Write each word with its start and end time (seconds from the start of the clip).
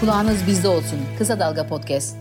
Kulağınız 0.00 0.46
bizde 0.46 0.68
olsun. 0.68 0.98
Kısa 1.18 1.40
Dalga 1.40 1.66
Podcast. 1.66 2.16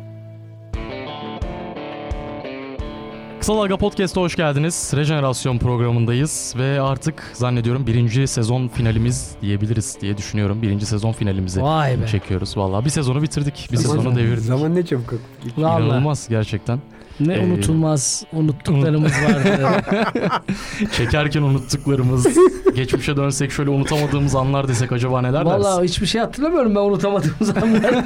Kısa 3.40 3.56
Dalga 3.56 3.78
Podcast'a 3.78 4.22
hoş 4.22 4.36
geldiniz. 4.36 4.92
Rejenerasyon 4.96 5.58
programındayız 5.58 6.54
ve 6.58 6.82
artık 6.82 7.32
zannediyorum 7.34 7.88
birinci 7.88 8.28
sezon 8.28 8.68
finalimiz 8.68 9.36
diyebiliriz 9.42 9.98
diye 10.02 10.18
düşünüyorum. 10.18 10.62
Birinci 10.62 10.86
sezon 10.86 11.12
finalimizi 11.12 11.64
Vay 11.64 12.02
be. 12.02 12.08
çekiyoruz. 12.08 12.58
Vallahi 12.58 12.86
bir 12.86 12.90
sezonu 12.90 13.22
bitirdik, 13.22 13.68
bir 13.72 13.78
Zaman- 13.78 13.98
sezonu 13.98 14.16
devirdik. 14.16 14.46
Zaman 14.46 14.76
ne 14.76 14.86
çabuk. 14.86 15.14
İnanılmaz 15.58 16.28
gerçekten. 16.30 16.80
Ne 17.20 17.34
Ee, 17.34 17.46
unutulmaz 17.46 18.24
unuttuklarımız 18.34 19.12
vardı. 19.12 19.84
Çekerken 20.92 21.42
unuttuklarımız, 21.42 22.28
geçmişe 22.76 23.18
dönsek 23.18 23.52
şöyle 23.52 23.70
unutamadığımız 23.70 24.36
anlar 24.36 24.68
desek 24.68 24.92
acaba 24.92 25.22
neler 25.22 25.46
dersin? 25.46 25.60
Vallahi 25.64 25.84
hiçbir 25.88 26.06
şey 26.08 26.22
hatırlamıyorum 26.22 26.76
ben 26.76 26.80
unutamadığım 26.80 27.32
zamanlar. 27.42 27.96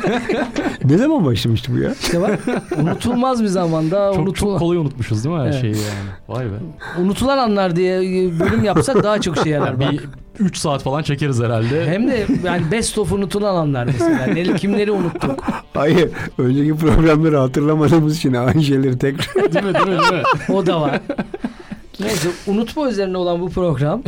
Ne 0.84 0.98
zaman 0.98 1.26
başlamıştı 1.26 1.72
bu 1.76 1.80
ya? 1.80 1.92
işte 2.02 2.22
bak 2.22 2.40
unutulmaz 2.82 3.44
bir 3.44 3.48
zamanda 3.48 4.12
çok, 4.16 4.28
unutul- 4.28 4.34
çok 4.40 4.60
kolay 4.60 4.78
unutmuşuz 4.78 5.24
değil 5.24 5.36
mi 5.36 5.42
her 5.42 5.46
Evet. 5.46 5.62
şeyi 5.62 5.74
yani. 5.76 6.10
Vay 6.28 6.46
be. 6.46 6.56
unutulan 7.02 7.38
anlar 7.38 7.76
diye 7.76 8.02
bölüm 8.40 8.64
yapsak 8.64 9.04
daha 9.04 9.22
çok 9.22 9.38
şey 9.38 9.52
yarar. 9.52 9.80
Bak. 9.80 9.92
Bir 9.92 10.00
3 10.40 10.58
saat 10.58 10.84
falan 10.84 11.04
çekeriz 11.04 11.42
herhalde. 11.42 11.86
Hem 11.86 12.08
de 12.08 12.26
yani 12.44 12.62
best 12.72 12.98
of 12.98 13.12
unutulan 13.12 13.56
anlar 13.56 13.86
mesela. 13.86 14.26
Ne, 14.26 14.56
kimleri 14.56 14.92
unuttuk. 14.92 15.44
Hayır. 15.74 16.10
Önceki 16.38 16.76
programları 16.76 17.38
hatırlamadığımız 17.38 18.18
için 18.18 18.34
aynı 18.34 18.64
şeyleri 18.64 18.98
tekrar. 19.02 19.54
değil 19.54 19.66
mi 19.66 19.74
değil 19.74 19.88
mi 19.88 20.00
değil 20.00 20.14
mi? 20.14 20.24
O 20.50 20.66
da 20.66 20.82
var. 20.82 21.02
Neyse 22.00 22.30
unutma 22.48 22.90
üzerine 22.90 23.18
olan 23.18 23.42
bu 23.42 23.50
program. 23.50 24.04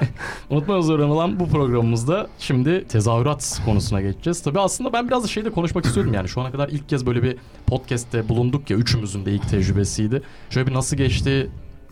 Unutma 0.50 0.78
üzerine 0.78 1.04
olan 1.04 1.40
bu 1.40 1.48
programımızda 1.48 2.26
şimdi 2.38 2.84
tezahürat 2.88 3.60
konusuna 3.64 4.00
geçeceğiz. 4.00 4.42
Tabii 4.42 4.60
aslında 4.60 4.92
ben 4.92 5.08
biraz 5.08 5.24
da 5.24 5.28
şeyde 5.28 5.50
konuşmak 5.50 5.84
istiyorum 5.84 6.14
yani 6.14 6.28
şu 6.28 6.40
ana 6.40 6.52
kadar 6.52 6.68
ilk 6.68 6.88
kez 6.88 7.06
böyle 7.06 7.22
bir 7.22 7.36
podcast'te 7.66 8.28
bulunduk 8.28 8.70
ya 8.70 8.76
üçümüzün 8.76 9.26
de 9.26 9.32
ilk 9.32 9.48
tecrübesiydi. 9.48 10.22
Şöyle 10.50 10.66
bir 10.66 10.74
nasıl 10.74 10.96
geçti 10.96 11.50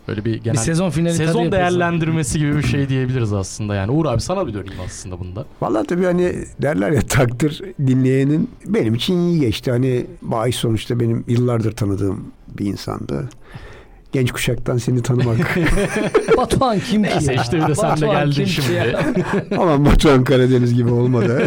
böyle 0.09 0.25
bir 0.25 0.34
genel 0.34 0.55
bir 0.55 0.61
sezon 0.61 0.91
finali 0.91 1.14
sezon 1.14 1.53
değerlendirmesi 1.53 2.38
gibi 2.38 2.56
bir 2.56 2.62
şey 2.62 2.88
diyebiliriz 2.88 3.33
aslında 3.33 3.75
yani. 3.75 3.91
Uğur 3.91 4.06
abi 4.06 4.20
sana 4.20 4.47
bir 4.47 4.55
döneyim 4.55 4.81
aslında 4.86 5.20
bunda. 5.20 5.44
Vallahi 5.61 5.86
tabii 5.86 6.05
hani 6.05 6.34
derler 6.62 6.91
ya 6.91 7.00
takdir 7.00 7.62
dinleyenin 7.86 8.50
benim 8.66 8.94
için 8.94 9.19
iyi 9.19 9.41
geçti. 9.41 9.70
Hani 9.70 10.06
Bağış 10.22 10.56
sonuçta 10.56 11.00
benim 11.00 11.25
yıllardır 11.28 11.72
tanıdığım 11.72 12.25
bir 12.59 12.67
insandı. 12.67 13.29
Genç 14.12 14.33
kuşaktan 14.33 14.77
seni 14.79 15.03
tanımak. 15.03 15.37
Batuhan 16.37 16.79
kim 16.81 17.03
ki 17.03 17.11
Neyse 17.11 17.33
ya? 17.33 17.43
işte 17.43 17.57
bir 17.57 17.67
de 17.69 17.75
sen 17.75 17.85
de 17.91 17.93
Batuhan 17.93 18.15
geldin 18.25 18.33
kim 18.33 18.45
ki 18.45 18.51
şimdi. 18.53 18.73
ya? 18.73 19.01
Ama 19.59 19.85
Batuhan 19.85 20.25
Karadeniz 20.25 20.75
gibi 20.75 20.91
olmadı. 20.91 21.47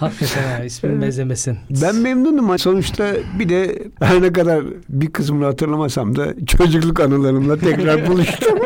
Hakikaten 0.00 0.50
ya 0.50 0.64
ismini 0.64 1.02
benzemesin. 1.02 1.58
Ben 1.70 1.96
memnunum. 1.96 2.58
Sonuçta 2.58 3.12
bir 3.38 3.48
de 3.48 3.88
her 4.00 4.22
ne 4.22 4.32
kadar 4.32 4.64
bir 4.88 5.12
kısmını 5.12 5.44
hatırlamasam 5.44 6.16
da 6.16 6.46
çocukluk 6.46 7.00
anılarımla 7.00 7.58
tekrar 7.58 8.06
buluştum. 8.06 8.58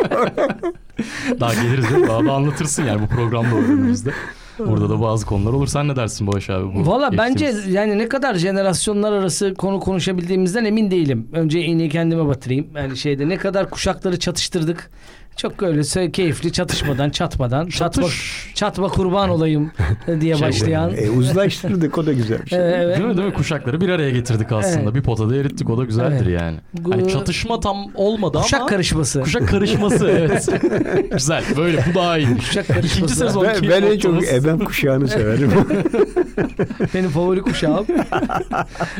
Daha 1.40 1.54
geliriz 1.54 1.90
değil 1.90 2.00
mi? 2.00 2.08
Daha 2.08 2.24
da 2.24 2.32
anlatırsın 2.32 2.84
yani 2.84 3.02
bu 3.02 3.06
programda 3.06 3.56
önümüzde. 3.56 4.10
Burada 4.66 4.90
da 4.90 5.00
bazı 5.00 5.26
konular 5.26 5.52
olur. 5.52 5.66
Sen 5.66 5.88
ne 5.88 5.96
dersin 5.96 6.26
Bağış 6.26 6.50
abi? 6.50 6.74
Bu 6.74 6.86
Valla 6.86 7.10
bence 7.18 7.44
geçtiğimiz- 7.46 7.72
yani 7.74 7.98
ne 7.98 8.08
kadar 8.08 8.34
jenerasyonlar 8.34 9.12
arası 9.12 9.54
konu 9.54 9.80
konuşabildiğimizden 9.80 10.64
emin 10.64 10.90
değilim. 10.90 11.28
Önce 11.32 11.60
iğneyi 11.60 11.88
kendime 11.88 12.26
batırayım. 12.26 12.66
Yani 12.76 12.96
şeyde 12.96 13.28
ne 13.28 13.36
kadar 13.36 13.70
kuşakları 13.70 14.18
çatıştırdık. 14.18 14.90
Çok 15.38 15.62
öyle 15.62 16.10
keyifli 16.10 16.52
çatışmadan, 16.52 17.10
çatmadan, 17.10 17.66
çatma, 17.66 18.02
Çatış. 18.02 18.52
çatma 18.54 18.88
kurban 18.88 19.30
olayım 19.30 19.70
diye 20.20 20.34
Şey, 20.36 20.48
başlayan. 20.48 20.92
e, 20.96 21.10
uzlaştırdık 21.10 21.98
o 21.98 22.06
da 22.06 22.12
güzel 22.12 22.38
bir 22.44 22.50
şey. 22.50 22.58
Evet. 22.78 22.98
Değil 22.98 23.08
mi 23.08 23.16
değil 23.16 23.28
mi? 23.28 23.34
Kuşakları 23.34 23.80
bir 23.80 23.88
araya 23.88 24.10
getirdik 24.10 24.52
aslında. 24.52 24.82
Evet. 24.82 24.94
Bir 24.94 25.02
potada 25.02 25.36
erittik 25.36 25.70
o 25.70 25.78
da 25.78 25.84
güzeldir 25.84 26.26
yani. 26.26 26.56
Hani 26.90 27.12
çatışma 27.12 27.60
tam 27.60 27.76
olmadı 27.94 28.38
Kuşak 28.42 28.60
ama 28.60 28.68
karışması. 28.68 29.20
kuşak 29.20 29.48
karışması 29.48 30.08
evet. 30.18 30.48
Güzel. 31.12 31.44
Böyle 31.56 31.84
bu 31.90 31.94
daha 31.94 32.18
iyi. 32.18 32.36
Kuşak 32.36 32.66
karışması. 32.68 32.96
İkinci 32.96 33.14
sezon 33.14 33.44
Ben, 33.44 33.70
ben 33.70 33.82
en 33.82 33.98
çok 33.98 34.28
ebem 34.28 34.58
kuşağını 34.58 35.08
severim. 35.08 35.52
Benim 36.94 37.10
favori 37.10 37.42
kuşağım. 37.42 37.86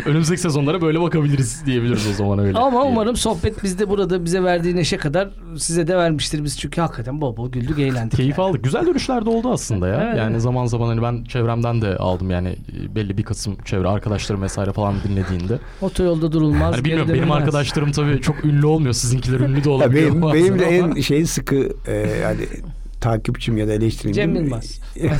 Önümüzdeki 0.06 0.40
sezonlara 0.40 0.80
böyle 0.80 1.00
bakabiliriz 1.00 1.66
diyebiliriz 1.66 2.06
o 2.06 2.12
zaman 2.12 2.38
öyle. 2.38 2.58
Ama 2.58 2.84
umarım 2.84 3.16
sohbet 3.16 3.62
bizde 3.62 3.88
burada 3.88 4.24
bize 4.24 4.42
verdiği 4.42 4.76
neşe 4.76 4.96
kadar 4.96 5.28
size 5.56 5.86
de 5.86 5.96
vermiştir. 6.28 6.44
Biz 6.44 6.58
çünkü 6.58 6.80
hakikaten 6.80 7.20
bol 7.20 7.36
bol 7.36 7.52
güldük, 7.52 7.78
eğlendik. 7.78 8.16
Keyif 8.16 8.38
aldık. 8.38 8.64
Güzel 8.64 8.86
dönüşler 8.86 9.26
de 9.26 9.30
oldu 9.30 9.50
aslında 9.52 9.88
ya. 9.88 10.02
Evet. 10.04 10.18
Yani 10.18 10.40
zaman 10.40 10.66
zaman 10.66 10.88
hani 10.88 11.02
ben 11.02 11.24
çevremden 11.24 11.82
de 11.82 11.96
aldım 11.96 12.30
yani 12.30 12.48
e, 12.48 12.94
belli 12.94 13.18
bir 13.18 13.22
kısım 13.22 13.56
çevre 13.64 13.88
arkadaşlarım 13.88 14.42
vesaire 14.42 14.72
falan 14.72 14.94
dinlediğinde. 15.08 15.58
Otoyolda 15.80 16.32
durulmaz. 16.32 16.74
Hani 16.74 16.84
bilmiyorum 16.84 17.08
benim 17.08 17.20
dönülmez. 17.20 17.36
arkadaşlarım 17.36 17.92
tabii 17.92 18.20
çok 18.20 18.44
ünlü 18.44 18.66
olmuyor. 18.66 18.92
Sizinkiler 18.92 19.40
ünlü 19.40 19.64
de 19.64 19.68
Ya 19.68 19.74
olabiliyor. 19.74 20.10
benim, 20.10 20.32
benim 20.32 20.58
de 20.58 20.64
en 20.64 21.00
şey 21.00 21.26
sıkı 21.26 21.68
e, 21.86 21.92
yani 22.22 22.40
takipçim 23.00 23.56
ya 23.58 23.68
da 23.68 23.72
eleştirim. 23.72 24.12
Cem 24.12 24.34
Yılmaz. 24.34 24.80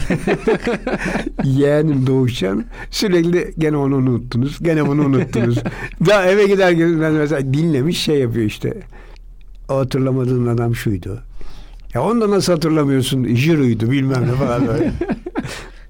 Yeğenim 1.44 2.06
Doğuşcan 2.06 2.64
sürekli 2.90 3.54
gene 3.58 3.76
onu 3.76 3.96
unuttunuz. 3.96 4.58
Gene 4.62 4.86
bunu 4.86 5.02
unuttunuz. 5.04 5.58
Daha 6.06 6.26
eve 6.26 6.46
giderken 6.46 7.00
ben 7.00 7.12
mesela 7.12 7.54
dinlemiş 7.54 8.00
şey 8.00 8.18
yapıyor 8.18 8.46
işte. 8.46 8.74
O 9.68 9.76
hatırlamadığın 9.76 10.46
adam 10.46 10.74
şuydu. 10.74 11.20
Ya 11.94 12.02
onu 12.02 12.20
da 12.20 12.30
nasıl 12.30 12.52
hatırlamıyorsun? 12.52 13.24
Jiro'ydu 13.34 13.90
bilmem 13.90 14.22
ne 14.22 14.32
falan 14.32 14.66
böyle. 14.66 14.92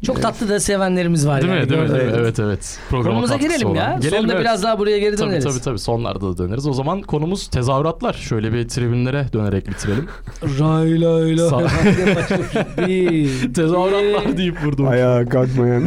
Çok 0.06 0.22
tatlı 0.22 0.48
da 0.48 0.60
sevenlerimiz 0.60 1.26
var. 1.26 1.42
Değil 1.42 1.52
yani, 1.52 1.64
mi? 1.64 1.70
Değil 1.70 1.82
mi? 1.82 1.88
Değil 1.88 2.04
mi? 2.04 2.12
Evet 2.16 2.38
evet. 2.38 2.78
Programa 2.90 3.14
Konumuza 3.14 3.36
girelim 3.36 3.74
ya. 3.74 3.74
olan. 3.74 4.00
Sonunda 4.00 4.32
evet. 4.32 4.40
biraz 4.40 4.62
daha 4.62 4.78
buraya 4.78 4.98
geri 4.98 5.16
Tabii 5.16 5.30
döneriz. 5.30 5.44
tabii 5.44 5.60
tabii 5.60 5.78
sonlarda 5.78 6.20
da 6.20 6.38
döneriz. 6.38 6.66
O 6.66 6.72
zaman 6.72 7.02
konumuz 7.02 7.48
tezahüratlar. 7.48 8.12
Şöyle 8.12 8.52
bir 8.52 8.68
tribünlere 8.68 9.26
dönerek 9.32 9.68
bitirelim. 9.68 10.06
Ray 10.42 11.00
lay 11.00 11.38
lay. 11.38 11.68
Tezahüratlar 13.54 14.36
deyip 14.36 14.64
vurdum. 14.64 14.88
Ayağa 14.88 15.28
kalkmayan. 15.28 15.84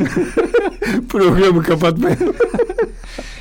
Programı 1.09 1.63
kapatmayan. 1.63 2.17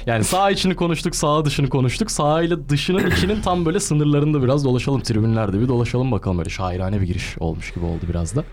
Yani 0.06 0.24
sağ 0.24 0.50
içini 0.50 0.74
konuştuk, 0.76 1.16
sağ 1.16 1.44
dışını 1.44 1.68
konuştuk. 1.68 2.10
Sağ 2.10 2.42
ile 2.42 2.68
dışının 2.68 3.10
içinin 3.10 3.42
tam 3.42 3.66
böyle 3.66 3.80
sınırlarında 3.80 4.42
biraz 4.42 4.64
dolaşalım. 4.64 5.00
Tribünlerde 5.00 5.60
bir 5.60 5.68
dolaşalım 5.68 6.12
bakalım. 6.12 6.38
Öyle 6.38 6.50
şairane 6.50 7.00
bir 7.00 7.06
giriş 7.06 7.38
olmuş 7.38 7.74
gibi 7.74 7.84
oldu 7.84 8.00
biraz 8.08 8.36
da. 8.36 8.44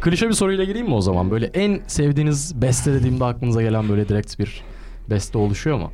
Klişe 0.00 0.28
bir 0.28 0.34
soruyla 0.34 0.64
gireyim 0.64 0.86
mi 0.86 0.94
o 0.94 1.00
zaman? 1.00 1.30
Böyle 1.30 1.46
en 1.46 1.80
sevdiğiniz 1.86 2.62
beste 2.62 2.92
dediğimde 2.92 3.24
aklınıza 3.24 3.62
gelen 3.62 3.88
böyle 3.88 4.08
direkt 4.08 4.38
bir 4.38 4.62
beste 5.10 5.38
oluşuyor 5.38 5.78
mu? 5.78 5.90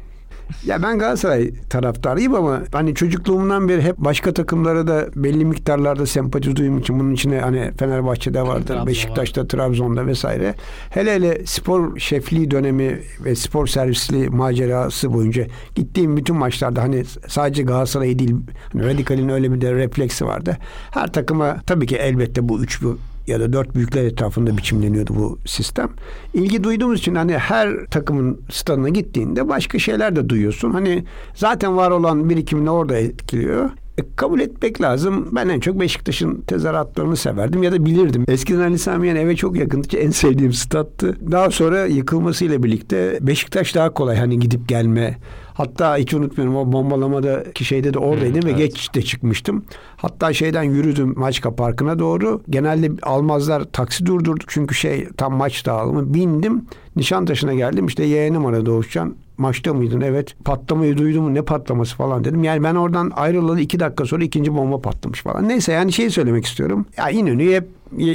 Ya 0.67 0.83
ben 0.83 0.99
Galatasaray 0.99 1.51
taraftarıyım 1.71 2.35
ama 2.35 2.61
hani 2.73 2.95
çocukluğumdan 2.95 3.69
beri 3.69 3.83
hep 3.83 3.99
başka 3.99 4.33
takımlara 4.35 4.87
da 4.87 5.07
belli 5.17 5.45
miktarlarda 5.45 6.07
sempati 6.07 6.57
duyduğum 6.57 6.79
için 6.79 7.01
bunun 7.01 7.15
içine 7.15 7.41
hani 7.41 7.73
Fenerbahçe'de 7.79 8.43
vardır, 8.43 8.67
Trabzon 8.67 8.87
Beşiktaş'ta, 8.87 9.49
Trabzon'da 9.49 10.07
vesaire. 10.07 10.55
Hele 10.91 11.15
hele 11.15 11.47
spor 11.47 11.99
şefliği 11.99 12.51
dönemi 12.51 12.99
ve 13.25 13.35
spor 13.35 13.67
servisli 13.67 14.31
macerası 14.31 15.13
boyunca 15.13 15.47
gittiğim 15.75 16.17
bütün 16.17 16.37
maçlarda 16.37 16.83
hani 16.83 17.05
sadece 17.29 17.63
Galatasaray 17.63 18.19
değil 18.19 18.37
hani 18.73 18.85
Radikal'in 18.85 19.29
öyle 19.29 19.53
bir 19.53 19.61
de 19.61 19.75
refleksi 19.75 20.27
vardı. 20.27 20.57
Her 20.91 21.13
takıma 21.13 21.57
tabii 21.67 21.87
ki 21.87 21.97
elbette 21.97 22.49
bu 22.49 22.63
üç 22.63 22.83
bu 22.83 22.99
ya 23.29 23.41
da 23.41 23.53
dört 23.53 23.75
büyükler 23.75 24.05
etrafında 24.05 24.57
biçimleniyordu 24.57 25.15
bu 25.15 25.39
sistem. 25.47 25.91
İlgi 26.35 26.65
duyduğumuz 26.65 26.99
için 26.99 27.15
hani 27.15 27.39
her 27.39 27.87
takımın 27.91 28.41
stadına 28.51 28.89
gittiğinde 28.89 29.49
başka 29.49 29.79
şeyler 29.79 30.17
de 30.17 30.29
duyuyorsun. 30.29 30.71
Hani 30.71 31.05
zaten 31.35 31.77
var 31.77 31.91
olan 31.91 32.31
birikimini 32.31 32.71
orada 32.71 32.97
etkiliyor. 32.97 33.71
E, 33.99 34.03
kabul 34.17 34.41
etmek 34.41 34.81
lazım. 34.81 35.29
Ben 35.33 35.49
en 35.49 35.61
çok 35.61 35.81
Beşiktaş'ın 35.81 36.41
tezahüratlarını 36.41 37.17
severdim 37.17 37.63
ya 37.63 37.73
da 37.73 37.85
bilirdim. 37.85 38.25
Eskiden 38.29 38.61
Ali 38.61 38.79
Sami 38.79 39.07
Yen 39.07 39.17
eve 39.17 39.37
çok 39.37 39.57
yakındı. 39.57 39.97
En 39.97 40.11
sevdiğim 40.11 40.53
stattı. 40.53 41.17
Daha 41.31 41.51
sonra 41.51 41.87
yıkılmasıyla 41.87 42.63
birlikte 42.63 43.19
Beşiktaş 43.21 43.75
daha 43.75 43.95
kolay 43.95 44.17
hani 44.17 44.39
gidip 44.39 44.69
gelme. 44.69 45.19
Hatta 45.59 45.97
hiç 45.97 46.15
unutmuyorum 46.15 46.57
o 46.57 46.73
bombalamadaki 46.73 47.65
şeyde 47.65 47.95
de 47.95 47.99
oradaydım 47.99 48.43
Hı, 48.43 48.47
ve 48.47 48.51
evet. 48.51 48.59
geç 48.59 48.95
de 48.95 49.03
çıkmıştım. 49.03 49.65
Hatta 49.97 50.33
şeyden 50.33 50.63
yürüdüm 50.63 51.15
Maçka 51.17 51.55
Parkı'na 51.55 51.99
doğru. 51.99 52.41
Genelde 52.51 52.91
almazlar 53.03 53.65
taksi 53.65 54.07
durdurduk 54.07 54.49
çünkü 54.49 54.75
şey 54.75 55.09
tam 55.17 55.35
maç 55.35 55.67
dağılımı. 55.67 56.15
Bindim 56.15 56.67
Nişantaşı'na 56.97 57.55
geldim 57.55 57.87
işte 57.87 58.05
yeğenim 58.05 58.47
aradı 58.47 58.67
Doğuşcan. 58.67 59.17
Maçta 59.39 59.75
mıydın? 59.75 60.01
Evet. 60.01 60.35
Patlamayı 60.45 60.99
duydum 60.99 61.25
mu? 61.25 61.35
Ne 61.35 61.43
patlaması 61.43 61.97
falan 61.97 62.25
dedim. 62.25 62.45
Yani 62.45 62.63
ben 62.65 62.75
oradan 62.75 63.13
ayrılalı 63.17 63.61
iki 63.61 63.81
dakika 63.81 64.05
sonra 64.05 64.25
ikinci 64.25 64.55
bomba 64.55 64.81
patlamış 64.81 65.23
falan. 65.23 65.49
Neyse 65.49 65.73
yani 65.73 65.93
şey 65.93 66.11
söylemek 66.11 66.45
istiyorum. 66.45 66.87
Ya 66.97 67.11
İnönü'ye 67.11 67.57
hep 67.57 67.69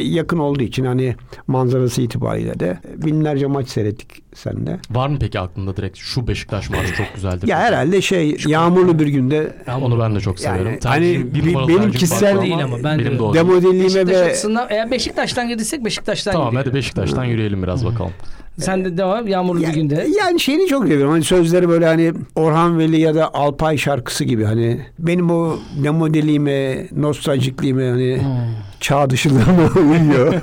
yakın 0.03 0.37
olduğu 0.39 0.63
için 0.63 0.85
hani 0.85 1.15
manzarası 1.47 2.01
itibariyle 2.01 2.59
de 2.59 2.77
binlerce 2.97 3.45
maç 3.47 3.67
seyrettik 3.69 4.23
seninle. 4.35 4.79
Var 4.91 5.07
mı 5.07 5.17
peki 5.21 5.39
aklında 5.39 5.77
direkt 5.77 5.97
şu 5.97 6.27
Beşiktaş 6.27 6.69
maçı 6.69 6.93
çok 6.93 7.05
güzeldir? 7.15 7.47
Ya 7.47 7.59
herhalde 7.59 8.01
şey 8.01 8.37
yağmurlu 8.47 8.99
bir 8.99 9.07
günde 9.07 9.53
Onu 9.81 9.99
ben 9.99 10.15
de 10.15 10.19
çok 10.19 10.41
Yani 10.41 10.57
severim. 10.57 10.79
hani 10.83 11.03
Tercihim- 11.03 11.33
bir 11.33 11.67
benim 11.67 11.91
kişisel 11.91 12.41
değil 12.41 12.63
ama 12.63 12.77
ben 12.83 12.99
benim 12.99 13.17
de 13.19 13.21
o. 13.23 13.33
demodeliğime 13.33 13.83
Beşiktaş 13.85 14.15
ve 14.15 14.23
açısından 14.25 14.67
eğer 14.69 14.91
Beşiktaş'tan 14.91 15.47
gidiysek 15.47 15.85
Beşiktaş'tan 15.85 16.31
Tamam 16.31 16.47
gidiyor. 16.49 16.65
hadi 16.65 16.75
Beşiktaş'tan 16.75 17.23
yürüyelim 17.25 17.63
biraz 17.63 17.85
bakalım. 17.85 18.11
Sen 18.59 18.85
de 18.85 18.97
devam 18.97 19.27
yağmurlu 19.27 19.61
bir 19.61 19.67
günde. 19.67 20.07
Yani 20.19 20.39
şeyini 20.39 20.67
çok 20.67 20.83
seviyorum. 20.87 21.11
Hani 21.11 21.23
sözleri 21.23 21.69
böyle 21.69 21.85
hani 21.85 22.13
Orhan 22.35 22.79
Veli 22.79 22.99
ya 22.99 23.15
da 23.15 23.33
Alpay 23.33 23.77
şarkısı 23.77 24.23
gibi 24.23 24.43
hani 24.43 24.81
benim 24.99 25.29
o 25.31 25.55
ne 25.81 25.89
modelime, 25.89 26.87
nostaljikliğime 26.95 27.89
hani 27.89 28.17
Hmm. 28.21 28.29
çağ 28.79 29.09
dışılığıma 29.09 29.69
uyuyor. 29.91 30.33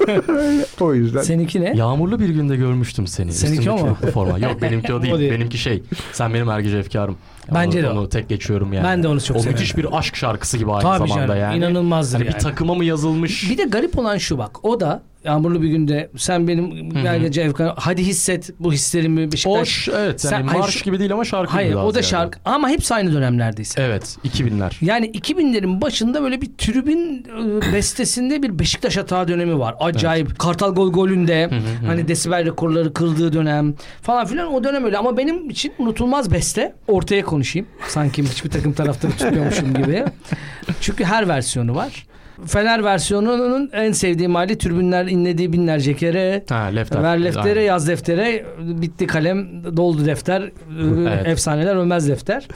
o 0.81 0.95
yüzden. 0.95 1.23
Seninki 1.23 1.61
ne? 1.61 1.73
Yağmurlu 1.77 2.19
bir 2.21 2.29
günde 2.29 2.57
görmüştüm 2.57 3.07
seni. 3.07 3.33
Seninki 3.33 3.71
o 3.71 3.79
mu? 3.79 3.97
Forma. 4.15 4.39
Yok 4.39 4.63
benimki 4.63 4.93
o 4.95 4.97
O 4.99 5.03
değil. 5.03 5.19
değil. 5.19 5.33
benimki 5.33 5.59
şey. 5.59 5.83
Sen 6.13 6.35
benim 6.35 6.49
ergeci 6.49 6.77
efkarım. 6.77 7.17
Bence 7.55 7.79
onu, 7.79 7.87
de 7.87 7.91
o. 7.91 8.01
Onu 8.01 8.09
tek 8.09 8.29
geçiyorum 8.29 8.73
yani. 8.73 8.85
Ben 8.85 9.03
de 9.03 9.09
onu 9.09 9.21
çok 9.21 9.37
o 9.37 9.41
severim. 9.41 9.59
müthiş 9.59 9.77
bir 9.77 9.99
aşk 9.99 10.17
şarkısı 10.17 10.59
gibi 10.59 10.73
aynı 10.73 10.83
Tabii 10.83 11.09
zamanda 11.09 11.27
canım, 11.27 11.41
yani. 11.41 11.57
inanılmazdır 11.59 12.19
Hani 12.19 12.27
yani. 12.27 12.35
Bir 12.35 12.41
takıma 12.41 12.75
mı 12.75 12.85
yazılmış? 12.85 13.51
Bir 13.51 13.59
de 13.59 13.63
garip 13.65 13.99
olan 13.99 14.19
şu 14.19 14.39
bak. 14.39 14.65
O 14.65 14.81
da 14.81 15.03
yağmurlu 15.25 15.63
bir 15.63 15.69
günde 15.69 16.11
sen 16.17 16.49
benim 16.49 16.95
belgece 17.05 17.43
Efkan 17.43 17.75
hadi 17.77 18.03
hisset 18.07 18.51
bu 18.61 18.73
hislerimi 18.73 19.33
Beşiktaş. 19.33 19.61
Hoş 19.61 19.89
evet 19.89 20.25
yani 20.25 20.35
Sen- 20.35 20.43
hayır, 20.43 20.61
marş 20.61 20.75
şu- 20.75 20.85
gibi 20.85 20.99
değil 20.99 21.13
ama 21.13 21.25
şarkı 21.25 21.53
Hayır 21.53 21.75
o 21.75 21.87
da 21.87 21.91
ziyade. 21.91 22.03
şarkı 22.07 22.39
ama 22.45 22.69
hepsi 22.69 22.95
aynı 22.95 23.13
dönemlerdeyse. 23.13 23.83
Evet 23.83 24.17
2000'ler. 24.25 24.73
Yani 24.81 25.07
2000'lerin 25.11 25.81
başında 25.81 26.23
böyle 26.23 26.41
bir 26.41 26.51
tribün 26.59 27.27
e, 27.69 27.73
bestesinde 27.73 28.43
bir 28.43 28.59
Beşiktaş 28.59 28.97
hata 28.97 29.29
dönemi 29.29 29.59
var. 29.59 29.75
Acayip. 29.81 30.39
Kartal 30.39 30.75
Gol 30.75 30.93
golünde 30.93 31.51
hani 31.87 32.09
desibel 32.09 32.45
rekorları 32.45 32.93
kırdığı 32.95 33.33
dönem 33.33 33.75
falan 34.03 34.27
filan 34.27 34.55
o 34.55 34.65
dönem 34.65 34.85
öyle. 34.85 34.99
Ama 34.99 35.17
benim 35.17 35.51
için 35.51 35.73
unutulmaz 35.79 36.33
beste. 36.33 36.75
Ortaya 36.89 37.23
konuşayım. 37.25 37.69
Sanki 37.89 38.23
hiçbir 38.23 38.51
takım 38.51 38.73
taraftarı 38.73 39.13
tutmuyormuşum 39.13 39.75
gibi. 39.75 40.05
Çünkü 40.81 41.05
her 41.05 41.29
versiyonu 41.29 41.75
var. 41.75 42.07
Fener 42.47 42.85
versiyonunun 42.85 43.71
en 43.73 43.93
sevdiğim 43.93 44.35
hali 44.35 44.59
tribünler 44.59 45.07
inlediği 45.07 45.53
binlerce 45.53 45.97
kere. 45.97 46.45
Ha 46.49 46.65
lefter. 46.65 47.03
Ver 47.03 47.25
deftere, 47.25 47.51
Aynen. 47.59 47.63
yaz 47.69 47.89
deftere, 47.89 48.45
bitti 48.61 49.07
kalem, 49.07 49.65
doldu 49.77 50.07
defter, 50.07 50.51
Evet. 50.81 51.27
efsaneler 51.27 51.77
ölmez 51.77 52.09
defter. 52.09 52.49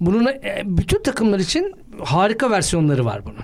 Bunun 0.00 0.26
e, 0.26 0.62
bütün 0.64 1.02
takımlar 1.02 1.38
için 1.38 1.74
harika 2.04 2.50
versiyonları 2.50 3.04
var 3.04 3.20
bunun. 3.24 3.36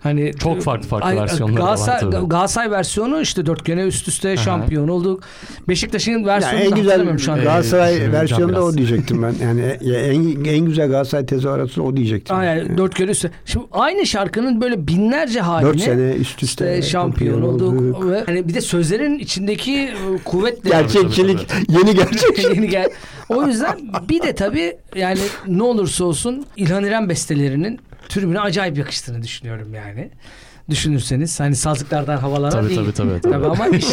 Hani 0.00 0.32
Çok 0.38 0.62
farklı 0.62 0.88
farklı 0.88 1.08
Ay, 1.08 1.16
versiyonları 1.16 1.56
da 1.56 1.60
var 1.60 1.66
Galatasaray, 1.66 2.00
tabii. 2.00 2.28
Galatasaray 2.28 2.70
versiyonu 2.70 3.20
işte 3.20 3.46
dört 3.46 3.64
gene 3.64 3.82
üst 3.82 4.08
üste 4.08 4.36
şampiyon 4.36 4.88
olduk. 4.88 5.22
Beşiktaş'ın 5.68 6.26
versiyonu 6.26 6.64
en 6.64 6.70
da 6.70 6.76
güzel 6.76 7.18
şu. 7.18 7.32
Ee, 7.32 7.42
Galatasaray 7.42 7.90
düşüneceğim 7.90 8.12
versiyonu 8.12 8.48
da 8.52 8.56
biraz. 8.56 8.64
o 8.64 8.76
diyecektim 8.76 9.22
ben. 9.22 9.34
Yani 9.42 9.60
e- 9.60 9.90
en, 9.92 10.44
en 10.44 10.60
güzel 10.64 10.88
Galatasaray 10.88 11.26
tezahüratı 11.26 11.82
o 11.82 11.96
diyecektim. 11.96 12.36
Aa, 12.36 12.44
yani 12.44 12.78
dört 12.78 12.94
kere 12.94 13.10
üstte. 13.10 13.30
Şimdi 13.44 13.66
aynı 13.72 14.06
şarkının 14.06 14.60
böyle 14.60 14.88
binlerce 14.88 15.40
haline 15.40 15.68
Dört 15.68 15.80
sene 15.80 16.10
üst 16.12 16.42
üste 16.42 16.78
işte 16.78 16.90
şampiyon 16.90 17.42
olduk. 17.42 18.06
Ve 18.10 18.22
hani 18.26 18.48
bir 18.48 18.54
de 18.54 18.60
sözlerin 18.60 19.18
içindeki 19.18 19.74
e, 19.74 19.92
kuvvetle 20.24 20.70
Gerçekçilik, 20.70 21.46
yeni 21.68 21.94
gerçek. 21.94 22.38
Yeni 22.54 22.68
gel. 22.68 22.88
O 23.28 23.46
yüzden 23.46 23.78
bir 24.08 24.22
de 24.22 24.34
tabii 24.34 24.76
yani 24.96 25.18
ne 25.46 25.62
olursa 25.62 26.04
olsun 26.04 26.46
İlhan 26.56 26.84
İrem 26.84 27.08
bestelerinin 27.08 27.80
tribüne 28.10 28.40
acayip 28.40 28.78
yakıştığını 28.78 29.22
düşünüyorum 29.22 29.74
yani. 29.74 30.10
Düşünürseniz 30.70 31.40
hani 31.40 31.56
sazlıklardan 31.56 32.16
havalanan 32.16 32.50
Tabii, 32.50 32.68
değil. 32.68 32.80
tabii, 32.80 32.92
tabii, 33.20 33.20
tabii. 33.34 33.46
ama 33.46 33.66
iş, 33.68 33.86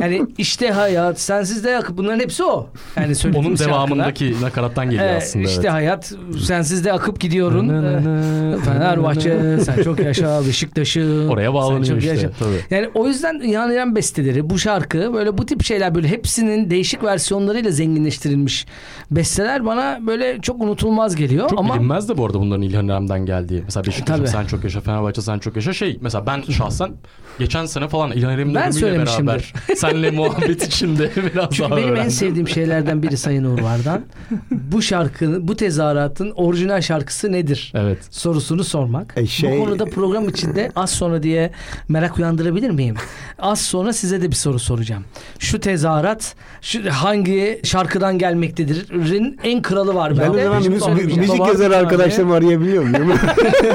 yani 0.00 0.26
işte 0.38 0.70
hayat 0.70 1.20
sensiz 1.20 1.64
de 1.64 1.76
akıp 1.76 1.96
bunların 1.98 2.20
hepsi 2.20 2.44
o. 2.44 2.66
Yani 2.96 3.06
Onun 3.06 3.14
şarkılar. 3.56 3.58
devamındaki 3.58 4.34
nakarattan 4.42 4.84
geliyor 4.90 5.04
Evet, 5.08 5.22
aslında. 5.22 5.48
işte 5.48 5.60
evet. 5.60 5.72
hayat 5.72 6.12
sensiz 6.46 6.84
de 6.84 6.92
akıp 6.92 7.20
gidiyorun. 7.20 7.68
Ee, 7.68 8.56
Fenerbahçe 8.64 9.58
sen 9.64 9.82
çok 9.82 9.98
yaşa 10.00 10.46
Beşiktaş'ı. 10.46 11.26
Oraya 11.30 11.54
bağlanıyor 11.54 11.96
işte. 11.96 12.10
yaşa. 12.10 12.30
Tabii. 12.38 12.74
Yani 12.76 12.90
o 12.94 13.06
yüzden 13.08 13.40
İlhan 13.40 13.96
besteleri 13.96 14.50
bu 14.50 14.58
şarkı 14.58 15.14
böyle 15.14 15.38
bu 15.38 15.46
tip 15.46 15.62
şeyler 15.64 15.94
böyle 15.94 16.08
hepsinin 16.08 16.70
değişik 16.70 17.04
versiyonlarıyla 17.04 17.70
zenginleştirilmiş 17.70 18.66
besteler 19.10 19.66
bana 19.66 19.98
böyle 20.06 20.38
çok 20.42 20.62
unutulmaz 20.62 21.16
geliyor 21.16 21.48
Çok 21.50 21.58
ama 21.58 21.74
bilinmez 21.74 22.08
de 22.08 22.16
bu 22.18 22.26
arada 22.26 22.40
bunların 22.40 22.62
İlhan 22.62 22.86
İrem'den 22.88 23.26
geldiği. 23.26 23.62
Mesela 23.64 23.84
Beşiktaş'ım 23.86 24.24
Tabii. 24.24 24.28
sen 24.32 24.46
çok 24.46 24.64
yaşa, 24.64 24.80
Fenerbahçe 24.80 25.22
sen 25.22 25.38
çok 25.38 25.56
yaşa. 25.56 25.72
Şey 25.72 25.98
mesela 26.00 26.09
ben 26.26 26.42
şahsen 26.42 26.90
geçen 27.38 27.66
sene 27.66 27.88
falan 27.88 28.12
İlhan 28.12 28.34
İrem'in 28.34 28.54
Ben 28.54 28.72
beraber 28.82 29.52
senle 29.76 30.10
muhabbet 30.20 30.66
içinde 30.66 31.10
biraz 31.34 31.50
çünkü 31.50 31.62
daha 31.70 31.76
benim 31.76 31.88
en 31.88 31.92
öğrendim. 31.94 32.10
sevdiğim 32.10 32.48
şeylerden 32.48 33.02
biri 33.02 33.16
Sayın 33.16 33.44
Uğurlar'dan 33.44 34.02
bu 34.50 34.82
şarkının 34.82 35.48
bu 35.48 35.56
tezahüratın 35.56 36.30
orijinal 36.30 36.80
şarkısı 36.80 37.32
nedir? 37.32 37.72
Evet. 37.76 37.98
sorusunu 38.10 38.64
sormak. 38.64 39.12
E 39.16 39.26
şey- 39.26 39.58
Bu 39.60 39.64
konuda 39.64 39.84
program 39.84 40.28
içinde 40.28 40.70
az 40.76 40.90
sonra 40.90 41.22
diye 41.22 41.50
merak 41.88 42.18
uyandırabilir 42.18 42.70
miyim? 42.70 42.96
Az 43.38 43.60
sonra 43.60 43.92
size 43.92 44.22
de 44.22 44.30
bir 44.30 44.36
soru 44.36 44.58
soracağım. 44.58 45.04
Şu 45.38 45.60
tezahürat 45.60 46.34
şu 46.62 46.90
hangi 46.90 47.60
şarkıdan 47.64 48.18
gelmektedir'in 48.18 49.38
en 49.44 49.62
kralı 49.62 49.94
var 49.94 50.10
Ben 50.18 50.32
bende. 50.32 50.42
zaman 50.44 50.60
Şimdi 50.60 50.74
müzik, 50.74 51.16
müzik 51.16 51.38
mı? 51.38 51.76
arkadaşlarımı 51.76 52.34
arayabiliyor 52.34 52.82
muyum? 52.84 53.12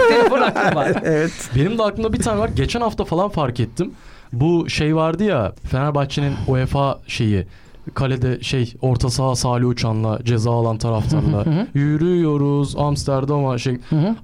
Telefon 0.09 0.39
hakkım 0.41 0.75
var. 0.75 0.91
evet. 1.03 1.31
Benim 1.55 1.77
de 1.77 1.83
aklımda 1.83 2.13
bir 2.13 2.19
tane 2.25 2.39
var. 2.39 2.49
Geçen 2.55 2.81
hafta 2.81 3.03
falan 3.05 3.29
fark 3.29 3.59
ettim. 3.59 3.91
Bu 4.33 4.69
şey 4.69 4.95
vardı 4.95 5.23
ya 5.23 5.53
Fenerbahçe'nin 5.71 6.33
UEFA 6.47 6.99
şeyi 7.07 7.47
kalede 7.93 8.41
şey 8.43 8.73
orta 8.81 9.09
saha 9.09 9.35
Salih 9.35 9.67
Uçan'la 9.67 10.19
ceza 10.23 10.51
alan 10.51 10.77
taraftarla 10.77 11.45
yürüyoruz 11.73 12.75
Amsterdam'a 12.77 13.57
şey. 13.57 13.77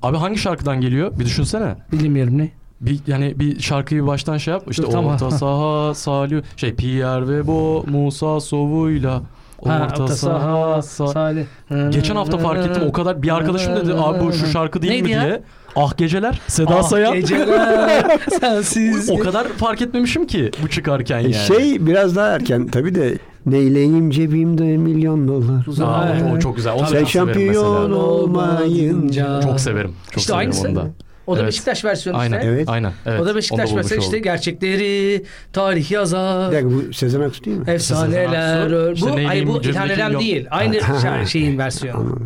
Abi 0.03 0.17
hangi 0.17 0.37
şarkıdan 0.37 0.81
geliyor? 0.81 1.11
Bir 1.19 1.25
düşünsene. 1.25 1.75
Bilmiyorum 1.91 2.37
ne. 2.37 2.51
Bir 2.81 2.99
yani 3.07 3.39
bir 3.39 3.59
şarkıyı 3.59 4.07
baştan 4.07 4.37
şey 4.37 4.53
yap. 4.53 4.63
İşte 4.69 4.83
Dur, 4.83 4.91
tamam. 4.91 5.13
orta 5.13 5.31
saha 5.31 5.93
Salih 5.95 6.41
şey 6.57 6.73
Pierre 6.75 7.27
ve 7.27 7.47
Bo 7.47 7.83
Musa 7.87 8.39
Sovu'yla 8.39 9.21
Ha, 9.65 9.87
orta 9.91 10.07
saha 10.07 10.77
Sa- 10.77 11.13
Salih. 11.13 11.45
Geçen 11.91 12.15
hafta 12.15 12.37
fark 12.37 12.65
ettim 12.67 12.83
o 12.87 12.91
kadar 12.91 13.21
bir 13.23 13.35
arkadaşım 13.35 13.75
dedi 13.75 13.93
abi 13.93 14.19
bu 14.19 14.33
şu 14.33 14.45
şarkı 14.47 14.81
değil 14.81 14.93
Neydi 14.93 15.03
mi 15.03 15.11
ya? 15.11 15.21
diye. 15.23 15.41
Ah 15.75 15.97
geceler 15.97 16.41
Seda 16.47 16.75
Ah, 16.75 16.83
Sayan. 16.83 17.13
Geceler 17.13 18.17
sensiz. 18.39 19.09
O 19.09 19.19
kadar 19.19 19.47
fark 19.47 19.81
etmemişim 19.81 20.27
ki 20.27 20.51
bu 20.63 20.69
çıkarken 20.69 21.19
E, 21.19 21.21
yani. 21.21 21.33
Şey 21.33 21.85
biraz 21.85 22.15
daha 22.15 22.27
erken 22.27 22.67
tabii 22.67 22.95
de 22.95 23.17
neyleyim 23.45 24.09
cebimde 24.11 24.63
milyon 24.77 25.27
dolar. 25.27 25.65
Aa, 25.87 25.93
Ay. 26.01 26.23
o, 26.23 26.35
o 26.35 26.39
çok 26.39 26.55
güzel. 26.55 26.73
Onu 26.73 26.87
Sen 26.87 27.05
şampiyon 27.05 27.91
olmayınca. 27.91 29.41
Çok 29.41 29.59
severim. 29.59 29.91
Çok 30.11 30.17
İşte 30.21 30.33
severim 30.33 30.39
aynısı. 30.39 30.67
onu 30.67 30.75
da. 30.75 30.87
O 31.27 31.35
da 31.35 31.39
Evet. 31.39 31.47
Beşiktaş 31.47 31.85
versiyonu 31.85 32.17
Aynen. 32.19 32.37
işte. 32.37 32.49
Evet. 32.49 32.69
Aynen. 32.69 32.91
Evet. 33.05 33.21
O 33.21 33.25
da 33.25 33.35
Beşiktaş 33.35 33.75
versiyonu 33.75 34.01
işte 34.03 34.15
oldum. 34.15 34.23
gerçekleri 34.23 35.23
tarih 35.53 35.91
yazar. 35.91 36.51
Bir 36.51 36.55
dakika 36.55 36.71
bu 36.71 36.93
Sezen 36.93 37.21
Aksu 37.21 37.43
değil 37.43 37.57
mi? 37.57 37.63
Efsaneler. 37.67 38.71
Bu 38.71 38.93
İşte 38.93 39.27
ay 39.29 39.47
bu 39.47 39.61
cebimdeki 39.61 39.93
İrem 39.93 40.11
milyon- 40.11 40.19
değil. 40.19 40.47
Aynı 40.51 40.75
şa- 40.75 41.25
şeyin 41.27 41.57
versiyonu. 41.57 42.19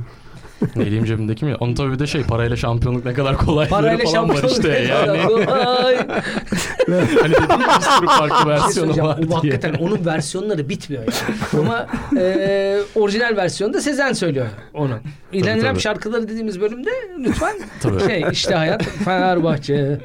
Neyleyim 0.75 1.05
cebimdeki 1.05 1.45
mi? 1.45 1.55
Onun 1.55 1.75
tabii 1.75 1.93
bir 1.93 1.99
de 1.99 2.07
şey 2.07 2.23
parayla 2.23 2.55
şampiyonluk 2.55 3.05
ne 3.05 3.13
kadar 3.13 3.37
kolay 3.37 3.69
Parayla 3.69 4.05
falan 4.05 4.29
var 4.29 4.43
işte 4.51 4.69
yani. 4.69 5.17
Hani 7.21 7.33
dedim 7.33 7.59
bir 7.59 7.81
sürü 7.81 8.05
farklı 8.07 8.37
şey 8.37 8.47
versiyonu 8.47 8.71
söyleyeceğim. 8.73 9.09
var 9.09 9.17
diye. 9.17 9.31
hakikaten 9.35 9.73
onun 9.73 10.05
versiyonları 10.05 10.69
bitmiyor 10.69 11.03
yani. 11.03 11.37
Ama 11.59 11.87
e, 12.17 12.77
orijinal 12.95 13.37
versiyonu 13.37 13.73
da 13.73 13.81
Sezen 13.81 14.13
söylüyor 14.13 14.45
İrem 15.33 15.73
tabii. 15.73 15.79
şarkıları 15.79 16.29
dediğimiz 16.29 16.61
bölümde 16.61 16.89
lütfen 17.19 17.55
Tabii. 17.81 18.03
şey 18.03 18.25
işte 18.31 18.55
hayat 18.55 18.83
Fenerbahçe. 18.83 19.99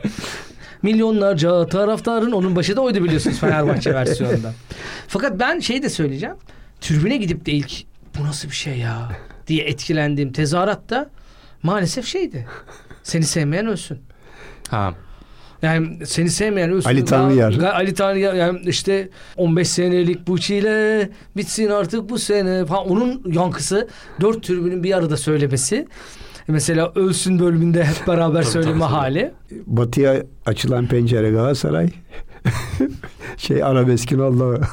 Milyonlarca 0.82 1.66
taraftarın 1.66 2.32
onun 2.32 2.56
başı 2.56 2.76
da 2.76 2.80
oydu 2.80 3.04
biliyorsunuz 3.04 3.38
Fenerbahçe 3.38 3.94
versiyonunda. 3.94 4.52
Fakat 5.08 5.38
ben 5.40 5.60
şey 5.60 5.82
de 5.82 5.88
söyleyeceğim. 5.88 6.36
Tribüne 6.80 7.16
gidip 7.16 7.46
de 7.46 7.52
ilk 7.52 7.72
bu 8.18 8.24
nasıl 8.24 8.48
bir 8.48 8.54
şey 8.54 8.78
ya 8.78 9.08
diye 9.50 9.64
etkilendiğim 9.64 10.33
tezahürat 10.33 10.90
da 10.90 11.11
maalesef 11.62 12.04
şeydi. 12.07 12.47
Seni 13.02 13.25
sevmeyen 13.25 13.66
ölsün. 13.66 13.99
Ha. 14.69 14.95
Yani 15.62 16.07
seni 16.07 16.30
sevmeyen 16.30 16.71
ölsün. 16.71 16.88
Ali 16.90 17.04
Tanrıyar. 17.04 17.52
Ga- 17.52 17.73
Ali 17.73 17.95
Tanrıyar 17.95 18.35
yani 18.35 18.61
işte 18.66 19.09
15 19.37 19.69
senelik 19.69 20.26
bu 20.26 20.38
çile 20.38 21.11
bitsin 21.37 21.69
artık 21.69 22.11
bu 22.11 22.19
sene 22.19 22.66
falan. 22.66 22.90
Onun 22.90 23.23
yankısı 23.33 23.88
dört 24.21 24.42
tribünün 24.42 24.83
bir 24.85 24.97
arada 24.97 25.16
söylemesi. 25.16 25.87
Mesela 26.49 26.92
ölsün 26.95 27.38
bölümünde 27.38 27.85
hep 27.85 28.07
beraber 28.07 28.42
söyleme 28.42 28.85
hali. 28.85 29.33
Batıya 29.66 30.23
açılan 30.47 30.87
pencere 30.87 31.30
Galatasaray. 31.30 31.88
Şey 33.37 33.62
arabeskin 33.64 34.18
Allah. 34.18 34.59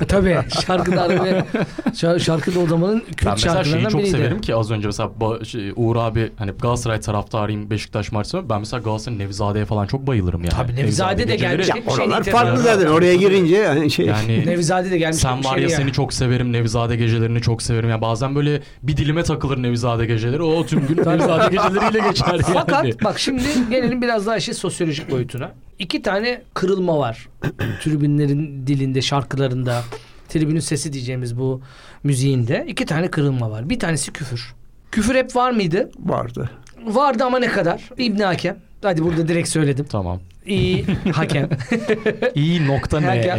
E, 0.00 0.04
tabii 0.04 0.38
şarkıda 0.66 1.02
arabe, 1.02 1.44
şar- 1.92 2.20
şarkıda 2.20 2.60
o 2.60 2.66
zamanın 2.66 3.02
Ben 3.08 3.14
Kürt 3.16 3.32
mesela 3.32 3.64
şeyi 3.64 3.82
çok 3.82 4.00
biriydi. 4.00 4.10
severim 4.10 4.40
ki 4.40 4.54
az 4.54 4.70
önce 4.70 4.86
mesela 4.86 5.10
Ba- 5.20 5.44
şey, 5.44 5.72
Uğur 5.76 5.96
abi 5.96 6.32
hani 6.36 6.50
Galatasaray 6.50 7.00
taraftarıyım 7.00 7.70
Beşiktaş 7.70 8.12
maçı 8.12 8.48
ben 8.50 8.58
mesela 8.60 8.80
Galatasaray 8.82 9.18
Nevizade'ye 9.18 9.64
falan 9.64 9.86
çok 9.86 10.06
bayılırım 10.06 10.40
yani. 10.40 10.50
Tabii 10.52 10.76
Nevzade 10.76 11.28
de 11.28 11.34
geceleri- 11.34 11.38
gelmiş. 11.38 11.68
Ya 11.68 11.74
şey 11.74 11.84
oralar 12.04 12.22
farklı 12.22 12.58
zaten. 12.62 12.86
Oraya 12.86 13.14
girince 13.16 13.66
hani 13.66 13.90
şey 13.90 14.06
Yani 14.06 14.46
Nevzade 14.46 14.90
de 14.90 14.98
gelmiş. 14.98 15.16
sen 15.16 15.38
var 15.44 15.54
şey 15.54 15.62
ya 15.62 15.68
yani. 15.68 15.72
seni 15.82 15.92
çok 15.92 16.12
severim 16.12 16.52
Nevzade 16.52 16.96
gecelerini 16.96 17.40
çok 17.40 17.62
severim. 17.62 17.90
Ya 17.90 18.00
bazen 18.00 18.34
böyle 18.34 18.60
bir 18.82 18.96
dilime 18.96 19.22
takılır 19.22 19.62
Nevzade 19.62 20.06
geceleri. 20.06 20.42
O 20.42 20.66
tüm 20.66 20.86
gün 20.86 20.96
Nevzade 20.96 21.56
geceleriyle 21.56 22.08
geçer 22.08 22.26
yani. 22.32 22.42
Fakat 22.54 23.04
bak 23.04 23.18
şimdi 23.18 23.42
gelelim 23.70 24.02
biraz 24.02 24.26
daha 24.26 24.36
işin 24.36 24.52
sosyolojik 24.52 25.10
boyutuna. 25.10 25.50
İki 25.78 26.02
tane 26.02 26.42
kırılma 26.54 26.98
var. 26.98 27.28
Tribünlerin 27.82 28.66
dilinde, 28.66 29.02
şarkılarında, 29.02 29.82
tribünün 30.28 30.60
sesi 30.60 30.92
diyeceğimiz 30.92 31.38
bu 31.38 31.60
müziğinde 32.04 32.64
iki 32.68 32.86
tane 32.86 33.10
kırılma 33.10 33.50
var. 33.50 33.70
Bir 33.70 33.78
tanesi 33.78 34.12
küfür. 34.12 34.54
Küfür 34.92 35.14
hep 35.14 35.36
var 35.36 35.50
mıydı? 35.50 35.90
Vardı. 35.98 36.50
Vardı 36.84 37.24
ama 37.24 37.38
ne 37.38 37.46
kadar? 37.48 37.90
İbni 37.98 38.24
Hakem. 38.24 38.56
Hadi 38.82 39.04
burada 39.04 39.28
direkt 39.28 39.48
söyledim. 39.48 39.86
Tamam. 39.90 40.20
İyi 40.46 40.84
hakem. 41.12 41.48
İyi 42.34 42.66
nokta 42.66 43.00
ne? 43.00 43.06
Hakem. 43.06 43.38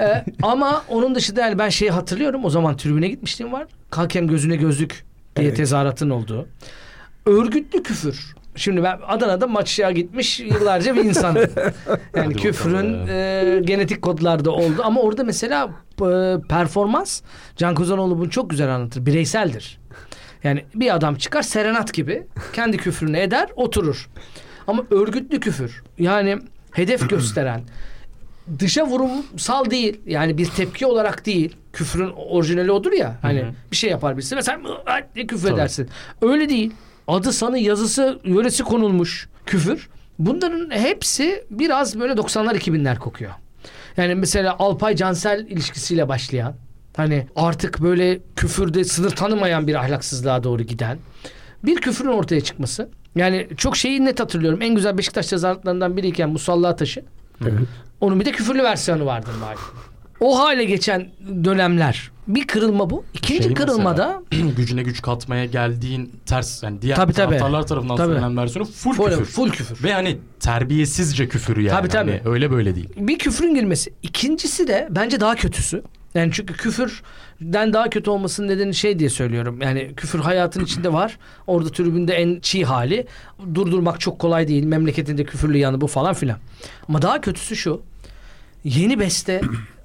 Ee, 0.00 0.24
ama 0.42 0.84
onun 0.88 1.14
dışında 1.14 1.40
yani 1.40 1.58
ben 1.58 1.68
şeyi 1.68 1.90
hatırlıyorum. 1.90 2.44
O 2.44 2.50
zaman 2.50 2.76
tribüne 2.76 3.08
gitmişliğim 3.08 3.52
var. 3.52 3.66
Hakem 3.90 4.28
gözüne 4.28 4.56
gözlük 4.56 5.04
diye 5.36 5.46
Evet. 5.48 5.56
tezahüratın 5.56 6.10
olduğu. 6.10 6.48
Örgütlü 7.26 7.82
küfür. 7.82 8.34
Şimdi 8.58 8.82
ben 8.82 8.98
Adana'da 9.06 9.46
maçya 9.46 9.90
gitmiş 9.90 10.40
yıllarca 10.40 10.96
bir 10.96 11.04
insanım. 11.04 11.36
Yani 12.16 12.24
Hadi 12.24 12.36
küfrün 12.36 13.06
e, 13.08 13.60
genetik 13.64 14.02
kodlarda 14.02 14.50
oldu. 14.50 14.82
Ama 14.84 15.00
orada 15.00 15.24
mesela 15.24 15.70
e, 16.02 16.36
performans 16.48 17.22
Can 17.56 17.74
Kozanoğlu 17.74 18.18
bunu 18.18 18.30
çok 18.30 18.50
güzel 18.50 18.74
anlatır. 18.74 19.06
Bireyseldir. 19.06 19.78
Yani 20.44 20.64
bir 20.74 20.94
adam 20.94 21.14
çıkar 21.14 21.42
serenat 21.42 21.94
gibi 21.94 22.26
kendi 22.52 22.76
küfrünü 22.76 23.18
eder 23.18 23.48
oturur. 23.56 24.08
Ama 24.66 24.84
örgütlü 24.90 25.40
küfür 25.40 25.82
yani 25.98 26.38
hedef 26.72 27.10
gösteren 27.10 27.62
dışa 28.58 28.86
vurumsal 28.86 29.70
değil 29.70 30.00
yani 30.06 30.38
bir 30.38 30.46
tepki 30.46 30.86
olarak 30.86 31.26
değil 31.26 31.56
küfrün 31.72 32.10
orijinali 32.16 32.72
odur 32.72 32.92
ya 32.92 33.18
hani 33.22 33.40
Hı 33.40 33.46
hı. 33.46 33.50
bir 33.70 33.76
şey 33.76 33.90
yapar 33.90 34.16
birisi 34.16 34.36
ve 34.36 34.42
sen 34.42 34.62
küfür 35.14 35.48
Tabii. 35.48 35.54
edersin. 35.54 35.88
Öyle 36.22 36.48
değil. 36.48 36.72
Adı 37.08 37.32
sanı 37.32 37.58
yazısı 37.58 38.20
yöresi 38.24 38.64
konulmuş 38.64 39.28
küfür. 39.46 39.88
Bunların 40.18 40.70
hepsi 40.70 41.44
biraz 41.50 42.00
böyle 42.00 42.12
90'lar 42.12 42.56
2000'ler 42.58 42.98
kokuyor. 42.98 43.30
Yani 43.96 44.14
mesela 44.14 44.56
Alpay 44.58 44.96
Cansel 44.96 45.46
ilişkisiyle 45.46 46.08
başlayan 46.08 46.54
hani 46.96 47.26
artık 47.36 47.80
böyle 47.80 48.18
küfürde 48.36 48.84
sınır 48.84 49.10
tanımayan 49.10 49.66
bir 49.66 49.74
ahlaksızlığa 49.74 50.44
doğru 50.44 50.62
giden 50.62 50.98
bir 51.64 51.76
küfrün 51.76 52.08
ortaya 52.08 52.40
çıkması. 52.40 52.88
Yani 53.16 53.48
çok 53.56 53.76
şeyi 53.76 54.04
net 54.04 54.20
hatırlıyorum. 54.20 54.62
En 54.62 54.74
güzel 54.74 54.98
Beşiktaş 54.98 55.26
tezahüratlarından 55.26 55.96
biriyken 55.96 56.30
Musalla 56.30 56.76
Taşı. 56.76 57.04
Evet. 57.42 57.52
Onun 58.00 58.20
bir 58.20 58.24
de 58.24 58.32
küfürlü 58.32 58.62
versiyonu 58.62 59.06
vardır 59.06 59.32
malum. 59.40 59.58
O 60.20 60.38
hale 60.38 60.64
geçen 60.64 61.08
dönemler. 61.44 62.10
Bir 62.28 62.46
kırılma 62.46 62.90
bu. 62.90 63.04
İkinci 63.14 63.42
Şey 63.42 63.54
kırılmada 63.54 64.22
mesela, 64.32 64.50
gücüne 64.56 64.82
güç 64.82 65.02
katmaya 65.02 65.44
geldiğin 65.44 66.12
ters 66.26 66.62
yani 66.62 66.82
diğer 66.82 66.96
Tabii, 66.96 67.12
tabii. 67.12 67.28
taraftarlar 67.28 67.66
tarafından 67.66 67.96
Tabii. 67.96 68.06
söylenen 68.12 68.36
versiyonu 68.36 68.68
full, 68.68 68.92
full 68.92 69.10
küfür. 69.10 69.24
full 69.24 69.50
küfür. 69.50 69.84
Ve 69.84 69.92
hani 69.92 70.18
terbiyesizce 70.40 71.28
küfür 71.28 71.56
yani. 71.56 71.76
Tabii, 71.76 71.88
tabii. 71.88 72.10
Hani 72.10 72.32
öyle 72.34 72.50
böyle 72.50 72.74
değil. 72.74 72.88
bir 72.96 73.18
küfrün 73.18 73.54
girmesi. 73.54 73.92
İkincisi 74.02 74.68
de 74.68 74.88
bence 74.90 75.20
daha 75.20 75.34
kötüsü. 75.34 75.82
Yani 76.14 76.30
çünkü 76.34 76.54
küfürden 76.54 77.72
daha 77.72 77.90
kötü 77.90 78.10
olmasının 78.10 78.48
nedeni 78.48 78.74
şey 78.74 78.98
diye 78.98 79.10
söylüyorum. 79.10 79.58
Yani 79.62 79.92
küfür 79.96 80.18
hayatın 80.18 80.64
içinde 80.64 80.92
var. 80.92 81.18
Orada 81.46 81.72
tribünde 81.72 82.14
en 82.14 82.40
çiğ 82.40 82.64
hali. 82.64 83.06
Durdurmak 83.54 84.00
çok 84.00 84.18
kolay 84.18 84.48
değil. 84.48 84.64
Memleketinde 84.64 85.24
küfürlü 85.24 85.58
yanı 85.58 85.80
bu 85.80 85.86
falan 85.86 86.14
filan. 86.14 86.38
Ama 86.88 87.02
daha 87.02 87.20
kötüsü 87.20 87.56
şu. 87.56 87.82
Yeni 88.64 88.98
beste 89.00 89.40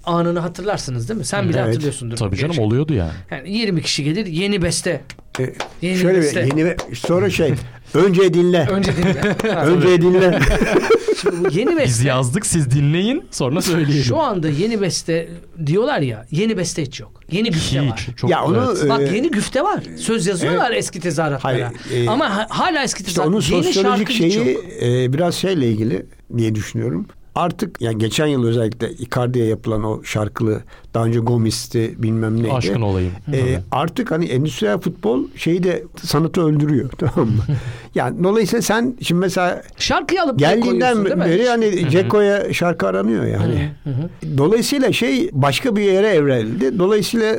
anını 0.06 0.40
hatırlarsınız 0.40 1.10
değil 1.10 1.18
mi? 1.20 1.26
Sen 1.26 1.50
bile 1.50 1.58
Evet. 1.58 1.68
hatırlıyorsundur. 1.68 2.18
Tabii 2.18 2.36
canım 2.36 2.52
Gerçi. 2.52 2.62
oluyordu 2.62 2.94
yani. 2.94 3.12
Yani 3.32 3.58
20 3.58 3.82
kişi 3.82 4.04
gelir 4.04 4.26
yeni 4.26 4.62
beste. 4.62 5.02
E, 5.40 5.54
Yeni 5.82 5.98
şöyle 5.98 6.18
bir 6.18 6.24
beste. 6.24 6.40
yeni 6.56 6.76
sonra 6.96 7.30
şey 7.30 7.54
önce 7.94 8.34
dinle. 8.34 8.68
Önce 8.72 8.92
dinle. 8.98 9.22
Önce 9.56 10.02
dinle. 10.02 10.40
Şimdi 11.22 11.44
bu 11.46 11.50
yeni 11.60 11.70
Biz 11.70 11.78
beste. 11.78 12.08
yazdık 12.08 12.46
siz 12.46 12.72
dinleyin 12.72 13.24
sonra 13.32 13.62
söyleyelim. 13.62 14.04
Şu 14.04 14.18
anda 14.20 14.50
yeni 14.50 14.82
beste 14.82 15.30
diyorlar 15.66 16.00
ya. 16.00 16.26
Yeni 16.32 16.58
beste 16.58 16.82
hiç 16.82 17.00
yok. 17.00 17.22
Yeni 17.32 17.52
güfte 17.52 17.82
var. 17.82 18.06
Hiç. 18.10 18.18
Çok, 18.18 18.30
ya 18.30 18.44
onu 18.46 18.74
evet. 18.78 18.90
Bak 18.90 19.02
e, 19.02 19.16
yeni 19.16 19.32
güfte 19.32 19.62
var. 19.64 19.84
Söz 19.98 20.28
yazıyorlar 20.28 20.72
eski 20.72 21.00
tezahüratlara. 21.00 21.72
Hayır, 21.90 22.06
e, 22.06 22.10
Ama 22.10 22.38
ha- 22.38 22.48
hala 22.50 22.84
eski 22.84 22.98
İşte 23.00 23.10
tezahürat. 23.12 23.28
onun 23.34 23.42
yeni 23.42 23.64
sosyolojik 23.64 23.84
şarkı 24.10 24.14
hiç 24.14 24.34
şeyi 24.34 24.58
e, 24.82 25.14
biraz 25.14 25.36
şeyle 25.36 25.68
ilgili 25.70 26.06
diye 26.38 26.56
düşünüyorum. 26.56 27.08
Artık 27.36 27.82
yani 27.82 27.98
geçen 27.98 28.28
yıl 28.28 28.48
özellikle 28.48 28.92
Icardi'ye 28.92 29.46
yapılan 29.46 29.84
o 29.84 30.04
şarkılı 30.04 30.62
daha 30.94 31.06
önce 31.06 31.20
Gomis'ti 31.20 31.96
bilmem 31.98 32.44
neydi. 32.44 32.54
Aşkın 32.54 32.82
olayım. 32.82 33.12
E, 33.34 33.60
artık 33.72 34.12
hani 34.12 34.26
endüstriyel 34.26 34.80
futbol 34.80 35.24
şeyi 35.36 35.64
de 35.64 35.84
sanatı 36.04 36.42
öldürüyor 36.42 36.90
tamam 36.98 37.30
mı? 37.30 37.44
yani 37.96 38.24
dolayısıyla 38.24 38.62
sen 38.62 38.96
şimdi 39.02 39.20
mesela 39.20 39.64
Şarkıyı 39.78 40.22
alıp 40.22 40.40
geldiğinden 40.40 41.06
beri 41.06 41.48
hani 41.48 41.90
Ceko'ya 41.90 42.54
şarkı 42.54 42.88
aranıyor 42.88 43.26
yani. 43.26 43.72
Hı 43.84 43.90
hı. 43.90 44.38
Dolayısıyla 44.38 44.92
şey 44.92 45.30
başka 45.32 45.76
bir 45.76 45.82
yere 45.82 46.08
evrildi. 46.08 46.80
Dolayısıyla 46.80 47.36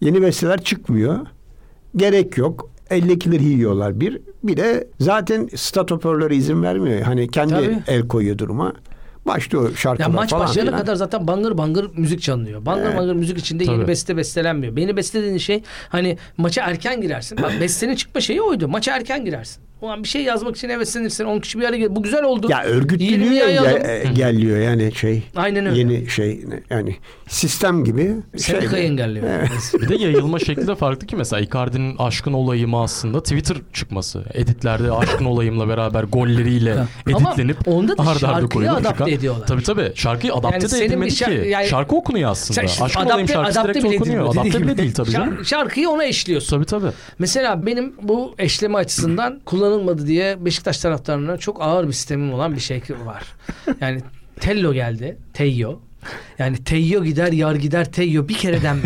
yeni 0.00 0.22
besteler 0.22 0.64
çıkmıyor. 0.64 1.18
Gerek 1.96 2.38
yok. 2.38 2.70
Eldekileri 2.90 3.44
yiyorlar 3.44 4.00
bir. 4.00 4.20
Bir 4.42 4.56
de 4.56 4.88
zaten 5.00 5.48
stat 5.56 5.90
hoparlörü 5.90 6.34
izin 6.34 6.62
vermiyor. 6.62 7.00
Hani 7.00 7.28
kendi 7.28 7.54
Tabii. 7.54 7.78
el 7.86 8.08
koyuyor 8.08 8.38
duruma. 8.38 8.72
Başlıyor 9.26 9.70
Ya 9.70 9.76
şarkılar 9.76 10.08
maç 10.08 10.30
falan. 10.30 10.46
başlayana 10.48 10.70
filan. 10.70 10.80
kadar 10.80 10.94
zaten 10.94 11.26
bangır 11.26 11.58
bangır 11.58 11.90
müzik 11.96 12.22
çalınıyor. 12.22 12.66
Bangır 12.66 12.84
Evet. 12.86 12.96
bangır 12.98 13.14
müzik 13.14 13.38
içinde 13.38 13.64
yeni 13.64 13.76
Tabii. 13.76 13.88
beste 13.88 14.16
bestelenmiyor. 14.16 14.76
Yeni 14.76 14.96
beste 14.96 15.20
dediğin 15.22 15.38
şey 15.38 15.62
hani 15.88 16.18
maça 16.36 16.62
erken 16.62 17.00
girersin. 17.00 17.38
Bak 17.42 17.52
bestenin 17.60 17.94
çıkma 17.94 18.20
şeyi 18.20 18.42
oydu. 18.42 18.68
Maça 18.68 18.96
erken 18.96 19.24
girersin. 19.24 19.62
O 19.80 19.88
an 19.90 20.02
bir 20.02 20.08
şey 20.08 20.22
yazmak 20.22 20.56
için 20.56 20.68
heveslenirsin. 20.68 21.24
10 21.24 21.40
kişi 21.40 21.58
bir 21.60 21.64
araya 21.64 21.78
gelir. 21.78 21.96
Bu 21.96 22.02
güzel 22.02 22.22
oldu. 22.24 22.46
Ya 22.50 22.64
örgütlülüğü 22.64 23.34
gel, 23.34 23.84
e, 23.84 24.12
geliyor 24.14 24.58
yani 24.58 24.92
şey. 24.94 25.22
Aynen 25.36 25.66
öyle. 25.66 25.78
Yeni 25.78 26.10
şey 26.10 26.44
yani 26.70 26.96
sistem 27.28 27.84
gibi. 27.84 28.16
Sendikayı 28.36 28.70
şey- 28.70 28.86
engelliyor. 28.86 29.26
Bir 29.74 29.88
de 29.88 29.94
yayılma 29.94 30.38
şekli 30.38 30.66
de 30.66 30.74
farklı 30.74 31.06
ki 31.06 31.16
mesela 31.16 31.40
Icardi'nin 31.40 31.96
aşkın 31.98 32.32
olayımı 32.32 32.82
aslında 32.82 33.22
Twitter 33.22 33.56
çıkması. 33.72 34.24
Editlerde 34.34 34.92
aşkın 34.92 35.24
olayımla 35.24 35.68
beraber 35.68 36.02
golleriyle 36.02 36.72
Ama 37.14 37.30
editlenip 37.30 37.68
onda 37.68 37.98
da 37.98 38.02
arda 38.02 38.10
arda 38.10 38.18
şarkıyı 38.18 38.48
koyulup 38.48 38.72
adapte 38.76 38.88
çıkan- 39.04 39.08
ediyorlar. 39.10 39.46
Tabii 39.46 39.62
tabii. 39.62 39.92
Şarkıyı 39.94 40.34
adapte 40.34 40.58
Yani 40.66 40.70
de 40.80 40.84
edilmedi 40.84 41.10
şar- 41.10 41.42
ki. 41.42 41.48
yani- 41.48 41.66
Şarkı 41.68 41.96
okunuyor 41.96 42.30
aslında. 42.30 42.68
Sen 42.68 42.84
Aşkın 42.84 43.04
olayım 43.06 43.28
şarkısı 43.28 43.64
direkt 43.64 43.78
bile 43.78 43.86
okunuyor. 43.96 44.02
edilmiyor. 44.24 44.32
Adapte 44.32 44.62
bile 44.62 44.78
değil 44.78 44.94
tabii 44.94 45.08
Şar- 45.08 45.12
canım. 45.12 45.44
Şarkıyı 45.44 45.88
ona 45.90 46.04
eşliyorsun. 46.04 46.56
Tabii 46.56 46.66
tabii. 46.66 46.90
Mesela 47.18 47.66
benim 47.66 47.94
bu 48.02 48.34
eşleme 48.38 48.78
açısından 48.78 49.40
kullanılmadı 49.66 50.06
diye 50.06 50.44
Beşiktaş 50.44 50.78
taraftarına 50.78 51.36
çok 51.36 51.62
ağır 51.62 51.88
bir 51.88 51.92
sistemim 51.92 52.32
olan 52.32 52.54
bir 52.54 52.60
şey 52.60 52.80
var. 53.06 53.24
Yani 53.80 54.00
Tello 54.40 54.72
geldi. 54.72 55.16
Teyyo. 55.32 55.78
Yani 56.38 56.64
Teyyo 56.64 57.04
gider 57.04 57.32
yar 57.32 57.54
gider 57.54 57.92
Teyyo 57.92 58.28
bir 58.28 58.34
diye 58.34 58.58
düşünüyorum. 58.58 58.80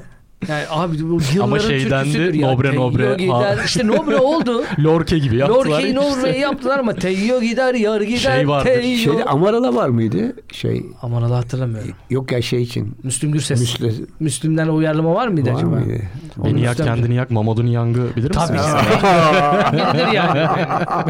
Yani 0.48 0.64
abi 0.70 0.98
bu 1.02 1.20
yılların 1.34 1.40
Ama 1.40 1.58
şeydendi, 1.58 2.12
türküsüdür 2.12 2.34
ya. 2.34 2.50
Nobre 2.52 2.74
Nobre. 2.74 3.14
gider. 3.18 3.58
İşte 3.64 3.86
Nobre 3.86 4.16
oldu. 4.16 4.64
Lorke 4.84 5.18
gibi 5.18 5.36
yaptılar. 5.36 5.58
Lorke'yi 5.66 5.94
ya 5.94 6.00
işte. 6.02 6.20
Nobre'yi 6.20 6.40
yaptılar 6.40 6.78
ama 6.78 6.94
Teyyo 6.94 7.40
gider 7.40 7.74
yar 7.74 8.00
gider 8.00 8.16
Şey 8.36 8.48
vardır, 8.48 8.64
Teyyo. 8.70 8.96
Şeyde 8.98 9.24
Amarala 9.24 9.74
var 9.74 9.88
mıydı? 9.88 10.36
Şey 10.52 10.86
Aman 11.02 11.22
Allah 11.22 11.36
hatırlamıyorum. 11.36 11.90
yok 12.10 12.32
ya 12.32 12.42
şey 12.42 12.62
için. 12.62 12.94
Müslüm 13.02 13.32
Gürses. 13.32 13.60
Müsle 13.60 13.90
Müslüm'den 14.20 14.68
uyarlama 14.68 15.14
var 15.14 15.28
mıydı 15.28 15.50
var 15.50 15.56
acaba? 15.56 15.70
mıydı? 15.70 16.02
Beni 16.36 16.60
yak 16.60 16.78
Müslüm- 16.78 16.84
kendini 16.86 17.14
yak 17.14 17.30
Mamadou 17.30 17.64
Yang'ı 17.66 18.16
bilir 18.16 18.28
misin? 18.28 18.40
Tabii. 18.46 18.58
Biridir 19.72 20.12
yani. 20.12 20.48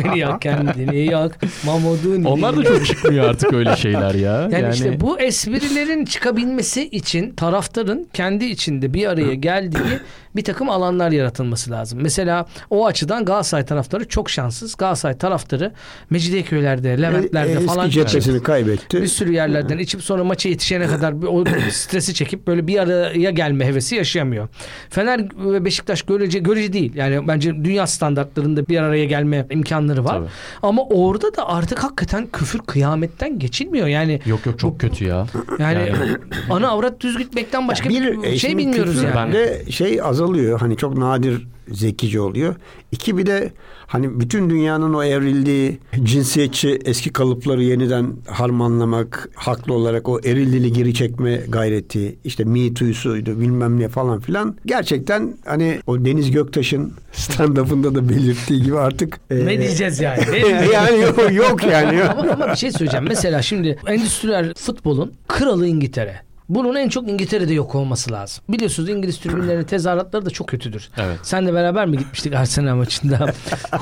Beni 0.05 0.19
yak 0.19 0.43
kendini 0.43 1.05
yak. 1.11 1.39
Mamodun. 1.67 2.25
Onlar 2.25 2.57
da 2.57 2.65
çok 2.65 2.87
çıkmıyor 2.87 3.25
artık 3.29 3.53
öyle 3.53 3.77
şeyler 3.77 4.15
ya. 4.15 4.49
Yani, 4.53 4.75
işte 4.75 5.01
bu 5.01 5.21
esprilerin 5.21 6.05
çıkabilmesi 6.05 6.89
için 6.89 7.31
taraftarın 7.35 8.09
kendi 8.13 8.45
içinde 8.45 8.95
bir 8.95 9.07
araya 9.07 9.26
geldiği 9.35 9.99
bir 10.37 10.45
takım 10.45 10.71
alanlar 10.71 11.11
yaratılması 11.11 11.71
lazım. 11.71 11.99
Mesela 12.03 12.47
o 12.71 12.87
açıdan 12.87 13.25
Galatasaray 13.25 13.65
taraftarı 13.67 14.09
çok 14.09 14.31
şanssız. 14.31 14.75
Galatasaray 14.77 15.19
taraftarı 15.19 15.73
Mecidiyeköy'lerde, 16.11 17.03
Leventler'de 17.03 17.53
E, 17.53 17.61
falan 17.61 17.89
cephesini 17.91 18.43
kaybetti. 18.43 19.03
bir 19.03 19.07
sürü 19.07 19.33
yerlerden 19.33 19.79
içip 19.79 20.03
sonra 20.03 20.25
maça 20.25 20.49
yetişene 20.49 20.87
kadar 20.87 21.13
o 21.13 21.45
stresi 21.71 22.15
çekip 22.15 22.47
böyle 22.47 22.67
bir 22.67 22.79
araya 22.79 23.31
gelme 23.31 23.67
hevesi 23.67 23.95
yaşayamıyor. 23.95 24.49
Fener 24.91 25.21
ve 25.37 25.65
Beşiktaş 25.65 26.03
görece 26.03 26.39
görece 26.39 26.73
değil. 26.73 26.95
Yani 26.95 27.29
bence 27.29 27.65
dünya 27.65 27.87
standartlarında 27.87 28.67
bir 28.69 28.79
araya 28.79 29.05
gelme 29.05 29.47
imkanları 29.51 30.05
var. 30.05 30.13
Tabii. 30.19 30.29
Ama 30.63 30.83
orada 30.85 31.37
da 31.37 31.49
artık 31.49 31.79
hakikaten 31.85 32.27
küfür 32.33 32.59
kıyametten 32.59 33.39
geçilmiyor. 33.39 33.87
Yani 33.87 34.21
Yok 34.27 34.47
yok 34.47 34.59
çok 34.59 34.81
kötü 34.81 35.05
ya. 35.05 35.27
yani, 35.59 35.75
Yani- 35.79 36.17
ana 36.51 36.69
avrat 36.69 37.01
düz 37.01 37.19
gitmekten 37.19 37.69
başka 37.69 37.89
bir 37.89 37.97
bir 38.23 38.23
e, 38.29 38.39
şey 38.39 38.59
bilmiyoruz 38.59 39.03
yani. 39.15 39.33
de 39.33 39.63
şey 39.71 40.03
azalıyor. 40.03 40.61
Hani 40.61 40.77
çok 40.77 40.99
nadir 40.99 41.49
zekice 41.69 42.21
oluyor. 42.21 42.55
İki 42.93 43.19
bir 43.19 43.27
de 43.27 43.53
hani 43.87 44.21
bütün 44.21 44.51
dünyanın 44.51 44.95
o 44.95 45.03
evrildiği 45.03 45.79
cinsiyetçi 46.03 46.79
eski 46.85 47.13
kalıpları 47.13 47.63
yeniden 47.63 48.13
harmanlamak, 48.27 49.29
haklı 49.35 49.75
olarak 49.75 50.09
o 50.09 50.21
eril 50.25 50.67
geri 50.67 50.95
çekme 50.95 51.37
gayreti, 51.49 52.17
işte 52.25 52.45
Me 52.45 52.75
Too'suydu 52.75 53.41
bilmem 53.41 53.81
ne 53.81 53.89
falan 53.89 54.21
filan. 54.21 54.57
Gerçekten 54.67 55.39
hani 55.45 55.81
o 55.87 56.05
Deniz 56.05 56.31
Göktaş'ın 56.31 56.93
stand-up'ında 57.13 57.95
da 57.95 58.09
belirttiği 58.09 58.63
gibi 58.63 58.79
artık 58.79 59.21
e, 59.31 59.47
Ne 59.47 59.59
diyeceğiz 59.59 60.01
yani? 60.01 60.23
Ne 60.33 60.39
yani 60.73 61.01
yok, 61.01 61.33
yok 61.33 61.65
yani. 61.65 62.03
ama, 62.03 62.33
ama 62.33 62.53
bir 62.53 62.57
şey 62.57 62.73
söyleyeceğim. 62.73 63.07
Mesela 63.09 63.43
şimdi 63.43 63.79
endüstriyel 63.87 64.55
futbolun 64.55 65.13
kralı 65.29 65.67
İngiltere. 65.67 66.27
Bunun 66.49 66.75
en 66.75 66.89
çok 66.89 67.09
İngiltere'de 67.09 67.55
yok 67.55 67.75
olması 67.75 68.13
lazım. 68.13 68.45
Biliyorsunuz 68.49 68.89
İngiliz 68.89 69.19
tribünlerinin 69.19 69.65
tezahüratları 69.67 70.27
da 70.27 70.31
çok 70.31 70.49
kötüdür. 70.49 70.89
Evet. 70.99 71.19
Senle 71.23 71.55
beraber 71.55 71.87
mi 71.87 71.99
gitmiştik 71.99 72.35
Arsenal 72.35 72.77
maçında? 72.77 73.33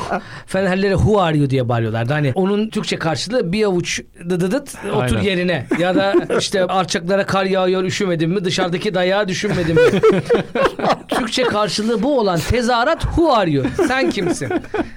Fenerlere 0.47 0.95
who 0.95 1.21
are 1.21 1.37
you 1.39 1.51
diye 1.51 1.69
bağırıyorlardı. 1.69 2.13
Hani 2.13 2.33
onun 2.35 2.69
Türkçe 2.69 2.97
karşılığı 2.97 3.53
bir 3.53 3.65
avuç 3.65 4.01
dıdıdıt 4.31 4.75
otur 4.93 5.01
Aynen. 5.17 5.23
yerine. 5.23 5.67
Ya 5.79 5.95
da 5.95 6.15
işte 6.39 6.65
arçaklara 6.65 7.27
kar 7.27 7.45
yağıyor 7.45 7.85
üşümedin 7.85 8.31
mi? 8.31 8.45
Dışarıdaki 8.45 8.95
dayağı 8.95 9.29
düşünmedin 9.29 9.75
mi? 9.75 10.01
Türkçe 11.09 11.43
karşılığı 11.43 12.03
bu 12.03 12.19
olan 12.21 12.39
tezahürat 12.39 13.01
who 13.03 13.33
are 13.33 13.51
you? 13.51 13.65
Sen 13.89 14.11
kimsin? 14.11 14.49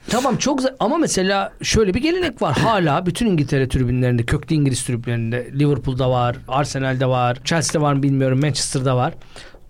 Tamam 0.09 0.37
çok 0.37 0.59
ama 0.79 0.97
mesela 0.97 1.53
şöyle 1.61 1.93
bir 1.93 2.01
gelenek 2.01 2.41
var. 2.41 2.57
Hala 2.57 3.05
bütün 3.05 3.25
İngiltere 3.25 3.69
tribünlerinde, 3.69 4.23
köklü 4.23 4.55
İngiliz 4.55 4.83
tribünlerinde 4.83 5.51
Liverpool'da 5.59 6.09
var, 6.09 6.37
Arsenal'de 6.47 7.05
var, 7.05 7.37
Chelsea'de 7.43 7.81
var 7.81 7.93
mı 7.93 8.03
bilmiyorum, 8.03 8.39
Manchester'da 8.41 8.95
var. 8.95 9.13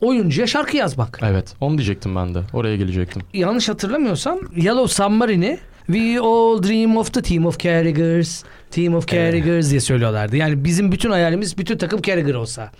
Oyuncuya 0.01 0.47
şarkı 0.47 0.77
yazmak. 0.77 1.19
Evet. 1.23 1.55
Onu 1.61 1.77
diyecektim 1.77 2.15
ben 2.15 2.35
de. 2.35 2.39
Oraya 2.53 2.75
gelecektim. 2.77 3.21
Yanlış 3.33 3.69
hatırlamıyorsam 3.69 4.39
Yellow 4.55 5.03
Submarine'i 5.03 5.59
We 5.85 6.19
all 6.19 6.63
dream 6.63 6.97
of 6.97 7.13
the 7.13 7.21
team 7.21 7.45
of 7.45 7.59
Carragher's. 7.59 8.43
Team 8.71 8.95
of 8.95 9.07
Carragher's 9.07 9.69
diye 9.69 9.79
söylüyorlardı. 9.79 10.35
Yani 10.37 10.63
bizim 10.63 10.91
bütün 10.91 11.11
hayalimiz 11.11 11.57
bütün 11.57 11.77
takım 11.77 12.01
Carragher 12.01 12.33
olsa. 12.33 12.71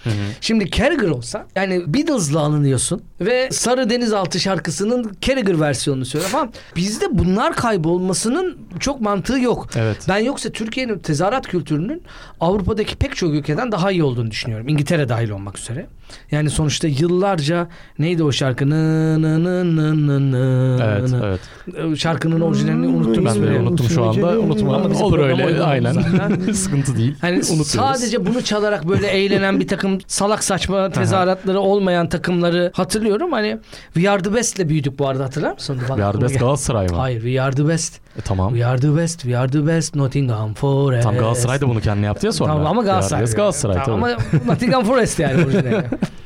Şimdi 0.42 0.72
Carragher 0.72 1.08
olsa 1.10 1.48
yani 1.56 1.94
Beatles'la 1.94 2.40
alınıyorsun 2.40 3.02
ve 3.22 3.50
Sarı 3.52 3.90
Denizaltı 3.90 4.40
şarkısının 4.40 5.12
Carragher 5.22 5.60
versiyonunu 5.60 6.06
söylüyor 6.06 6.32
falan. 6.32 6.50
Bizde 6.76 7.06
bunlar 7.12 7.56
kaybolmasının 7.56 8.58
çok 8.80 9.02
mantığı 9.02 9.40
yok. 9.40 9.68
Evet. 9.76 9.98
Ben 10.10 10.18
yoksa 10.18 10.50
Türkiye'nin 10.50 11.00
tezahürat 11.00 11.48
kültürünün 11.48 12.04
Avrupa'daki 12.40 12.96
pek 12.96 13.16
çok 13.16 13.34
ülkeden 13.34 13.72
daha 13.72 13.92
iyi 13.92 14.04
olduğunu 14.04 14.32
düşünüyorum. 14.32 14.68
İngiltere 14.68 15.10
dahil 15.10 15.30
olmak 15.30 15.58
üzere. 15.60 15.88
Yani 16.32 16.50
sonuçta 16.50 16.88
yıllarca 16.88 17.68
neydi 18.00 18.24
o 18.24 18.32
şarkı? 18.32 18.70
Nı 18.70 19.22
nı 19.22 19.44
nı 19.44 19.76
nı 19.76 20.08
nı 20.08 20.32
nı 20.32 20.80
Evet, 20.84 21.40
evet. 21.74 21.98
Şarkının 22.00 22.42
orijinalini 22.42 22.88
unuttum 22.88 23.26
Ben 23.26 23.36
de 23.44 23.60
unuttum 23.60 23.90
şu 23.90 24.04
anda. 24.04 24.40
Unutma. 24.40 24.76
Ama 24.76 24.92
bizim 24.92 25.06
Olur 25.06 25.20
öyle. 25.20 25.46
oydu 25.46 25.64
Aynen. 25.86 26.02
zaten. 26.02 26.52
Sıkıntı 26.54 26.98
değil. 26.98 27.16
Hani 27.22 27.36
Unutuyoruz. 27.36 27.68
sadece 27.68 28.26
bunu 28.26 28.42
çalarak 28.44 28.88
böyle 28.88 29.08
eğlenen 29.08 29.60
bir 29.60 29.68
takım 29.68 30.00
salak 30.08 30.44
saçma 30.44 30.90
tezahüratları 30.92 31.60
olmayan 31.60 32.10
takımları 32.10 32.72
hatırlıyorum. 32.76 33.32
Hani 33.32 33.58
We 33.94 34.10
Are 34.10 34.22
The 34.24 34.34
Best'le 34.34 34.70
büyüdük 34.70 35.00
bu 35.00 35.08
arada 35.08 35.24
hatırlar 35.24 35.52
mısın? 35.54 35.78
Bana 35.90 35.96
We 35.96 36.06
Are 36.06 36.18
The 36.18 36.24
Best. 36.24 36.40
Galatasaray 36.40 36.88
mı? 36.88 36.96
Hayır 36.98 37.22
We 37.22 37.42
Are 37.42 37.56
The 37.56 37.68
Best. 37.68 38.00
E, 38.18 38.22
tamam. 38.22 38.50
We 38.54 38.66
Are 38.66 38.80
The 38.80 38.96
Best. 38.98 39.22
We 39.22 39.38
Are 39.38 39.52
The 39.52 39.68
Best. 39.68 39.96
Nottingham 39.96 40.54
Forest. 40.54 41.04
Tam 41.04 41.16
Galatasaray 41.18 41.62
da 41.62 41.70
bunu 41.70 41.82
kendine 41.82 42.06
yaptı 42.06 42.26
ya 42.26 42.32
sonra. 42.32 42.52
Tamam 42.52 42.68
ama 42.68 42.84
Galatasaray. 42.84 43.24
Best 43.24 43.36
Galatasaray 43.36 43.84
Tamam, 43.86 44.02
tabii. 44.02 44.16
Ama 44.44 44.54
Nottingham 44.54 44.86
Forest 44.86 45.20
yani 45.20 45.46
orijinali. 45.46 45.84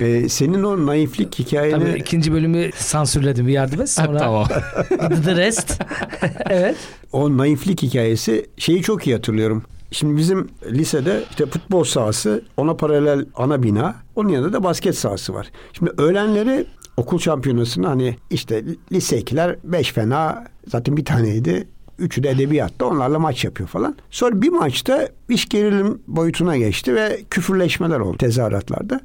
Ee, 0.00 0.28
senin 0.28 0.62
o 0.62 0.86
naiflik 0.86 1.38
hikayeni 1.38 1.84
Tabii 1.84 1.98
ikinci 1.98 2.32
bölümü 2.32 2.70
sansürledim 2.76 3.46
The 3.46 3.78
Best. 3.78 3.98
Ha, 3.98 4.04
Sonra 4.04 4.18
tamam. 4.18 4.48
The 5.24 5.36
Rest. 5.36 5.82
evet. 6.50 6.76
o 7.12 7.36
naiflik 7.36 7.82
hikayesi 7.82 8.46
şeyi 8.56 8.82
çok 8.82 9.06
iyi 9.06 9.16
hatırlıyorum. 9.16 9.62
Şimdi 9.90 10.16
bizim 10.16 10.48
lisede 10.70 11.22
işte 11.30 11.46
futbol 11.46 11.84
sahası, 11.84 12.44
ona 12.56 12.74
paralel 12.74 13.26
ana 13.34 13.62
bina, 13.62 13.94
onun 14.16 14.28
yanında 14.28 14.52
da 14.52 14.64
basket 14.64 14.98
sahası 14.98 15.34
var. 15.34 15.50
Şimdi 15.72 15.92
öğlenleri 15.98 16.66
okul 16.96 17.18
şampiyonasında 17.18 17.88
hani 17.88 18.16
işte 18.30 18.64
lise 18.92 19.20
2'ler 19.20 19.56
5 19.64 19.92
fena 19.92 20.44
zaten 20.66 20.96
bir 20.96 21.04
taneydi. 21.04 21.68
Üçü 21.98 22.22
de 22.22 22.30
edebiyatta 22.30 22.86
onlarla 22.86 23.18
maç 23.18 23.44
yapıyor 23.44 23.68
falan. 23.68 23.96
Sonra 24.10 24.42
bir 24.42 24.48
maçta 24.48 25.08
iş 25.28 25.48
gerilim 25.48 26.02
boyutuna 26.06 26.56
geçti 26.56 26.94
ve 26.94 27.20
küfürleşmeler 27.30 28.00
oldu 28.00 28.18
tezahüratlarda. 28.18 29.00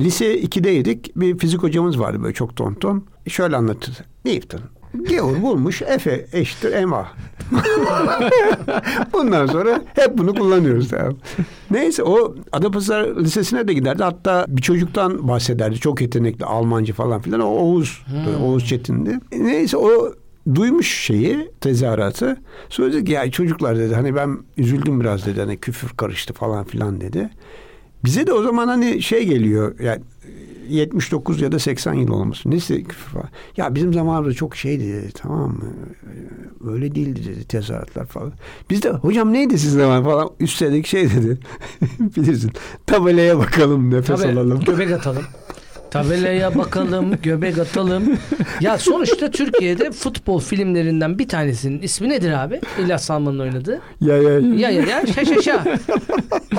Lise 0.00 0.40
2'deydik. 0.40 1.12
Bir 1.16 1.38
fizik 1.38 1.62
hocamız 1.62 2.00
vardı 2.00 2.22
böyle 2.22 2.34
çok 2.34 2.56
tonton. 2.56 3.04
Şöyle 3.28 3.56
anlatırdı. 3.56 3.98
Newton. 4.24 4.60
Gavur 4.94 5.42
bulmuş 5.42 5.82
Efe 5.82 6.26
eşittir 6.32 6.72
Ema. 6.72 7.08
Bundan 9.12 9.46
sonra 9.46 9.80
hep 9.94 10.18
bunu 10.18 10.34
kullanıyoruz. 10.34 10.88
Tamam. 10.88 11.16
Neyse 11.70 12.02
o 12.02 12.34
Adapazarı 12.52 13.24
Lisesi'ne 13.24 13.68
de 13.68 13.72
giderdi. 13.72 14.02
Hatta 14.02 14.44
bir 14.48 14.62
çocuktan 14.62 15.28
bahsederdi. 15.28 15.76
Çok 15.76 16.00
yetenekli 16.00 16.44
Almancı 16.44 16.92
falan 16.92 17.20
filan. 17.20 17.40
O 17.40 17.46
Oğuz. 17.46 18.02
Oğuz 18.44 18.66
Çetin'di. 18.66 19.18
Neyse 19.32 19.76
o 19.76 20.12
duymuş 20.54 20.98
şeyi 21.04 21.50
tezahüratı. 21.60 22.36
Sonra 22.68 22.92
dedi 22.92 23.04
ki 23.04 23.12
ya 23.12 23.30
çocuklar 23.30 23.78
dedi 23.78 23.94
hani 23.94 24.14
ben 24.14 24.38
üzüldüm 24.56 25.00
biraz 25.00 25.26
dedi. 25.26 25.40
Hani 25.40 25.56
küfür 25.56 25.88
karıştı 25.88 26.34
falan 26.34 26.64
filan 26.64 27.00
dedi. 27.00 27.30
Bize 28.04 28.26
de 28.26 28.32
o 28.32 28.42
zaman 28.42 28.68
hani 28.68 29.02
şey 29.02 29.26
geliyor 29.26 29.78
yani 29.78 30.00
79 30.68 31.40
ya 31.40 31.52
da 31.52 31.58
80 31.58 31.94
yıl 31.94 32.08
olması. 32.08 32.50
Neyse. 32.50 32.82
Ya 33.56 33.74
bizim 33.74 33.92
zamanımızda 33.94 34.34
çok 34.34 34.56
şeydi 34.56 34.92
dedi, 34.92 35.12
tamam 35.14 35.50
mı? 35.50 35.72
Öyle 36.72 36.94
değildi 36.94 37.20
dedi 37.26 37.44
tezahüratlar 37.44 38.06
falan. 38.06 38.32
Biz 38.70 38.82
de 38.82 38.90
hocam 38.90 39.32
neydi 39.32 39.58
sizin 39.58 39.78
zaman 39.78 40.04
falan 40.04 40.30
üstelik 40.40 40.86
şey 40.86 41.10
dedi. 41.10 41.38
Bilirsin 42.16 42.50
tabelaya 42.86 43.38
bakalım 43.38 43.90
nefes 43.90 44.20
Tabii 44.20 44.32
alalım. 44.32 44.60
göbek 44.60 44.90
atalım. 44.92 45.22
Tabelaya 45.90 46.58
bakalım, 46.58 47.14
göbek 47.22 47.58
atalım. 47.58 48.02
Ya 48.60 48.78
sonuçta 48.78 49.30
Türkiye'de 49.30 49.90
futbol 49.90 50.40
filmlerinden 50.40 51.18
bir 51.18 51.28
tanesinin 51.28 51.82
ismi 51.82 52.08
nedir 52.08 52.32
abi? 52.32 52.60
İlyas 52.84 53.04
Salman'ın 53.04 53.38
oynadığı. 53.38 53.80
Ya 54.00 54.16
ya 54.16 54.30
Ya 54.38 54.70
ya 54.70 54.82
ya 54.82 55.06
şa 55.06 55.24
şa 55.24 55.42
şa. 55.42 55.64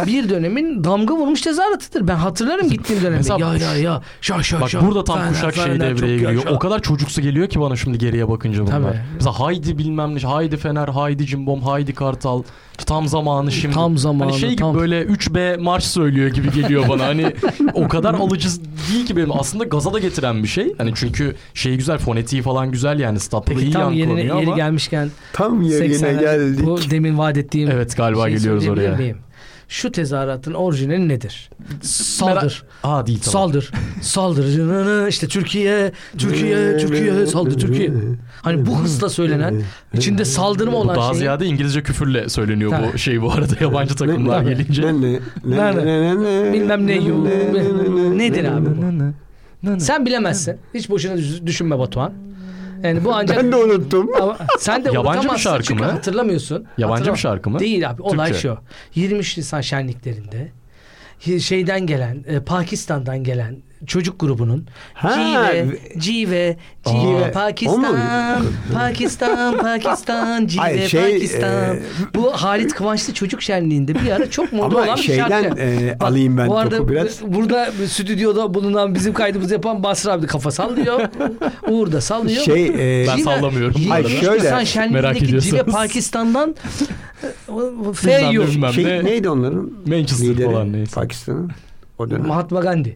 Bir 0.07 0.29
dönemin 0.29 0.83
damga 0.83 1.13
vurmuş 1.15 1.41
tezahüratıdır. 1.41 2.07
Ben 2.07 2.15
hatırlarım 2.15 2.69
gittiğim 2.69 3.01
dönemde. 3.01 3.17
Mesela- 3.17 3.55
ya 3.55 3.73
ya 3.73 3.77
ya 3.77 4.01
şa 4.21 4.43
şa 4.43 4.61
Bak 4.61 4.69
şa. 4.69 4.81
burada 4.87 5.03
tam 5.03 5.17
Fener, 5.19 5.31
kuşak 5.33 5.55
şey 5.55 5.79
devreye 5.79 6.17
giriyor. 6.17 6.43
O 6.49 6.59
kadar 6.59 6.81
çocuksu 6.81 7.21
geliyor 7.21 7.47
ki 7.47 7.59
bana 7.61 7.75
şimdi 7.75 7.97
geriye 7.97 8.29
bakınca 8.29 8.61
bunlar. 8.67 8.81
Tabii. 8.81 8.99
Mesela 9.15 9.39
haydi 9.39 9.77
bilmem 9.77 10.15
ne, 10.15 10.19
haydi 10.19 10.57
Fener, 10.57 10.87
haydi 10.87 11.25
Cimbom, 11.25 11.61
haydi 11.61 11.93
Kartal. 11.93 12.43
Tam 12.85 13.07
zamanı 13.07 13.51
şimdi. 13.51 13.73
Tam 13.75 13.97
zamanı, 13.97 14.29
Hani 14.29 14.39
şey 14.39 14.49
gibi 14.49 14.59
tam. 14.59 14.75
böyle 14.75 15.03
3B 15.03 15.57
marş 15.61 15.83
söylüyor 15.83 16.29
gibi 16.29 16.51
geliyor 16.51 16.89
bana. 16.89 17.05
Hani 17.05 17.33
o 17.73 17.87
kadar 17.87 18.13
alıcı 18.13 18.49
değil 18.93 19.05
ki 19.05 19.17
benim. 19.17 19.31
Aslında 19.39 19.63
gaza 19.63 19.93
da 19.93 19.99
getiren 19.99 20.43
bir 20.43 20.47
şey. 20.47 20.73
Hani 20.77 20.91
çünkü 20.95 21.35
şey 21.53 21.75
güzel, 21.75 21.97
fonetiği 21.97 22.41
falan 22.41 22.71
güzel 22.71 22.99
yani. 22.99 23.19
Statlı 23.19 23.61
iyi 23.61 23.71
tam 23.71 23.93
yerine, 23.93 23.99
yankılanıyor 23.99 24.35
yeri 24.39 24.47
ama. 24.47 24.55
gelmişken 24.55 25.09
tam 25.33 25.61
yerine 25.61 25.93
80'ler, 25.95 26.19
geldik. 26.19 26.65
Bu 26.65 26.79
demin 26.89 27.17
vaat 27.17 27.37
ettiğim 27.37 27.71
Evet 27.71 27.97
galiba 27.97 28.29
geliyoruz 28.29 28.67
oraya. 28.67 28.95
miyim? 28.95 29.17
Şu 29.71 29.91
tezahüratın 29.91 30.53
orijinali 30.53 31.07
nedir? 31.10 31.49
Saldır. 31.81 32.63
Aa 32.84 33.07
değil 33.07 33.19
tamam. 33.23 33.31
Saldır. 33.31 33.71
Saldır. 34.01 35.07
İşte 35.07 35.27
Türkiye, 35.27 35.91
Türkiye, 36.17 36.77
Türkiye, 36.77 37.25
saldır 37.25 37.60
Türkiye. 37.60 37.91
Hani 38.41 38.65
bu 38.65 38.79
hızla 38.79 39.10
söylenen, 39.10 39.62
içinde 39.93 40.25
saldırma 40.25 40.77
olan 40.77 40.95
daha 40.95 41.12
şey. 41.12 41.19
ziyade 41.19 41.45
İngilizce 41.45 41.84
küfürle 41.84 42.29
söyleniyor 42.29 42.73
bu 42.93 42.97
şey 42.97 43.21
bu 43.21 43.31
arada 43.31 43.53
yabancı 43.62 43.95
takımlar 43.95 44.41
gelince. 44.41 44.84
Bilmem 46.53 46.88
ne 46.88 46.95
yu. 46.95 47.25
ne, 47.25 47.29
ne, 47.29 47.63
ne, 48.10 48.17
Nedir 48.17 48.43
ne, 48.43 48.51
abi 48.51 48.65
bu? 49.63 49.79
Sen 49.79 50.05
bilemezsin. 50.05 50.57
Hiç 50.73 50.89
boşuna 50.89 51.17
düş- 51.17 51.45
düşünme 51.45 51.79
Batuhan. 51.79 52.13
Yani 52.83 53.05
bu 53.05 53.15
ancak... 53.15 53.37
Ben 53.37 53.51
de 53.51 53.55
unuttum. 53.55 54.09
Ama 54.21 54.37
sen 54.59 54.85
de 54.85 54.91
Yabancı 54.91 55.29
bir 55.29 55.37
şarkı 55.37 55.63
çünkü 55.63 55.83
mı? 55.83 55.91
hatırlamıyorsun. 55.91 56.65
Yabancı 56.77 56.99
Hatırlam- 57.03 57.13
bir 57.15 57.19
şarkı 57.19 57.49
mı? 57.49 57.59
Değil 57.59 57.89
abi. 57.89 58.01
Olay 58.01 58.27
Türkçe. 58.27 58.41
şu. 58.41 58.57
23 58.95 59.37
Nisan 59.37 59.61
şenliklerinde 59.61 60.51
şeyden 61.39 61.87
gelen, 61.87 62.23
e, 62.27 62.39
Pakistan'dan 62.39 63.23
gelen 63.23 63.57
çocuk 63.87 64.19
grubunun 64.19 64.65
Ha, 64.93 65.13
Cive, 65.13 65.65
Cive, 65.97 66.57
Cive, 66.85 67.25
Aa, 67.25 67.31
Pakistan? 67.31 67.95
Pakistan, 68.73 69.57
Pakistan, 69.57 70.47
Cive, 70.47 70.61
Hayır, 70.61 70.89
şey, 70.89 71.13
Pakistan. 71.13 71.75
e, 71.75 71.79
Bu 72.15 72.31
Halit 72.31 72.73
Kıvançlı 72.73 73.13
çocuk 73.13 73.41
şenliğinde 73.41 73.95
bir 73.95 74.11
ara 74.11 74.29
çok 74.29 74.53
moda 74.53 74.65
Ama 74.65 74.77
olan 74.85 74.95
bir 74.97 75.01
şeyden 75.01 75.29
şarkı. 75.43 75.59
e, 75.61 75.95
Bak, 75.99 76.07
alayım 76.09 76.37
ben 76.37 76.47
bu 76.47 76.57
arada 76.57 76.77
topu 76.77 76.91
biraz. 76.91 77.21
burada 77.21 77.71
stüdyoda 77.87 78.53
bulunan 78.53 78.95
bizim 78.95 79.13
kaydımızı 79.13 79.53
yapan 79.53 79.83
Basra 79.83 80.11
abi 80.11 80.27
kafa 80.27 80.51
sallıyor. 80.51 81.01
Uğur 81.69 81.91
da 81.91 82.01
sallıyor. 82.01 82.43
Şey 82.43 82.65
e, 82.67 83.07
Ben 83.07 83.17
Cive- 83.17 83.23
sallamıyorum 83.23 83.73
Cive-. 83.81 84.03
Nisan 84.03 84.63
Şöyle, 84.63 84.89
merak 84.89 85.17
şenliğindeki. 85.17 85.41
Cive 85.49 85.63
Pakistan'dan 85.63 86.55
ne, 88.05 88.31
bilmem 88.47 88.73
şey 88.73 88.83
ne. 88.85 89.03
neydi 89.03 89.29
onların? 89.29 89.71
Manchester 89.87 90.27
lideri 90.27 90.45
falan 90.45 90.73
neyse. 90.73 90.91
Pakistan'ın. 90.95 91.51
O 92.01 92.09
dönem. 92.09 92.27
Mahatma 92.27 92.59
Gandhi. 92.59 92.95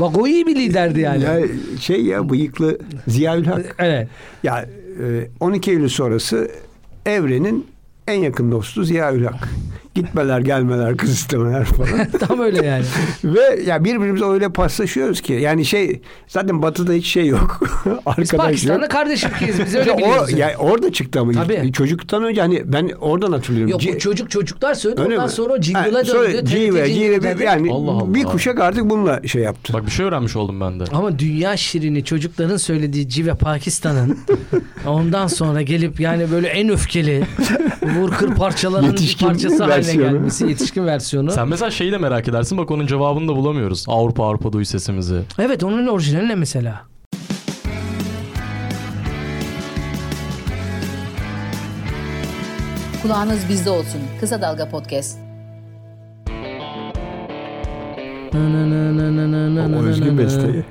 Bak 0.00 0.18
o 0.18 0.26
iyi 0.26 0.46
bir 0.46 0.56
liderdi 0.56 1.00
yani. 1.00 1.22
Ya 1.24 1.40
şey 1.80 2.04
ya 2.04 2.30
bıyıklı 2.30 2.78
Ziyaül 3.06 3.44
Hak. 3.44 3.76
Evet. 3.78 4.08
Ya 4.42 4.66
e, 5.02 5.28
12 5.40 5.70
Eylül 5.70 5.88
sonrası 5.88 6.50
Evren'in 7.06 7.66
en 8.08 8.14
yakın 8.18 8.52
dostu 8.52 8.84
Ziyaül 8.84 9.24
Hak. 9.24 9.48
Gitmeler 9.94 10.40
gelmeler 10.40 10.96
kız 10.96 11.10
istemeler 11.10 11.64
falan. 11.64 12.10
Tam 12.28 12.40
öyle 12.40 12.66
yani. 12.66 12.84
Ve 13.24 13.62
ya 13.66 13.84
birbirimize 13.84 14.24
öyle 14.24 14.48
paslaşıyoruz 14.48 15.20
ki 15.20 15.32
yani 15.32 15.64
şey 15.64 16.00
zaten 16.28 16.62
batıda 16.62 16.92
hiç 16.92 17.06
şey 17.06 17.26
yok. 17.26 17.60
Biz 17.86 17.92
Arkadaş 18.06 18.30
Pakistan'da 18.46 18.82
yok. 18.82 18.90
kardeş 18.90 19.24
ülkeyiz. 19.24 19.58
Biz 19.66 19.74
öyle 19.74 19.90
Ya 19.90 19.98
biliyoruz. 19.98 20.34
o, 20.34 20.36
ya 20.36 20.54
orada 20.58 20.92
çıktı 20.92 21.20
ama 21.20 21.32
ilk- 21.32 21.38
Tabii. 21.40 21.72
çocuktan 21.72 22.24
önce 22.24 22.40
hani 22.40 22.62
ben 22.72 22.90
oradan 23.00 23.32
hatırlıyorum. 23.32 23.70
Yok 23.70 23.80
C- 23.80 23.98
çocuk 23.98 24.30
çocuklar 24.30 24.74
söyledi 24.74 25.00
Öyle 25.00 25.14
ondan 25.14 25.26
mi? 25.26 25.32
sonra 25.32 25.52
Ha, 25.52 25.58
döndü. 25.58 26.46
Cive 26.46 27.22
dedi. 27.22 27.42
yani 27.44 27.72
Allah 27.72 27.90
Allah. 27.90 28.14
bir 28.14 28.24
kuşak 28.24 28.60
artık 28.60 28.90
bununla 28.90 29.20
şey 29.26 29.42
yaptı. 29.42 29.72
Bak 29.72 29.86
bir 29.86 29.90
şey 29.90 30.06
öğrenmiş 30.06 30.36
oldum 30.36 30.60
ben 30.60 30.80
de. 30.80 30.84
Ama 30.92 31.18
dünya 31.18 31.56
şirini 31.56 32.04
çocukların 32.04 32.56
söylediği 32.56 33.08
Cive 33.08 33.34
Pakistan'ın 33.34 34.18
ondan 34.86 35.26
sonra 35.26 35.62
gelip 35.62 36.00
yani 36.00 36.30
böyle 36.32 36.48
en 36.48 36.68
öfkeli 36.68 37.24
vur 37.82 38.10
kır 38.10 38.34
parçaların 38.34 38.92
bir 38.92 39.16
parçası 39.20 39.64
haline 39.64 39.79
versiyonu. 39.88 40.12
gelmesi 40.12 40.46
yetişkin 40.46 40.86
versiyonu. 40.86 41.30
Sen 41.32 41.48
mesela 41.48 41.70
şeyi 41.70 41.92
de 41.92 41.98
merak 41.98 42.28
edersin 42.28 42.58
bak 42.58 42.70
onun 42.70 42.86
cevabını 42.86 43.28
da 43.28 43.36
bulamıyoruz. 43.36 43.84
Avrupa 43.88 44.24
Avrupa 44.24 44.52
duy 44.52 44.64
sesimizi. 44.64 45.22
Evet 45.38 45.64
onun 45.64 45.86
orijinali 45.86 46.28
ne 46.28 46.34
mesela? 46.34 46.82
Kulağınız 53.02 53.48
bizde 53.48 53.70
olsun. 53.70 54.00
Kısa 54.20 54.42
Dalga 54.42 54.68
Podcast. 54.68 55.29
O 58.34 59.82
özgün 59.84 60.18
besteyi. 60.18 60.64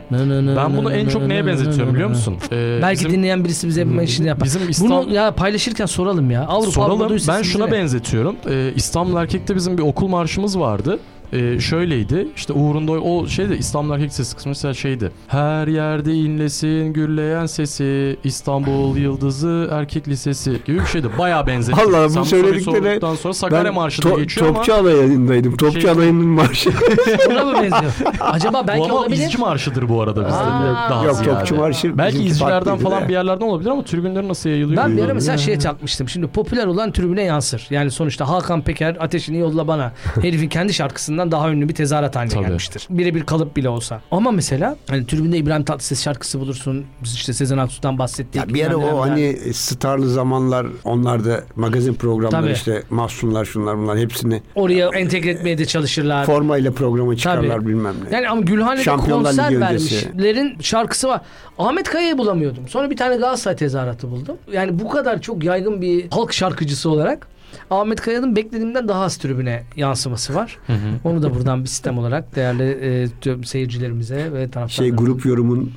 Ben 0.56 0.78
bunu 0.78 0.94
en 0.94 1.08
çok 1.10 1.28
neye 1.28 1.46
benzetiyorum 1.46 1.94
biliyor 1.94 2.10
musun? 2.10 2.38
Ee, 2.52 2.80
Belki 2.82 3.00
bizim- 3.06 3.12
dinleyen 3.12 3.46
birisi 3.46 3.68
bize 3.68 3.88
şimdi 4.08 4.28
yapar. 4.30 4.46
Bizim 4.46 4.70
İstanbul... 4.70 5.06
Bunu 5.06 5.14
ya 5.14 5.32
paylaşırken 5.32 5.86
soralım 5.86 6.32
ya. 6.32 6.42
Avrupa 6.46 6.72
Soralım. 6.72 7.02
Avrupa 7.02 7.34
Ben 7.34 7.42
şuna 7.42 7.72
benzetiyorum. 7.72 8.36
Ee, 8.50 8.72
İstanbul 8.76 9.18
Erkek'te 9.18 9.56
bizim 9.56 9.78
bir 9.78 9.84
okul 9.84 10.08
marşımız 10.08 10.60
vardı. 10.60 11.00
Ee, 11.34 11.60
şöyleydi. 11.60 12.28
İşte 12.36 12.54
uğrunda 12.54 12.92
o 12.92 13.28
şeyde 13.28 13.58
İstanbul 13.58 13.94
Erkek 13.94 14.14
sesi 14.14 14.36
kısmı 14.36 14.50
mesela 14.50 14.74
şeydi. 14.74 15.12
Her 15.28 15.68
yerde 15.68 16.14
inlesin 16.14 16.94
gürleyen 16.94 17.46
sesi 17.46 18.18
İstanbul 18.24 18.98
Yıldızı 18.98 19.70
Erkek 19.72 20.08
Lisesi 20.08 20.58
gibi 20.66 20.80
bir 20.80 20.86
şeydi. 20.86 21.08
Bayağı 21.18 21.48
benzetti. 21.48 21.82
Allah, 21.82 22.10
bu 22.10 22.26
söyledikleri- 22.26 23.18
sonra 23.18 23.34
Sakarya 23.34 23.72
Marşı 23.72 24.04
da 24.04 24.10
to- 24.10 24.20
geçiyor 24.22 24.48
ama 24.48 24.56
Topçu 24.58 24.74
alayındaydım. 24.74 25.58
Topçu 25.58 25.82
Şey- 25.82 25.90
alayının 25.92 26.26
marşı. 26.28 26.70
Ona 27.32 27.44
mı 27.46 27.54
benziyor? 27.54 27.92
Acaba 28.20 28.64
bu 28.64 28.68
belki 28.68 28.84
ama 28.84 28.94
olabilir. 28.96 29.24
izci 29.24 29.38
marşıdır 29.38 29.90
bu 29.90 30.02
arada 30.02 30.26
bizde. 30.28 30.38
Aa. 30.40 30.90
daha 30.90 31.06
Yok 31.06 31.16
ziyade. 31.16 31.40
topçu 31.40 31.56
marşı. 31.56 31.98
Belki 31.98 32.24
izcilerden 32.24 32.78
falan 32.78 33.04
da. 33.04 33.08
bir 33.08 33.14
yerlerden 33.14 33.46
olabilir 33.46 33.70
ama 33.70 33.84
tribünler 33.84 34.28
nasıl 34.28 34.50
yayılıyor? 34.50 34.84
Ben 34.84 34.98
bir 34.98 35.04
ara 35.04 35.14
mesela 35.14 35.38
şeye 35.38 35.60
çarpmıştım. 35.60 36.10
Şimdi 36.10 36.28
popüler 36.28 36.66
olan 36.68 36.92
tribüne 36.92 37.24
yansır. 37.24 37.68
Yani 37.70 37.92
sonuçta 37.92 38.30
Hakan 38.30 38.62
Peker 38.62 38.98
Ateşini 39.00 39.38
Yolla 39.38 39.68
Bana 39.68 39.92
herifin 40.22 40.50
kendi 40.50 40.74
şarkısından 40.74 41.19
daha 41.32 41.50
ünlü 41.52 41.70
bir 41.70 41.74
tezahürat 41.76 42.16
haline 42.16 42.34
Tabii. 42.34 42.44
gelmiştir. 42.46 42.88
Birebir 42.90 43.24
kalıp 43.24 43.56
bile 43.56 43.70
olsa. 43.70 44.02
Ama 44.12 44.32
mesela 44.32 44.76
hani 44.90 45.06
tribünde 45.08 45.38
İbrahim 45.38 45.64
Tatlıses 45.64 46.04
şarkısı 46.04 46.40
bulursun. 46.40 46.86
Biz 47.04 47.14
işte 47.14 47.34
Sezen 47.34 47.58
Aksu'dan 47.58 47.98
bahsettik. 48.00 48.36
Ya 48.36 48.48
bir 48.54 48.66
ara 48.68 48.78
o 48.78 48.82
neler. 48.82 48.94
hani 48.98 49.54
starlı 49.54 50.10
zamanlar 50.10 50.68
onlar 50.84 51.26
da 51.26 51.44
magazin 51.56 51.94
programları 51.94 52.42
Tabii. 52.42 52.52
işte 52.54 52.84
mahsunlar 52.90 53.46
şunlar 53.46 53.78
bunlar 53.78 53.98
hepsini 53.98 54.42
oraya 54.56 54.88
entegre 54.90 55.30
etmeye 55.30 55.58
de 55.58 55.66
çalışırlar. 55.66 56.26
formayla 56.26 56.72
programa 56.72 57.16
çıkarlar 57.16 57.56
Tabii. 57.58 57.68
bilmem 57.68 57.96
ne. 58.10 58.16
Yani 58.16 58.30
ama 58.30 58.42
Gülhane'de 58.42 58.84
Şampiyonlar 58.84 59.36
konser 59.36 59.52
Ligi 59.52 59.64
öncesi. 59.66 59.96
vermişlerin 59.96 60.58
şarkısı 60.62 61.08
var. 61.08 61.22
Ahmet 61.58 61.90
Kaya'yı 61.90 62.18
bulamıyordum. 62.18 62.68
Sonra 62.68 62.90
bir 62.90 62.98
tane 62.98 63.16
Galatasaray 63.18 63.56
tezahüratı 63.58 64.12
buldum. 64.12 64.38
Yani 64.54 64.80
bu 64.80 64.90
kadar 64.90 65.22
çok 65.22 65.44
yaygın 65.44 65.82
bir 65.82 66.10
halk 66.12 66.34
şarkıcısı 66.34 66.90
olarak 66.90 67.28
Ahmet 67.70 68.02
Kaya'nın 68.02 68.36
beklediğimden 68.36 68.88
daha 68.88 69.02
az 69.02 69.18
tribüne 69.18 69.64
yansıması 69.76 70.36
var. 70.36 70.58
Hı 70.68 70.74
hı. 70.74 70.78
Onu 71.04 71.24
da 71.24 71.36
buradan 71.36 71.64
bir 71.64 71.68
sistem 71.68 71.98
olarak 71.98 72.36
değerli 72.36 72.64
e, 72.64 73.08
tüm 73.22 73.44
seyircilerimize 73.44 74.16
ve 74.16 74.52
taraftarlarımıza. 74.52 74.84
Şey 74.84 74.92
grup 74.92 75.26
yorumun 75.26 75.74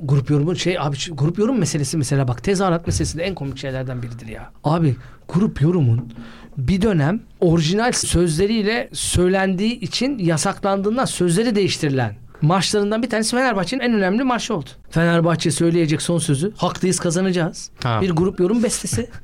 grup 0.00 0.30
yorumu 0.30 0.56
şey 0.56 0.78
abi 0.80 0.96
grup 1.12 1.38
yorum 1.38 1.58
meselesi 1.58 1.96
mesela 1.96 2.28
bak 2.28 2.44
tezahürat 2.44 2.86
meselesi 2.86 3.18
de 3.18 3.22
en 3.22 3.34
komik 3.34 3.58
şeylerden 3.58 4.02
biridir 4.02 4.26
ya. 4.26 4.50
Abi 4.64 4.96
grup 5.28 5.60
yorumun 5.60 6.12
bir 6.56 6.82
dönem 6.82 7.20
orijinal 7.40 7.92
sözleriyle 7.92 8.88
söylendiği 8.92 9.80
için 9.80 10.18
yasaklandığından 10.18 11.04
sözleri 11.04 11.54
değiştirilen 11.54 12.16
marşlarından 12.42 13.02
bir 13.02 13.10
tanesi 13.10 13.36
Fenerbahçe'nin 13.36 13.82
en 13.82 13.94
önemli 13.94 14.24
marşı 14.24 14.54
oldu. 14.54 14.70
Fenerbahçe 14.90 15.50
söyleyecek 15.50 16.02
son 16.02 16.18
sözü 16.18 16.52
haklıyız 16.56 17.00
kazanacağız. 17.00 17.70
Ha. 17.82 18.00
Bir 18.00 18.10
grup 18.10 18.40
yorum 18.40 18.62
bestesi. 18.62 19.10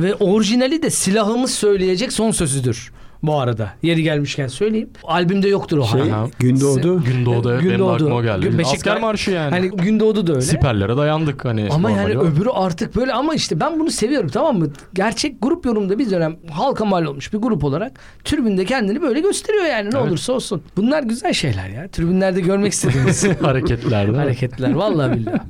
Ve 0.00 0.14
orijinali 0.14 0.82
de 0.82 0.90
silahımız 0.90 1.50
söyleyecek 1.54 2.12
son 2.12 2.30
sözüdür. 2.30 2.92
Bu 3.22 3.40
arada 3.40 3.72
yeri 3.82 4.02
gelmişken 4.02 4.46
söyleyeyim. 4.46 4.90
Albümde 5.04 5.48
yoktur 5.48 5.78
o 5.78 5.84
şey 5.86 6.00
hala. 6.00 6.28
Gündoğdu 6.38 7.04
Gündoğdu 7.04 7.48
benim 7.48 7.64
de 7.64 7.68
Gündoğdu. 7.68 7.92
aklıma 7.94 8.14
o 8.14 8.22
geldi. 8.22 8.46
Beşiktaş- 8.58 8.74
Asker 8.76 9.00
marşı 9.00 9.30
yani. 9.30 9.50
Hani 9.50 9.68
Gündoğdu 9.70 10.26
da 10.26 10.32
öyle. 10.32 10.42
Siperlere 10.42 10.96
dayandık 10.96 11.44
hani. 11.44 11.68
Ama 11.70 11.88
normali 11.90 12.12
yani 12.14 12.22
öbürü 12.22 12.48
artık 12.50 12.96
böyle 12.96 13.12
ama 13.12 13.34
işte 13.34 13.60
ben 13.60 13.80
bunu 13.80 13.90
seviyorum 13.90 14.28
tamam 14.28 14.58
mı? 14.58 14.66
Gerçek 14.94 15.42
grup 15.42 15.66
yorumda 15.66 15.98
bir 15.98 16.10
dönem 16.10 16.36
halka 16.50 16.84
mal 16.84 17.04
olmuş 17.04 17.32
bir 17.32 17.38
grup 17.38 17.64
olarak 17.64 17.92
tribünde 18.24 18.64
kendini 18.64 19.02
böyle 19.02 19.20
gösteriyor 19.20 19.64
yani 19.64 19.90
ne 19.90 19.98
Evet. 19.98 20.08
olursa 20.08 20.32
olsun. 20.32 20.62
Bunlar 20.76 21.02
güzel 21.02 21.32
şeyler 21.32 21.68
ya. 21.68 21.88
Tribünlerde 21.88 22.40
görmek 22.40 22.72
istediğimiz 22.72 23.24
hareketler 23.42 24.00
değil 24.06 24.16
mi? 24.18 24.22
hareketler 24.22 24.72
vallahi 24.74 25.12
billahi. 25.16 25.40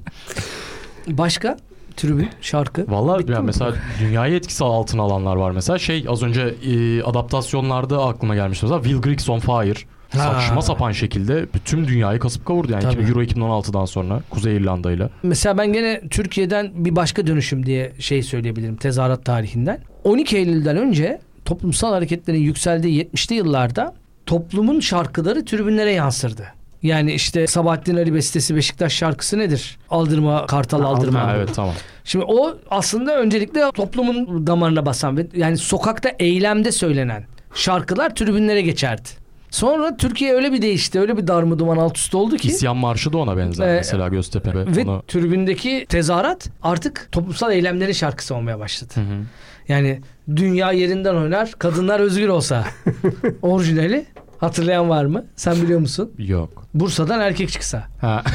Başka 1.08 1.56
tribün 1.98 2.28
şarkı. 2.40 2.84
Vallahi 2.88 3.18
Bitti 3.18 3.32
yani 3.32 3.40
mi? 3.40 3.46
mesela 3.46 3.72
dünyayı 4.00 4.34
etkisi 4.34 4.64
altına 4.64 5.02
alanlar 5.02 5.36
var 5.36 5.50
mesela. 5.50 5.78
Şey 5.78 6.04
az 6.08 6.22
önce 6.22 6.54
e, 6.66 7.02
adaptasyonlarda 7.02 8.04
aklıma 8.06 8.34
gelmişti 8.34 8.66
mesela 8.66 8.82
Will 8.82 9.02
Griggs 9.02 9.28
on 9.28 9.38
Fire. 9.38 9.78
Ha. 10.16 10.18
Saçma 10.18 10.62
sapan 10.62 10.92
şekilde 10.92 11.46
bütün 11.54 11.86
dünyayı 11.88 12.18
kasıp 12.18 12.46
kavurdu 12.46 12.72
yani 12.72 12.82
Tabii. 12.82 13.02
Euro 13.02 13.22
2016'dan 13.22 13.84
sonra 13.84 14.20
Kuzey 14.30 14.56
İrlanda 14.56 14.92
ile. 14.92 15.08
Mesela 15.22 15.58
ben 15.58 15.72
gene 15.72 16.00
Türkiye'den 16.10 16.70
bir 16.74 16.96
başka 16.96 17.26
dönüşüm 17.26 17.66
diye 17.66 17.92
şey 17.98 18.22
söyleyebilirim 18.22 18.76
tezahürat 18.76 19.24
tarihinden. 19.24 19.80
12 20.04 20.36
Eylül'den 20.36 20.76
önce 20.76 21.20
toplumsal 21.44 21.92
hareketlerin 21.92 22.40
yükseldiği 22.40 23.04
70'li 23.04 23.34
yıllarda 23.34 23.94
toplumun 24.26 24.80
şarkıları 24.80 25.44
tribünlere 25.44 25.92
yansırdı. 25.92 26.44
Yani 26.82 27.12
işte 27.12 27.46
Sabahattin 27.46 27.96
Ali 27.96 28.14
bestesi 28.14 28.56
Beşiktaş 28.56 28.92
şarkısı 28.92 29.38
nedir? 29.38 29.78
Aldırma 29.90 30.46
Kartal 30.46 30.82
aldırma. 30.82 31.20
Ha, 31.20 31.34
evet 31.36 31.50
tamam. 31.54 31.74
Şimdi 32.04 32.24
o 32.28 32.58
aslında 32.70 33.18
öncelikle 33.18 33.70
toplumun 33.74 34.46
damarına 34.46 34.86
basan 34.86 35.16
ve 35.16 35.26
yani 35.34 35.56
sokakta 35.56 36.10
eylemde 36.18 36.72
söylenen 36.72 37.24
şarkılar 37.54 38.14
tribünlere 38.14 38.60
geçerdi. 38.62 39.08
Sonra 39.50 39.96
Türkiye 39.96 40.34
öyle 40.34 40.52
bir 40.52 40.62
değişti, 40.62 41.00
öyle 41.00 41.16
bir 41.16 41.26
darma 41.26 41.58
duman 41.58 41.76
alt 41.76 41.98
üst 41.98 42.14
oldu 42.14 42.36
ki 42.36 42.48
İsyan 42.48 42.76
Marşı 42.76 43.12
da 43.12 43.18
ona 43.18 43.36
benzer 43.36 43.68
Ee, 43.68 43.74
mesela 43.74 44.08
Göztepe. 44.08 44.54
ve 44.54 44.82
Onu... 44.82 45.02
tribündeki 45.08 45.86
tezahürat 45.88 46.48
artık 46.62 47.08
toplumsal 47.12 47.52
eylemlerin 47.52 47.92
şarkısı 47.92 48.34
olmaya 48.34 48.58
başladı. 48.58 48.92
Hı 48.94 49.00
hı. 49.00 49.22
Yani 49.68 50.00
dünya 50.36 50.72
yerinden 50.72 51.14
oynar, 51.14 51.52
kadınlar 51.58 52.00
özgür 52.00 52.28
olsa. 52.28 52.64
Orijinali 53.42 54.06
hatırlayan 54.38 54.88
var 54.88 55.04
mı? 55.04 55.24
Sen 55.36 55.56
biliyor 55.62 55.80
musun? 55.80 56.10
Yok. 56.18 56.64
Bursa'dan 56.74 57.20
erkek 57.20 57.50
çıksa. 57.50 57.86
Ha. 58.00 58.22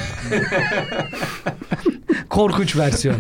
Korkunç 2.30 2.78
versiyonu. 2.78 3.18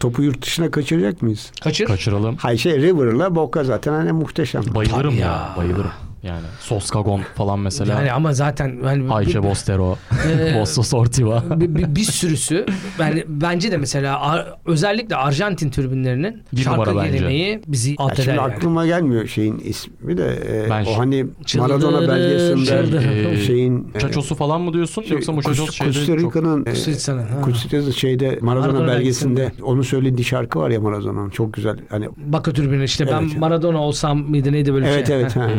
topu 0.00 0.22
yurt 0.22 0.42
dışına 0.42 0.70
kaçıracak 0.70 1.22
mıyız? 1.22 1.50
Kaçır. 1.64 1.86
Kaçıralım. 1.86 2.36
Hay 2.36 2.58
şey 2.58 2.82
River'la 2.82 3.34
Boca 3.34 3.64
zaten 3.64 3.92
hani 3.92 4.12
muhteşem. 4.12 4.62
Bayılırım 4.74 5.10
Tabii 5.10 5.20
ya. 5.20 5.26
ya. 5.26 5.54
Bayılırım. 5.56 5.90
Yani 6.24 6.46
Soskagon 6.60 7.20
falan 7.34 7.58
mesela. 7.58 7.92
Yani 7.92 8.12
ama 8.12 8.32
zaten 8.32 8.78
hani 8.84 9.12
Ayşe 9.12 9.42
Bostero. 9.42 9.96
Ee, 10.40 10.54
Bosto 10.60 10.82
Sortiva. 10.82 11.42
bir, 11.60 11.74
bir, 11.74 11.96
bir 11.96 12.00
sürüsü 12.04 12.66
yani 12.98 13.24
bence 13.28 13.72
de 13.72 13.76
mesela 13.76 14.20
Ar- 14.20 14.54
özellikle 14.66 15.16
Arjantin 15.16 15.70
tribünlerinin 15.70 16.42
Bir 16.52 16.60
şarkı 16.60 16.92
geleneği 16.92 17.60
bizi 17.66 17.94
alt 17.98 18.16
şimdi 18.16 18.30
eder 18.30 18.36
yani. 18.38 18.54
aklıma 18.54 18.86
gelmiyor 18.86 19.26
şeyin 19.26 19.58
ismi 19.58 20.18
de 20.18 20.38
e, 20.66 20.70
Ben 20.70 20.84
o 20.84 20.98
hani 20.98 21.26
Maradona 21.58 22.08
belgesinde. 22.08 23.30
Ee, 23.32 23.36
şeyin 23.36 23.88
e, 23.94 23.98
Çaçosu 24.00 24.34
falan 24.34 24.60
mı 24.60 24.72
diyorsun 24.72 25.02
şey, 25.02 25.12
yoksa 25.12 25.32
Muçacos 25.32 25.68
Kus- 25.68 25.72
şeyde 25.72 25.92
Costa 25.92 26.16
çok... 26.18 26.36
Rica'nın 26.36 26.66
e. 26.66 26.70
Kusitsa'nın 27.42 27.90
şeyde 27.90 28.38
Maradona, 28.40 28.72
Maradona 28.72 28.88
belgesinde 28.88 29.52
onun 29.62 29.82
söylediği 29.82 30.24
şarkı 30.24 30.58
var 30.58 30.70
ya 30.70 30.80
Maradona'nın 30.80 31.30
çok 31.30 31.54
güzel 31.54 31.76
hani 31.88 32.08
Bakı 32.16 32.52
tribünü 32.52 32.84
işte 32.84 33.06
ben 33.06 33.22
Evet. 33.22 33.36
Maradona 33.38 33.78
olsam 33.78 34.18
mıydı 34.18 34.52
neydi 34.52 34.74
böyle 34.74 34.86
bir 34.86 34.90
evet 34.90 35.06
şey. 35.06 35.16
evet 35.20 35.36
Ha. 35.36 35.50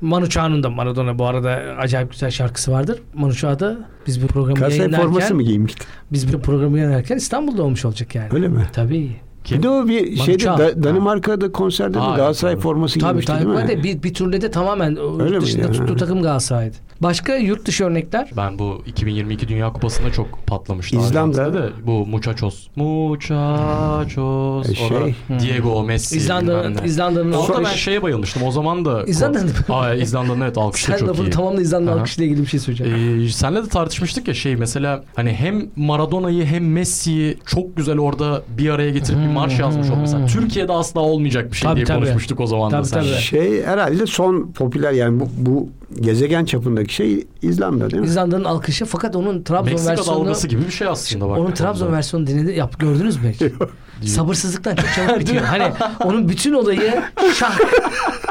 Manu 0.00 0.28
Chao'nun 0.28 0.62
da 0.62 0.70
Maradona 0.70 1.18
bu 1.18 1.26
arada 1.26 1.50
acayip 1.78 2.10
güzel 2.10 2.30
şarkısı 2.30 2.72
vardır. 2.72 2.98
Manu 3.14 3.34
Chao 3.34 3.58
da 3.60 3.78
biz 4.06 4.22
bu 4.22 4.26
programı 4.26 4.54
Galatasaray 4.54 4.78
yayınlarken 4.78 5.06
forması 5.10 5.34
mı 5.34 5.42
giymişti? 5.42 5.84
biz 6.12 6.32
bu 6.32 6.40
programı 6.42 6.78
yayınlarken 6.78 7.16
İstanbul'da 7.16 7.62
olmuş 7.62 7.84
olacak 7.84 8.14
yani. 8.14 8.28
Öyle 8.32 8.48
mi? 8.48 8.66
Tabii. 8.72 9.16
Bir 9.52 9.62
de 9.62 9.68
o 9.68 9.88
bir 9.88 10.16
şeyde 10.16 10.38
Çağ. 10.38 10.58
Da- 10.58 10.82
Danimarka'da 10.82 11.52
konserde 11.52 11.98
mi 11.98 12.04
Ha, 12.04 12.16
Galatasaray 12.16 12.54
evet, 12.54 12.62
forması 12.62 12.98
Tabii 12.98 13.08
giymişti 13.10 13.32
tabii. 13.32 13.44
değil 13.58 13.64
mi? 13.64 13.68
Da 13.68 13.82
bir, 13.82 14.02
bir 14.02 14.14
turnede 14.14 14.50
tamamen 14.50 14.96
Öyle 15.22 15.34
yurt 15.34 15.44
dışında 15.44 15.62
ya? 15.66 15.72
tuttuğu 15.72 15.96
takım 15.96 16.22
Galatasaray'dı. 16.22 16.76
Başka 17.02 17.34
yurt 17.36 17.66
dışı 17.66 17.84
örnekler? 17.84 18.30
Ben 18.36 18.58
bu 18.58 18.82
2022 18.86 19.48
Dünya 19.48 19.72
Kupası'nda 19.72 20.12
çok 20.12 20.46
patlamıştı. 20.46 20.96
İzlanda. 20.96 21.54
De 21.54 21.68
bu 21.86 22.06
Muchachos. 22.06 22.66
Muchachos. 22.76 24.68
E, 24.70 24.74
şey, 24.74 24.86
Orada 24.86 25.06
Diego 25.40 25.82
Messi. 25.82 26.14
Ne. 26.14 26.18
İzlanda'nın 26.84 27.32
Orada 27.32 27.58
ben 27.64 27.72
şeye 27.74 28.02
bayılmıştım. 28.02 28.42
O 28.42 28.50
zaman 28.50 28.84
da... 28.84 29.02
İzlanda'nın- 29.04 29.50
Aa, 29.72 29.94
İzlanda'nın 29.94 30.40
evet 30.40 30.58
alkışı 30.58 30.86
Sen 30.86 30.98
çok 30.98 31.18
iyi. 31.18 31.30
tamamla 31.30 31.60
İzlanda 31.60 31.90
Aha. 31.92 31.98
alkışıyla 32.00 32.26
ilgili 32.30 32.42
bir 32.42 32.50
şey 32.50 32.60
söyleyeceğim. 32.60 33.22
Ee, 33.26 33.28
senle 33.28 33.62
de 33.64 33.68
tartışmıştık 33.68 34.28
ya 34.28 34.34
şey 34.34 34.56
mesela 34.56 35.04
hani 35.16 35.32
hem 35.32 35.66
Maradona'yı 35.76 36.44
hem 36.44 36.72
Messi'yi 36.72 37.36
çok 37.46 37.76
güzel 37.76 37.98
orada 37.98 38.42
bir 38.58 38.70
araya 38.70 38.90
getirip 38.90 39.18
bir 39.20 39.26
marş 39.40 39.58
yazmış. 39.58 39.86
Mesela 40.00 40.26
Türkiye'de 40.26 40.72
asla 40.72 41.00
olmayacak 41.00 41.52
bir 41.52 41.56
şey 41.56 41.68
Tabii, 41.68 41.76
diye 41.76 41.86
tabii. 41.86 41.98
konuşmuştuk 41.98 42.40
o 42.40 42.46
zaman 42.46 42.70
da 42.72 42.76
Tabii, 42.76 42.86
seninle. 42.86 43.10
tabii. 43.12 43.22
Şey 43.22 43.62
herhalde 43.64 44.06
son 44.06 44.52
popüler 44.52 44.92
yani 44.92 45.20
bu, 45.20 45.28
bu 45.38 45.68
gezegen 46.00 46.44
çapındaki 46.44 46.94
şey 46.94 47.26
İzlanda 47.42 47.90
değil 47.90 48.00
mi? 48.00 48.06
İzlanda'nın 48.06 48.44
alkışı 48.44 48.84
fakat 48.84 49.16
onun 49.16 49.42
Trabzon 49.42 49.72
Meksika 49.72 49.90
versiyonu 49.90 50.20
dalgası 50.20 50.48
gibi 50.48 50.66
bir 50.66 50.70
şey 50.70 50.88
aslında 50.88 51.28
bak. 51.28 51.38
onun 51.38 51.50
Trabzon 51.52 51.92
versiyonu 51.92 52.26
dinledi 52.26 52.58
yap 52.58 52.78
gördünüz 52.78 53.16
mü? 53.16 53.32
Sabırsızlıktan 54.06 54.76
çok 54.76 54.86
çabuk 54.94 55.20
bitiyor. 55.20 55.44
Hani 55.44 55.64
onun 56.04 56.28
bütün 56.28 56.52
olayı 56.52 57.02
şak. 57.34 57.60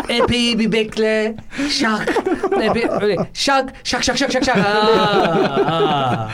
Epey 0.09 0.59
bir 0.59 0.71
bekle. 0.71 1.35
Şak. 1.69 2.13
Epey 2.61 2.83
öyle 3.01 3.15
şak 3.33 3.69
şak 3.83 4.03
şak 4.03 4.17
şak 4.17 4.31
şak 4.31 4.43
şak. 4.45 4.57
Aa, 4.57 4.61
aa. 5.65 6.29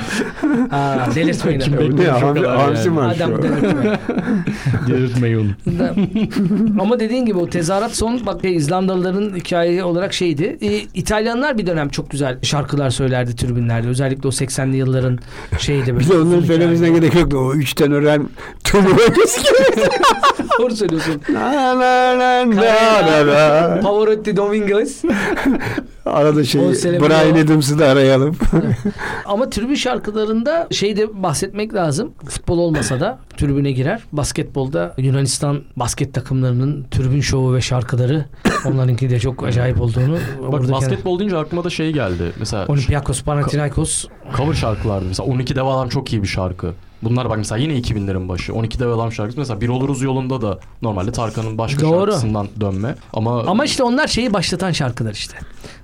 Aa, 0.71 1.15
delirtmeyin. 1.15 1.59
Kim 1.59 1.77
bekliyor 1.77 2.19
şu 2.19 2.27
abi, 2.27 2.45
hamsi 2.47 2.87
yani. 2.87 2.89
marşı 2.89 3.23
Adam 3.25 3.43
delirtmeyin. 3.43 3.97
Delirtmeyin. 4.87 5.51
Ama 6.79 6.99
dediğin 6.99 7.25
gibi 7.25 7.37
o 7.37 7.49
tezahürat 7.49 7.95
son 7.95 8.25
bak 8.25 8.45
İzlandalıların 8.45 9.35
hikayeyi 9.35 9.83
olarak 9.83 10.13
şeydi. 10.13 10.57
Ee, 10.61 10.77
İtalyanlar 10.93 11.57
bir 11.57 11.67
dönem 11.67 11.89
çok 11.89 12.09
güzel 12.11 12.37
şarkılar 12.41 12.89
söylerdi 12.89 13.35
tribünlerde. 13.35 13.87
Özellikle 13.87 14.27
o 14.27 14.31
80'li 14.31 14.75
yılların 14.77 15.19
şeydi 15.59 15.95
böyle. 15.95 16.05
Onların 16.13 16.27
uzun 16.27 16.41
söylemesine 16.45 16.87
hikaye. 16.87 16.99
gerek 16.99 17.15
yoktu. 17.15 17.37
O 17.37 17.53
üç 17.53 17.73
tenören 17.73 18.29
tüm 19.27 19.83
Doğru 20.59 20.75
söylüyorsun. 20.75 21.21
Na 21.29 21.51
na 21.53 21.79
na 21.79 22.19
na 22.19 22.55
na 22.55 23.27
na. 23.75 23.79
Pavarotti 23.81 24.37
Dominguez. 24.37 25.01
Arada 26.05 26.43
şey 26.43 26.61
Brian 26.61 27.45
Adams'ı 27.45 27.79
da 27.79 27.87
arayalım. 27.87 28.35
Ama 29.25 29.49
tribün 29.49 29.75
şarkılarında 29.75 30.67
şey 30.71 30.97
de 30.97 31.23
bahsetmek 31.23 31.73
lazım. 31.73 32.13
Futbol 32.29 32.57
olmasa 32.57 32.99
da 32.99 33.19
tribüne 33.37 33.71
girer. 33.71 34.01
Basketbolda 34.11 34.93
Yunanistan 34.97 35.61
basket 35.75 36.13
takımlarının 36.13 36.85
tribün 36.91 37.21
şovu 37.21 37.55
ve 37.55 37.61
şarkıları 37.61 38.25
onlarınki 38.65 39.09
de 39.09 39.19
çok 39.19 39.43
acayip 39.43 39.81
olduğunu. 39.81 40.17
Bak 40.51 40.71
basketbol 40.71 41.19
deyince 41.19 41.37
aklıma 41.37 41.63
da 41.63 41.69
şey 41.69 41.91
geldi. 41.91 42.31
Mesela 42.39 42.65
Olympiakos, 42.67 43.23
Panathinaikos. 43.23 44.05
cover 44.37 44.53
şarkılardı. 44.53 45.05
Mesela 45.07 45.29
12 45.29 45.55
Dev 45.55 45.65
Adam 45.65 45.89
çok 45.89 46.13
iyi 46.13 46.23
bir 46.23 46.27
şarkı. 46.27 46.73
Bunlar 47.03 47.29
bak 47.29 47.37
mesela 47.37 47.59
yine 47.59 47.73
2000'lerin 47.73 48.29
başı. 48.29 48.53
12 48.53 48.79
Dev 48.79 48.89
Adam 48.89 49.11
şarkısı 49.11 49.39
mesela 49.39 49.61
Bir 49.61 49.69
Oluruz 49.69 50.01
Yolunda 50.01 50.41
da 50.41 50.59
normalde 50.81 51.11
Tarkan'ın 51.11 51.57
başka 51.57 51.81
Doğru. 51.81 51.99
şarkısından 52.11 52.47
dönme. 52.61 52.95
Ama 53.13 53.41
Ama 53.41 53.65
işte 53.65 53.83
onlar 53.83 54.07
şeyi 54.07 54.33
başlatan 54.33 54.71
şarkılar 54.71 55.13
işte. 55.13 55.37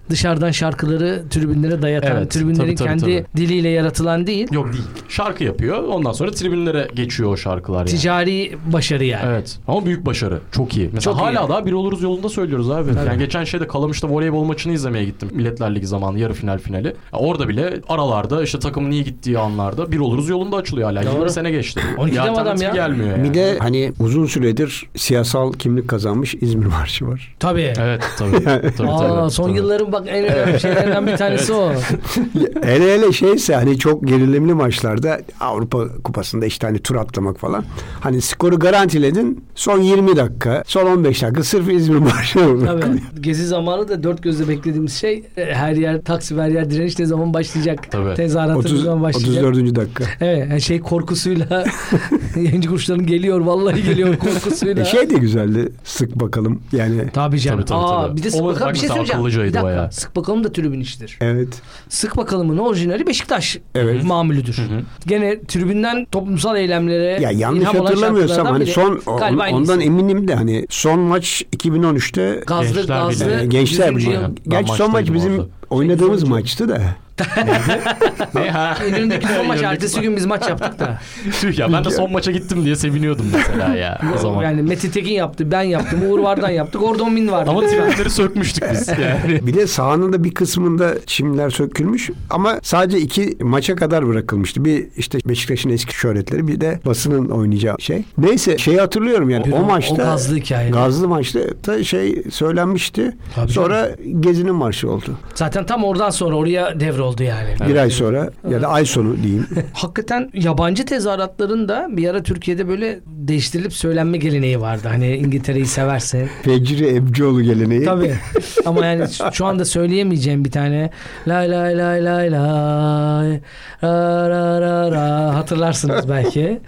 Dışarıdan 0.10 0.52
şarkıları 0.52 1.24
tribünlere 1.30 1.82
dayatan, 1.82 2.12
Evet, 2.18 2.32
tribünlerin 2.32 2.58
tabii, 2.58 2.76
tabii, 2.76 2.88
kendi 2.88 3.02
tabii. 3.02 3.26
diliyle 3.38 3.70
yaratılan 3.70 4.28
değil. 4.28 4.48
yok 4.52 4.74
değil. 4.74 4.84
Şarkı 5.10 5.44
yapıyor. 5.44 5.84
Ondan 5.84 6.12
sonra 6.12 6.32
tribünlere 6.32 6.88
geçiyor 6.96 7.30
o 7.34 7.38
şarkılar 7.38 7.78
yani. 7.80 7.90
Ticari 7.90 8.58
başarı 8.74 9.06
yani. 9.06 9.24
Evet. 9.28 9.58
Ama 9.68 9.86
büyük 9.86 10.06
başarı. 10.06 10.40
Çok 10.52 10.78
iyi. 10.78 10.90
Mesela 10.94 11.14
Çok 11.18 11.22
iyi. 11.22 11.38
hala 11.38 11.50
daha 11.50 11.66
bir 11.66 11.72
oluruz 11.72 12.02
yolunda 12.02 12.30
söylüyoruz 12.30 12.72
abi. 12.72 12.94
Tabii. 12.94 13.08
Yani 13.08 13.18
geçen 13.20 13.44
şeyde 13.44 13.68
Kalamış'ta 13.68 14.10
voleybol 14.10 14.44
maçını 14.44 14.74
izlemeye 14.74 15.06
gittim. 15.06 15.30
Milletler 15.34 15.76
Ligi 15.76 15.88
zamanı 15.88 16.20
yarı 16.20 16.34
final 16.34 16.58
finali. 16.58 16.88
Ya 16.88 17.20
orada 17.20 17.48
bile 17.50 17.82
aralarda 17.90 18.44
işte 18.44 18.60
takımın 18.60 18.92
iyi 18.92 19.04
gittiği 19.04 19.40
anlarda 19.40 19.92
bir 19.92 20.00
oluruz 20.00 20.30
yolunda 20.30 20.56
açılıyor 20.58 20.88
hala. 20.92 21.04
Doğru. 21.06 21.16
20 21.16 21.30
sene 21.32 21.52
geçti. 21.52 21.82
12 21.98 22.16
dev 22.16 22.34
adam 22.34 22.62
ya. 22.62 22.70
gelmiyor 22.72 23.18
yani. 23.18 23.30
Bir 23.30 23.34
de 23.34 23.58
hani 23.60 23.94
uzun 24.00 24.26
süredir 24.26 24.90
siyasal 24.96 25.54
kimlik 25.54 25.88
kazanmış 25.88 26.36
İzmir 26.36 26.66
Marşı 26.66 27.08
var. 27.08 27.36
Tabii. 27.40 27.74
Evet 27.80 28.04
tabii. 28.18 28.44
tabii, 28.78 28.90
Aa, 28.90 28.98
tabii, 29.20 29.32
son 29.32 29.44
tabii. 29.48 29.58
yılların 29.58 29.92
bak 30.00 30.08
en 30.10 30.26
önemli 30.26 30.60
şeylerinden 30.60 31.08
bir 31.08 31.18
tanesi 31.18 31.54
o. 31.54 31.72
hele 32.64 32.94
hele 32.94 33.12
şeyse 33.12 33.56
hani 33.56 33.78
çok 33.78 34.08
gerilimli 34.08 34.54
maçlarda 34.54 35.20
Avrupa 35.40 35.88
Kupası'nda 36.04 36.46
işte 36.46 36.68
hani 36.68 36.80
tur 36.80 36.96
atlamak 36.96 37.40
falan. 37.40 37.64
Hani 38.00 38.22
skoru 38.22 38.60
garantiledin 38.60 39.44
son 39.56 39.80
20 39.80 40.16
dakika, 40.16 40.64
son 40.68 40.86
15 40.86 41.22
dakika 41.22 41.44
sırf 41.44 41.70
İzmir 41.70 42.00
Tabii. 42.34 42.86
Gezi 43.20 43.48
zamanı 43.48 43.88
da 43.88 44.04
dört 44.04 44.24
gözle 44.24 44.48
beklediğimiz 44.48 44.94
şey 44.94 45.24
e, 45.38 45.46
her 45.46 45.74
yer 45.74 46.02
Taksim 46.02 46.40
her 46.40 46.50
yer 46.50 46.70
direniş 46.70 47.00
ne 47.00 47.06
zaman 47.06 47.34
başlayacak? 47.34 47.92
Tabii. 47.92 48.16
Tezahüratı 48.16 48.54
ne 48.54 48.60
30, 48.60 48.84
zaman 48.84 49.04
başlayacak? 49.04 49.44
34. 49.46 49.76
dakika. 49.76 50.04
Evet 50.22 50.48
yani 50.50 50.62
şey 50.62 50.80
korkusuyla 50.80 51.66
yayıncı 52.36 52.70
kuşların 52.70 53.06
geliyor 53.06 53.40
vallahi 53.40 53.84
geliyor 53.84 54.18
korkusuyla. 54.18 54.82
E 54.82 54.86
şey 54.86 55.10
de 55.10 55.16
güzeldi. 55.16 55.72
Sık 55.84 56.20
bakalım. 56.20 56.62
Yani 56.72 57.10
Tabii 57.14 57.40
canım. 57.40 57.60
Tabii, 57.60 57.68
tabii, 57.68 57.80
Aa, 57.80 58.08
tabii. 58.08 58.18
bir 58.18 58.24
de 58.24 58.32
sık 58.32 58.44
bakalım 58.44 58.62
bak 58.62 58.74
bir 58.74 58.80
şey 58.80 58.90
söyleyeceğim. 58.90 59.24
Bir 59.26 59.54
dakika. 59.54 59.89
Sık 59.92 60.16
bakalım 60.16 60.44
da 60.44 60.52
tribün 60.54 60.80
işidir. 60.80 61.18
evet. 61.22 61.62
Sık 61.90 62.18
bakalımın 62.18 62.58
orijinali 62.58 63.08
Beşiktaş 63.08 63.58
Evet. 63.76 64.04
mamülüdür. 64.04 64.58
Hı 64.58 64.62
hı. 64.62 64.82
Gene 65.08 65.42
tribünden 65.42 66.06
toplumsal 66.12 66.58
eylemlere 66.58 67.22
Ya 67.22 67.32
yanlış 67.32 67.66
hatırlamıyorsam 67.66 68.48
hani 68.48 68.66
son 68.66 69.02
o- 69.06 69.18
Galiba 69.18 69.48
en 69.48 69.54
ondan 69.54 69.80
eminim 69.80 70.28
de 70.28 70.36
hani 70.36 70.66
son 70.70 71.00
maç 71.00 71.44
2013'te 71.56 72.42
Gazlı 72.48 72.76
Gençler 72.76 72.96
gazlı 72.96 73.32
e, 73.32 73.46
Gençler 73.46 73.92
100. 73.92 73.98
Birliği. 74.08 74.20
Gerçi 74.48 74.74
son 74.74 74.92
maç 74.92 75.14
bizim 75.14 75.34
orada. 75.40 75.48
Oynadığımız 75.70 76.20
Sekizinci. 76.20 76.32
maçtı 76.32 76.70
da. 76.70 76.82
Ne 78.36 78.50
ha? 78.52 78.78
İnönü'ndeki 78.90 79.28
son 79.28 79.48
maç 79.48 79.62
ertesi 79.64 80.02
gün 80.02 80.16
biz 80.18 80.26
maç 80.26 80.50
yaptık 80.50 80.80
da. 80.80 81.00
Tüh 81.42 81.58
ya 81.60 81.74
ben 81.74 81.86
de 81.86 81.90
son 81.90 82.12
maça 82.12 82.32
gittim 82.32 82.66
diye 82.66 82.76
seviniyordum 82.76 83.26
mesela 83.34 83.76
ya 83.76 84.02
o 84.16 84.18
zaman. 84.18 84.44
Yani 84.44 84.62
Metin 84.62 84.90
Tekin 84.90 85.14
yaptı, 85.14 85.52
ben 85.52 85.62
yaptım, 85.62 86.00
Uğur 86.12 86.20
Vardan 86.20 86.50
yaptık, 86.50 86.82
Gordon 86.82 87.14
Min 87.14 87.32
vardı. 87.32 87.50
Ama 87.50 87.62
tribünleri 87.62 88.10
sökmüştük 88.10 88.64
biz 88.72 88.88
yani. 88.88 89.48
Bir 89.48 89.54
de 89.54 89.68
sahanın 89.68 90.14
da 90.14 90.24
bir 90.24 90.34
kısmında 90.34 90.94
çimler 91.06 91.50
sökülmüş 91.50 92.10
ama 92.30 92.60
sadece 92.64 93.00
iki 93.00 93.38
maça 93.42 93.76
kadar 93.76 94.08
bırakılmıştı. 94.08 94.66
Bir 94.66 94.88
işte 94.98 95.20
Beşiktaş'ın 95.26 95.70
eski 95.70 95.96
şöhretleri 95.96 96.48
bir 96.48 96.62
de 96.62 96.80
basının 96.86 97.30
oynayacağı 97.30 97.76
şey. 97.80 98.04
Neyse 98.18 98.58
şeyi 98.58 98.80
hatırlıyorum 98.80 99.30
yani 99.30 99.56
o, 99.56 99.64
maçta 99.64 99.94
O 99.94 99.98
gazlı 99.98 100.36
hikaye. 100.36 100.70
Gazlı 100.70 101.08
maçta 101.08 101.40
da 101.68 101.84
şey 101.84 102.24
söylenmişti. 102.32 103.18
Tabii 103.36 103.52
Sonra 103.52 103.90
Gezi'nin 104.20 104.56
marşı 104.56 104.92
oldu. 104.92 105.18
Zaten 105.36 105.59
tam 105.66 105.84
oradan 105.84 106.10
sonra 106.10 106.36
oraya 106.36 106.80
devroldu 106.80 107.24
yani. 107.24 107.50
Bir 107.70 107.76
ay 107.76 107.90
sonra 107.90 108.30
ya 108.50 108.62
da 108.62 108.68
ay 108.68 108.86
sonu 108.86 109.24
diyeyim. 109.24 109.48
Hakikaten 109.74 110.30
yabancı 110.34 110.86
tezahüratların 110.86 111.70
da 111.70 111.88
bir 111.92 112.10
ara 112.10 112.24
Türkiye'de 112.24 112.68
böyle 112.68 113.00
değiştirilip 113.06 113.74
söylenme 113.74 114.18
geleneği 114.18 114.62
vardı. 114.62 114.88
Hani 114.88 115.16
İngiltere'yi 115.16 115.66
severse. 115.66 116.30
Fecri 116.44 116.96
Ebcioğlu 116.96 117.42
geleneği. 117.42 117.86
Tabii. 117.86 118.16
Ama 118.66 118.86
yani 118.86 119.06
şu 119.34 119.46
anda 119.46 119.66
söyleyemeyeceğim 119.66 120.46
bir 120.46 120.52
tane. 120.52 120.90
Lay 121.28 121.52
lay 121.52 121.78
lay 121.78 122.06
lay 122.06 122.32
lay. 122.32 123.40
Ra 123.84 124.30
ra 124.30 124.62
ra 124.62 124.92
ra. 124.92 125.36
Hatırlarsınız 125.36 126.10
belki. 126.10 126.60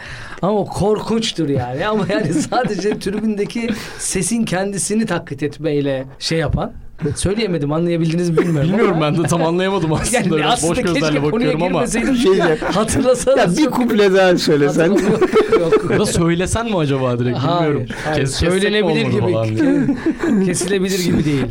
Ama 0.41 0.53
o 0.53 0.65
korkunçtur 0.65 1.49
yani. 1.49 1.87
Ama 1.87 2.05
yani 2.09 2.33
sadece 2.33 2.99
tribündeki 2.99 3.69
sesin 3.97 4.45
kendisini 4.45 5.05
taklit 5.05 5.43
etmeyle 5.43 6.05
şey 6.19 6.39
yapan. 6.39 6.71
Söyleyemedim 7.15 7.71
anlayabildiniz 7.71 8.29
mi 8.29 8.37
bilmiyorum. 8.37 8.69
Bilmiyorum 8.69 8.93
ama- 8.97 9.05
ben 9.17 9.23
de 9.23 9.27
tam 9.27 9.43
anlayamadım 9.45 9.93
aslında. 10.01 10.17
Yani 10.17 10.31
Biraz 10.31 10.53
aslında 10.53 10.71
boş 10.71 10.81
gözlerle 10.81 11.23
bakıyorum 11.23 11.63
ama. 11.63 11.87
Şey 11.87 12.33
ya, 12.33 12.57
hatırlasanız. 12.73 13.59
Ya 13.59 13.65
bir 13.65 13.71
kuple 13.71 14.13
daha 14.13 14.37
söylesen. 14.37 14.85
Yok, 14.85 15.01
yok. 15.01 15.91
Ya 15.91 15.99
da 15.99 16.05
söylesen 16.05 16.65
mi 16.65 16.77
acaba 16.77 17.19
direkt 17.19 17.37
bilmiyorum. 17.37 17.85
Hayır, 17.87 17.95
hayır. 18.05 18.19
Kes- 18.25 18.35
Söylenebilir 18.35 19.05
gibi. 19.05 20.45
Kesilebilir 20.45 20.99
gibi 21.03 21.25
değil. 21.25 21.45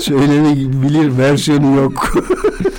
Söylenebilir 0.00 1.18
versiyonu 1.18 1.76
yok. 1.76 2.12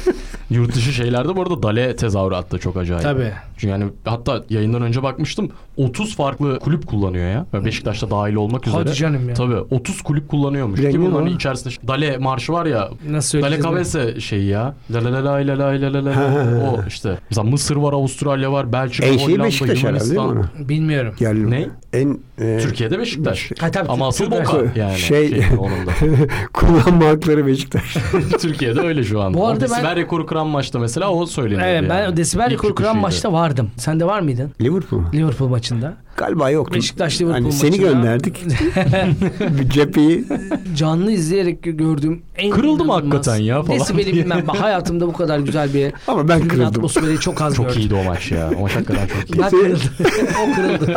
Yurt 0.50 0.76
dışı 0.76 0.94
şeylerde 0.94 1.36
bu 1.36 1.42
arada 1.42 1.64
Dale 1.64 1.96
tezahüratı 1.96 2.52
da 2.52 2.58
çok 2.58 2.78
acayip. 2.78 3.04
Tabii. 3.04 3.32
Çünkü 3.58 3.72
yani 3.72 3.86
hatta 4.06 4.44
yayından 4.50 4.82
önce 4.82 5.04
bakmıştım 5.04 5.52
30 5.78 6.16
farklı 6.16 6.60
kulüp 6.60 6.88
kullanıyor 6.88 7.30
ya. 7.30 7.46
Yani 7.54 7.66
Beşiktaş'ta 7.66 8.12
dahil 8.12 8.36
olmak 8.36 8.68
üzere. 8.68 8.82
Hadi 8.82 8.94
canım 8.94 9.30
ya. 9.30 9.36
Tabii 9.36 9.56
30 9.56 10.02
kulüp 10.02 10.30
kullanıyormuş. 10.30 10.82
Ki 10.82 11.02
bunun 11.02 11.16
hani 11.16 11.32
içerisinde 11.32 11.74
Dale 11.88 12.18
marşı 12.18 12.54
var 12.54 12.66
ya. 12.66 12.90
Nasıl 13.10 13.42
Dale 13.42 13.60
Kavese 13.60 14.20
şeyi 14.20 14.46
ya. 14.46 14.76
La 14.92 15.04
la 15.04 15.14
la 15.14 15.26
la 15.26 15.58
la 15.58 15.82
la 15.82 15.94
la 15.94 16.06
la 16.06 16.72
o 16.72 16.84
işte. 16.88 17.18
Mesela 17.30 17.50
Mısır 17.50 17.76
var, 17.76 17.94
Avustralya 17.94 18.52
var, 18.52 18.74
Belçika, 18.74 19.08
en 19.08 19.18
Hollanda, 19.18 19.28
şey 19.28 19.40
Beşiktaş 19.44 19.84
Yunanistan. 19.84 20.30
Herhalde, 20.30 20.70
Bilmiyorum. 20.70 21.16
Yani, 21.20 21.52
ne? 21.52 21.70
En, 21.94 22.20
e, 22.40 22.60
Türkiye'de 22.60 23.00
Beşiktaş. 23.00 23.52
Ha, 23.60 23.72
tabii, 23.72 23.90
Ama 23.90 24.08
asıl 24.08 24.32
Boka 24.32 24.58
yani. 24.76 24.98
Şey, 24.98 25.30
şey 25.30 25.44
kullanma 26.54 27.06
hakları 27.06 27.48
Beşiktaş. 27.48 27.98
Türkiye'de 28.42 28.80
öyle 28.80 29.04
şu 29.04 29.22
an. 29.22 29.34
Bu 29.34 29.48
arada 29.48 29.66
ben... 29.84 29.96
rekoru 29.96 30.26
kıran 30.36 30.48
maçta 30.48 30.80
mesela 30.80 31.10
o 31.12 31.26
söyleniyor. 31.26 31.62
Evet 31.68 31.90
ben 31.90 32.04
yani. 32.04 32.18
desibel 32.18 32.46
İlk 32.46 32.54
rekoru 32.54 32.70
çıkışıydı. 32.72 32.96
maçta 32.98 33.34
vardım. 33.34 33.70
Sen 33.78 34.00
de 34.00 34.06
var 34.06 34.20
mıydın? 34.20 34.52
Liverpool 34.62 35.00
mu? 35.02 35.10
Liverpool 35.14 35.50
maçında. 35.50 35.94
Galiba 36.18 36.50
yoktu. 36.50 36.76
Beşiktaş 36.76 37.22
Liverpool 37.22 37.42
Hani 37.44 37.52
seni 37.54 37.70
maçında- 37.72 37.92
gönderdik. 37.92 38.44
cepheyi. 39.74 40.26
Canlı 40.76 41.12
izleyerek 41.12 41.64
gördüğüm 41.64 42.22
en 42.38 42.50
Kırıldı 42.52 42.84
mı 42.86 42.92
inanılmaz- 42.94 42.96
hakikaten 42.96 43.36
ya 43.36 43.64
falan 43.64 43.80
Desibeli 43.80 44.14
bilmem. 44.14 44.44
Ben 44.54 44.60
hayatımda 44.60 45.08
bu 45.08 45.14
kadar 45.14 45.40
güzel 45.40 45.74
bir 45.74 45.94
Ama 46.08 46.28
ben 46.28 46.48
kırıldım. 46.48 46.66
atmosferi 46.68 47.20
çok 47.20 47.42
az 47.42 47.56
Çok 47.56 47.66
gördüm. 47.68 47.82
iyiydi 47.82 47.94
o 47.96 48.04
maç 48.04 48.32
ya. 48.32 48.50
O 48.58 48.62
maç 48.62 48.76
hakikaten 48.76 49.08
çok 49.08 49.30
iyi. 49.36 49.42
Ben 49.42 49.50
kırıldı. 49.50 49.80
o 50.44 50.56
kırıldı. 50.56 50.94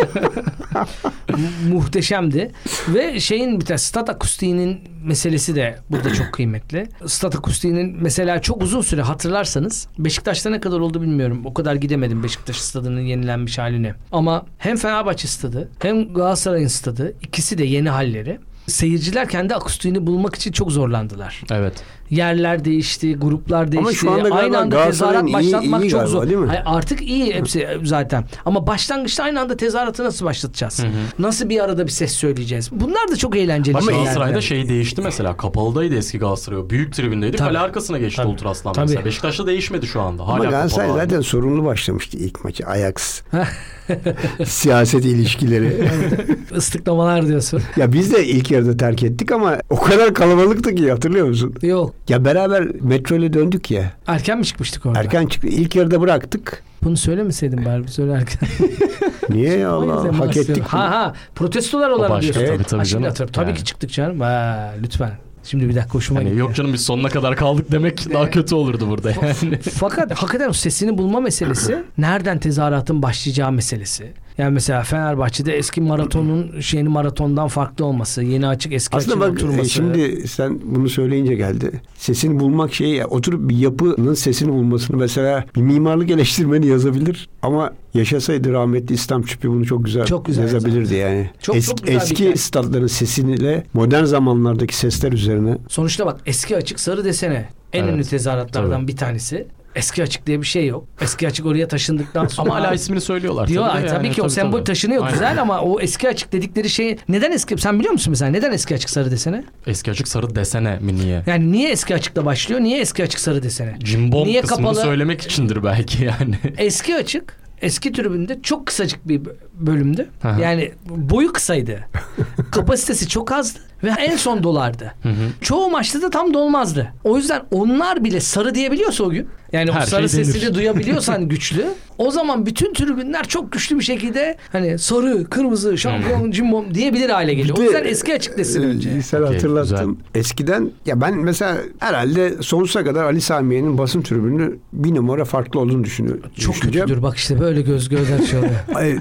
Mu- 1.29 1.75
Muhteşemdi. 1.75 2.51
Ve 2.89 3.21
şeyin 3.21 3.61
bir 3.61 3.65
tane 3.65 3.79
stat 3.79 4.11
akustiğinin 4.11 4.81
meselesi 5.05 5.55
de 5.55 5.79
burada 5.91 6.15
çok 6.15 6.33
kıymetli. 6.33 6.89
Stat 7.07 7.37
akustiğinin 7.37 7.97
mesela 8.03 8.43
çok 8.43 8.63
uzun 8.63 8.81
süre 8.81 9.03
hatırlarsanız 9.03 9.89
Beşiktaş'ta 9.99 10.51
ne 10.51 10.61
kadar 10.61 10.81
oldu 10.81 11.03
bilmiyorum. 11.03 11.43
O 11.45 11.55
kadar 11.55 11.75
gidemedim 11.75 12.23
Beşiktaş 12.23 12.57
stadının 12.57 13.01
yenilenmiş 13.01 13.59
haline. 13.59 13.95
Ama 14.13 14.47
hem 14.59 14.77
Fenerbahçe 14.77 15.29
stadı 15.29 15.69
hem 15.83 16.15
Galatasaray'ın 16.15 16.67
stadı 16.69 17.15
ikisi 17.23 17.59
de 17.59 17.65
yeni 17.65 17.89
halleri. 17.91 18.39
Seyirciler 18.69 19.29
kendi 19.29 19.55
akustiğini 19.55 20.07
bulmak 20.07 20.35
için 20.35 20.53
çok 20.53 20.73
zorlandılar. 20.73 21.43
Evet. 21.51 21.73
Yerler 22.11 22.65
değişti, 22.65 23.15
gruplar 23.15 23.73
değişti. 23.73 24.09
Ama 24.09 24.19
şu 24.21 24.27
anda 24.27 24.35
aynı 24.35 24.59
anda 24.59 24.85
tezahürat 24.85 25.29
iyi- 25.29 25.33
başlatmak 25.33 25.85
iyi 25.85 25.91
çok 25.91 26.01
galiba, 26.01 26.11
zor. 26.13 26.27
değil 26.27 26.39
mi? 26.39 26.47
Hayır, 26.47 26.63
artık 26.67 27.03
iyi 27.03 27.35
hepsi 27.35 27.69
zaten. 27.85 28.25
Ama 28.45 28.67
başlangıçta 28.67 29.25
aynı 29.25 29.41
anda 29.41 29.57
tezahüratı 29.57 30.05
nasıl 30.05 30.27
başlatacağız? 30.27 30.85
Nasıl 31.19 31.49
bir 31.49 31.65
arada 31.65 31.87
bir 31.87 31.91
ses 31.91 32.13
söyleyeceğiz? 32.13 32.71
Bunlar 32.73 33.09
da 33.11 33.17
çok 33.17 33.37
eğlenceli 33.37 33.77
Ama 33.77 33.87
şeyler. 33.87 33.99
Galatasaray'da 33.99 34.41
şey 34.41 34.69
değişti 34.69 35.03
mesela. 35.03 35.37
Kapalıdaydı 35.37 35.95
eski 35.95 36.19
Galatasaray. 36.19 36.71
Büyük 36.71 36.95
tribündeydi. 36.95 37.37
Tabii. 37.37 37.49
Kale 37.49 37.59
arkasına 37.59 37.99
geçti 37.99 38.17
Tabii. 38.17 38.29
Ultra 38.29 38.51
Aslan 38.51 38.73
Tabii. 38.73 38.87
mesela. 38.87 39.05
Beşiktaş'ta 39.05 39.47
değişmedi 39.47 39.87
şu 39.87 40.01
anda. 40.01 40.27
Hala 40.29 40.35
Ama 40.35 40.45
Galatasaray 40.45 40.89
zaten 40.93 41.21
sorunlu 41.21 41.65
başlamıştı 41.65 42.17
ilk 42.17 42.45
maçı. 42.45 42.67
Ajax. 42.67 43.23
Siyaset 44.45 45.05
ilişkileri. 45.05 45.89
Islıklamalar 46.57 47.27
diyorsun. 47.27 47.63
ya 47.77 47.93
biz 47.93 48.13
de 48.13 48.27
ilk 48.27 48.51
yarıda 48.59 48.77
terk 48.77 49.03
ettik 49.03 49.33
ama 49.33 49.57
o 49.71 49.81
kadar 49.81 50.15
kalabalıktı 50.15 50.75
ki 50.75 50.91
hatırlıyor 50.91 51.29
musun? 51.29 51.55
Yok. 51.63 51.95
Ya 52.09 52.25
beraber 52.25 52.63
metro 52.81 53.17
ile 53.17 53.33
döndük 53.33 53.71
ya. 53.71 53.93
Erken 54.07 54.39
mi 54.39 54.45
çıkmıştık 54.45 54.87
orada? 54.87 54.99
Erken 54.99 55.27
çıktı. 55.27 55.49
İlk 55.49 55.77
yarıda 55.77 56.01
bıraktık. 56.01 56.63
Bunu 56.83 56.97
söylemeseydin 56.97 57.65
bari 57.65 57.89
söylerken. 57.89 58.49
Niye 59.31 59.59
ya 59.59 59.71
Allah 59.71 60.19
hak 60.19 60.37
ettik. 60.37 60.63
Ha 60.65 60.91
ha 60.91 61.13
protestolar 61.35 61.91
olarak 61.91 62.23
diyorsun. 62.23 62.47
tabii, 62.47 62.65
tabii 62.65 62.65
şimdi 62.87 62.89
canım. 62.93 63.05
hatırladım. 63.05 63.33
Tabii 63.33 63.49
Yani. 63.51 63.59
ki 63.59 63.65
çıktık 63.65 63.93
canım. 63.93 64.21
Ha, 64.21 64.75
lütfen. 64.83 65.11
Şimdi 65.45 65.69
bir 65.69 65.75
dakika 65.75 65.95
hoşuma 65.95 66.23
gitti. 66.23 66.37
yok 66.37 66.55
canım 66.55 66.73
biz 66.73 66.81
sonuna 66.85 67.09
kadar 67.09 67.37
kaldık 67.37 67.73
demek 67.73 68.11
daha 68.15 68.31
kötü 68.31 68.55
olurdu 68.55 68.89
burada 68.89 69.11
yani. 69.11 69.59
Fakat 69.63 70.13
hakikaten 70.13 70.49
o 70.49 70.53
sesini 70.53 70.99
bulma 70.99 71.21
meselesi 71.21 71.83
nereden 71.99 72.39
tezahüratın 72.39 73.03
başlayacağı 73.03 73.53
meselesi. 73.53 74.13
Yani 74.39 74.51
mesela 74.55 74.83
Fenerbahçe'de 74.83 75.57
eski 75.57 75.81
maratonun 75.81 76.61
şeyini 76.61 76.89
maratondan 76.89 77.49
farklı 77.49 77.85
olması, 77.85 78.23
yeni 78.23 78.47
açık 78.47 78.73
eski 78.73 78.97
Aslında 78.97 79.15
açık 79.15 79.21
bak 79.27 79.33
oturması. 79.33 79.61
e, 79.61 79.65
şimdi 79.69 80.29
sen 80.29 80.59
bunu 80.65 80.89
söyleyince 80.89 81.35
geldi. 81.35 81.81
Sesini 81.97 82.41
bulmak 82.41 82.75
şeyi 82.75 82.95
ya, 82.97 83.07
oturup 83.07 83.49
bir 83.51 83.57
yapının 83.57 84.15
sesini 84.15 84.53
bulmasını 84.53 84.97
mesela 84.97 85.45
bir 85.57 85.63
mimarlık 85.63 86.11
eleştirmeni 86.11 86.67
yazabilir 86.67 87.29
ama 87.43 87.73
yaşasaydı 87.95 88.53
rahmetli 88.53 88.95
İslam 88.95 89.23
Çüpü 89.23 89.49
bunu 89.49 89.67
çok 89.67 89.85
güzel, 89.85 90.05
Çok 90.05 90.27
güzel 90.27 90.43
yazabilirdi 90.43 90.95
yani. 90.95 91.31
Çok- 91.43 91.57
Es- 91.57 91.67
çok 91.67 91.79
güzel 91.79 91.97
bir 91.97 92.01
eski 92.03 92.15
hikaye. 92.15 92.37
statların 92.37 92.87
sesiniyle 92.87 93.65
modern 93.75 94.05
zamanlardaki 94.05 94.77
sesler 94.77 95.13
üzerine 95.13 95.59
Sonuçta 95.69 96.07
bak 96.07 96.21
eski 96.27 96.57
açık 96.57 96.81
sarı 96.81 97.05
desene 97.05 97.49
en 97.73 97.85
Evet, 97.85 97.95
ünlü 97.95 98.05
tezahüratlardan 98.05 98.71
tabii. 98.81 98.89
bir 98.89 98.97
tanesi. 98.97 99.47
Eski 99.79 100.03
açık 100.03 100.27
diye 100.27 100.41
bir 100.41 100.47
şey 100.47 100.67
yok. 100.67 100.85
Eski 101.01 101.29
açık 101.29 101.47
oraya 101.47 101.69
taşındıktan 101.69 102.27
sonra 102.27 102.51
Ama 102.51 102.61
hala 102.61 102.75
ismini 102.75 103.01
söylüyorlar. 103.01 103.49
Diyor 103.49 103.69
tabii, 103.69 103.83
de 103.83 103.87
tabii 103.87 104.07
yani, 104.07 104.15
ki 104.17 104.23
o 104.23 104.29
sembol 104.29 104.53
tabii. 104.53 104.65
taşınıyor 104.65 105.03
Aynen. 105.03 105.13
güzel 105.13 105.41
ama 105.41 105.61
o 105.61 105.81
eski 105.81 106.09
açık 106.09 106.33
dedikleri 106.33 106.71
şey 106.71 106.97
neden 107.09 107.33
eski 107.33 107.59
sen 107.59 107.79
biliyor 107.79 107.93
musun 107.93 108.11
mesela 108.11 108.31
neden 108.31 108.53
eski 108.53 108.75
açık 108.75 108.91
sarı 108.91 109.11
desene? 109.11 109.45
Eski 109.67 109.91
açık 109.91 110.09
sarı 110.09 110.35
desene 110.35 110.79
mi 110.79 110.97
niye? 110.97 111.23
Yani 111.27 111.53
niye 111.53 111.71
eski 111.71 111.95
açıkla 111.95 112.25
başlıyor? 112.25 112.61
Niye 112.61 112.81
eski 112.81 113.03
açık 113.03 113.21
sarı 113.21 113.43
desene? 113.43 113.77
Cimbom 113.79 114.29
Niye 114.29 114.41
kısmını 114.43 114.67
kapalı? 114.67 114.81
söylemek 114.83 115.23
içindir 115.23 115.65
belki 115.65 116.05
yani. 116.05 116.39
Eski 116.59 116.97
açık 116.97 117.37
eski 117.63 117.93
tribünde 117.93 118.39
çok 118.43 118.67
kısacık 118.67 119.09
bir 119.09 119.21
bölümdü. 119.61 120.09
Aha. 120.25 120.41
Yani 120.41 120.73
boyu 120.91 121.33
kısaydı. 121.33 121.81
Kapasitesi 122.51 123.09
çok 123.09 123.33
azdı 123.33 123.59
ve 123.85 123.91
en 123.99 124.17
son 124.17 124.43
dolardı. 124.43 124.93
Hı 125.03 125.09
hı. 125.09 125.15
Çoğu 125.41 125.71
maçta 125.71 126.03
da 126.03 126.11
tam 126.11 126.35
dolmazdı. 126.35 126.93
O 127.05 127.17
yüzden 127.17 127.43
onlar 127.51 128.05
bile 128.05 128.21
sarı 128.21 128.55
diyebiliyorsa 128.55 129.05
o 129.05 129.11
gün 129.11 129.29
yani 129.53 129.73
Her 129.73 129.83
o 129.83 129.87
sarı 129.87 130.09
şey 130.09 130.25
denir. 130.25 130.33
sesini 130.33 130.55
duyabiliyorsan 130.55 131.29
güçlü 131.29 131.67
o 131.99 132.11
zaman 132.11 132.47
bütün 132.47 132.73
tribünler 132.73 133.29
çok 133.29 133.53
güçlü 133.53 133.79
bir 133.79 133.85
şekilde 133.85 134.37
hani 134.53 134.79
sarı, 134.79 135.25
kırmızı, 135.25 135.79
şampiyon, 135.79 136.31
cimbom 136.31 136.75
diyebilir 136.75 137.11
hale 137.11 137.35
geliyor. 137.35 137.59
O 137.59 137.63
yüzden 137.63 137.85
eski 137.85 138.15
açık 138.15 138.39
desin 138.39 138.63
e, 138.63 138.67
önce. 138.67 139.03
Sen 139.03 139.23
Okey, 139.23 139.33
hatırlattın. 139.35 139.99
Eskiden 140.15 140.71
ya 140.87 141.01
ben 141.01 141.15
mesela 141.19 141.57
herhalde 141.79 142.43
sonsuza 142.43 142.85
kadar 142.85 143.05
Ali 143.05 143.21
Samiye'nin 143.21 143.79
basın 143.79 144.03
tribünü 144.03 144.59
bir 144.73 144.95
numara 144.95 145.25
farklı 145.25 145.61
olduğunu 145.61 145.85
düşünüyorum. 145.85 146.23
Çok 146.37 146.55
düşüneceğim. 146.55 146.87
kötüdür 146.87 147.03
bak 147.03 147.17
işte 147.17 147.41
böyle 147.41 147.63
göz 147.63 147.89
gözler 147.89 148.23
şey 148.27 148.39
oluyor. 148.39 148.53
Ay, 148.75 148.99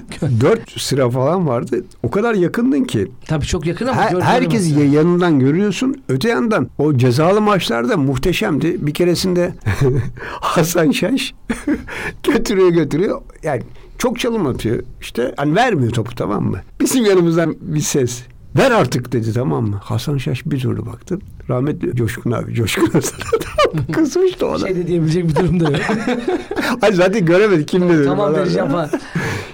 dört 0.48 0.80
sıra 0.80 1.10
falan 1.10 1.48
vardı. 1.48 1.84
O 2.02 2.10
kadar 2.10 2.34
yakındın 2.34 2.84
ki 2.84 3.10
Tabii 3.26 3.46
çok 3.46 3.66
yakın 3.66 3.86
ama 3.86 4.02
Her, 4.02 4.10
göremezsin. 4.42 4.78
ya- 4.78 4.84
yanından 4.92 5.38
görüyorsun. 5.38 5.96
Öte 6.08 6.28
yandan 6.28 6.68
o 6.78 6.96
cezalı 6.96 7.40
maçlarda 7.40 7.96
muhteşemdi. 7.96 8.86
Bir 8.86 8.94
keresinde 8.94 9.54
Hasan 10.40 10.90
Şaş 10.90 11.34
götürüyor 12.32 12.68
götürüyor. 12.68 13.20
Yani 13.42 13.62
çok 13.98 14.18
çalım 14.18 14.46
atıyor. 14.46 14.82
İşte 15.00 15.34
hani 15.36 15.54
vermiyor 15.56 15.92
topu 15.92 16.14
tamam 16.14 16.44
mı? 16.44 16.58
Bizim 16.80 17.04
yanımızdan 17.04 17.56
bir 17.60 17.80
ses. 17.80 18.22
Ver 18.58 18.70
artık 18.70 19.12
dedi 19.12 19.32
tamam 19.32 19.66
mı? 19.66 19.80
Hasan 19.84 20.18
Şaş 20.18 20.46
bir 20.46 20.60
türlü 20.60 20.86
baktı. 20.86 21.18
Rahmetli 21.50 21.96
Coşkun 21.96 22.30
abi. 22.30 22.54
Coşkun 22.54 22.86
Hasan 22.86 23.20
kızmıştı 23.92 24.46
ona. 24.46 24.58
şey 24.58 24.76
de 24.76 24.86
diyebilecek 24.86 25.28
bir 25.28 25.34
durum 25.36 25.60
da 25.60 25.64
yok. 25.70 25.80
Ay 26.82 26.92
zaten 26.92 27.26
göremedi 27.26 27.66
kim 27.66 27.88
dedi. 27.88 28.04
tamam 28.04 28.34
vereceğim 28.34 28.68
falan. 28.68 28.90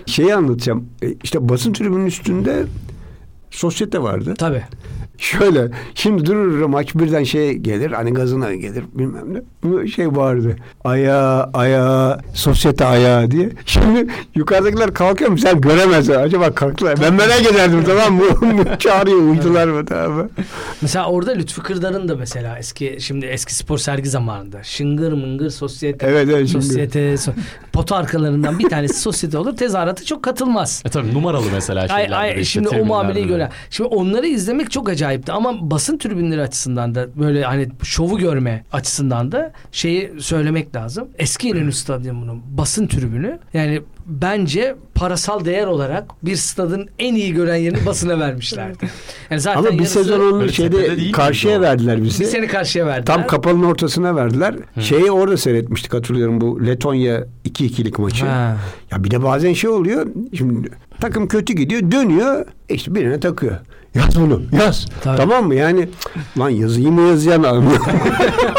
Şeyi 0.06 0.34
anlatacağım. 0.34 0.88
E, 1.02 1.12
İşte 1.24 1.48
basın 1.48 1.72
tribünün 1.72 2.06
üstünde 2.06 2.64
sosyete 3.50 4.02
vardı. 4.02 4.34
Tabii. 4.38 4.62
Şöyle 5.18 5.68
şimdi 5.94 6.26
durur 6.26 6.66
maç 6.66 6.94
birden 6.94 7.24
şey 7.24 7.52
gelir 7.54 7.90
hani 7.90 8.12
gazına 8.12 8.54
gelir 8.54 8.84
bilmem 8.94 9.34
ne. 9.34 9.42
Bu 9.62 9.86
şey 9.88 10.08
vardı. 10.16 10.56
Aya 10.84 11.50
aya 11.54 12.18
sosyete 12.34 12.84
aya 12.84 13.30
diye. 13.30 13.50
Şimdi 13.66 14.06
yukarıdakiler 14.34 14.94
kalkıyor 14.94 15.30
mu 15.30 15.38
sen 15.38 15.60
göremezsin. 15.60 16.12
Acaba 16.14 16.54
kalktılar. 16.54 16.98
Ben 17.02 17.14
merak 17.14 17.46
ederdim 17.52 17.84
tamam 17.86 18.14
mı? 18.14 18.24
Çağırıyor 18.78 19.18
uydular 19.18 19.68
mı 19.68 19.86
tamam? 19.86 20.28
Mesela 20.82 21.06
orada 21.06 21.30
Lütfü 21.32 21.62
Kırdar'ın 21.62 22.08
da 22.08 22.16
mesela 22.16 22.58
eski 22.58 22.96
şimdi 23.00 23.26
eski 23.26 23.54
spor 23.54 23.78
sergi 23.78 24.08
zamanında 24.08 24.62
şıngır 24.62 25.12
mıngır 25.12 25.50
sosyete 25.50 26.06
Evet 26.06 26.28
evet 26.32 26.48
sosyete 26.48 26.98
so- 27.14 27.32
pot 27.72 27.92
arkalarından 27.92 28.58
bir 28.58 28.68
tanesi 28.68 29.00
sosyete 29.00 29.38
olur 29.38 29.56
tezahürata 29.56 30.04
çok 30.04 30.22
katılmaz. 30.22 30.82
E 30.86 30.88
tabii 30.88 31.14
numaralı 31.14 31.46
mesela 31.52 31.86
Ay, 31.90 32.14
ay, 32.14 32.44
şimdi 32.44 32.68
o 32.68 32.84
muameleyi 32.84 33.24
de. 33.24 33.28
gören. 33.28 33.50
Şimdi 33.70 33.88
onları 33.88 34.26
izlemek 34.26 34.70
çok 34.70 34.88
acayipti 35.04 35.32
ama 35.32 35.70
basın 35.70 35.98
tribünleri 35.98 36.40
açısından 36.40 36.94
da 36.94 37.18
böyle 37.18 37.44
hani 37.44 37.68
şovu 37.82 38.18
görme 38.18 38.64
açısından 38.72 39.32
da 39.32 39.52
şeyi 39.72 40.12
söylemek 40.20 40.76
lazım. 40.76 41.08
Eski 41.18 41.48
İnönü 41.48 41.72
Stadyumu'nun 41.72 42.42
basın 42.56 42.86
tribünü 42.86 43.38
yani 43.54 43.82
bence 44.06 44.76
parasal 44.94 45.44
değer 45.44 45.66
olarak 45.66 46.04
bir 46.22 46.36
stadın 46.36 46.88
en 46.98 47.14
iyi 47.14 47.32
gören 47.34 47.56
yerini 47.56 47.86
basına 47.86 48.18
vermişlerdi. 48.20 48.78
Yani 49.30 49.40
zaten 49.40 49.58
Ama 49.58 49.68
bir 49.68 49.74
yarısı- 49.74 49.92
sezon 49.92 50.20
onu 50.20 50.40
Böyle 50.40 50.52
tepede 50.52 50.72
değil 50.86 50.96
şeyde 50.98 51.12
karşıya 51.12 51.60
verdiler 51.60 51.98
bir 51.98 52.04
bizi. 52.04 52.26
seni 52.26 52.46
karşıya 52.46 52.86
verdiler. 52.86 53.06
Tam 53.06 53.26
kapalının 53.26 53.62
ortasına 53.66 54.16
verdiler. 54.16 54.54
Şeyi 54.80 55.10
orada 55.10 55.36
seyretmiştik 55.36 55.94
hatırlıyorum 55.94 56.40
bu 56.40 56.66
Letonya 56.66 57.24
2-2'lik 57.48 57.98
maçı. 57.98 58.26
Ha. 58.26 58.56
Ya 58.90 59.04
bir 59.04 59.10
de 59.10 59.22
bazen 59.22 59.52
şey 59.52 59.70
oluyor. 59.70 60.06
Şimdi 60.36 60.68
takım 61.00 61.28
kötü 61.28 61.52
gidiyor, 61.52 61.90
dönüyor. 61.90 62.46
işte 62.68 62.94
birine 62.94 63.20
takıyor. 63.20 63.56
Yaz 63.94 64.20
bunu, 64.20 64.42
yaz. 64.58 64.86
Tabii. 65.02 65.16
Tamam 65.16 65.46
mı? 65.46 65.54
Yani 65.54 65.88
lan 66.38 66.48
yazıyı 66.50 66.88
mı 66.92 67.00
yazacaksın? 67.08 67.44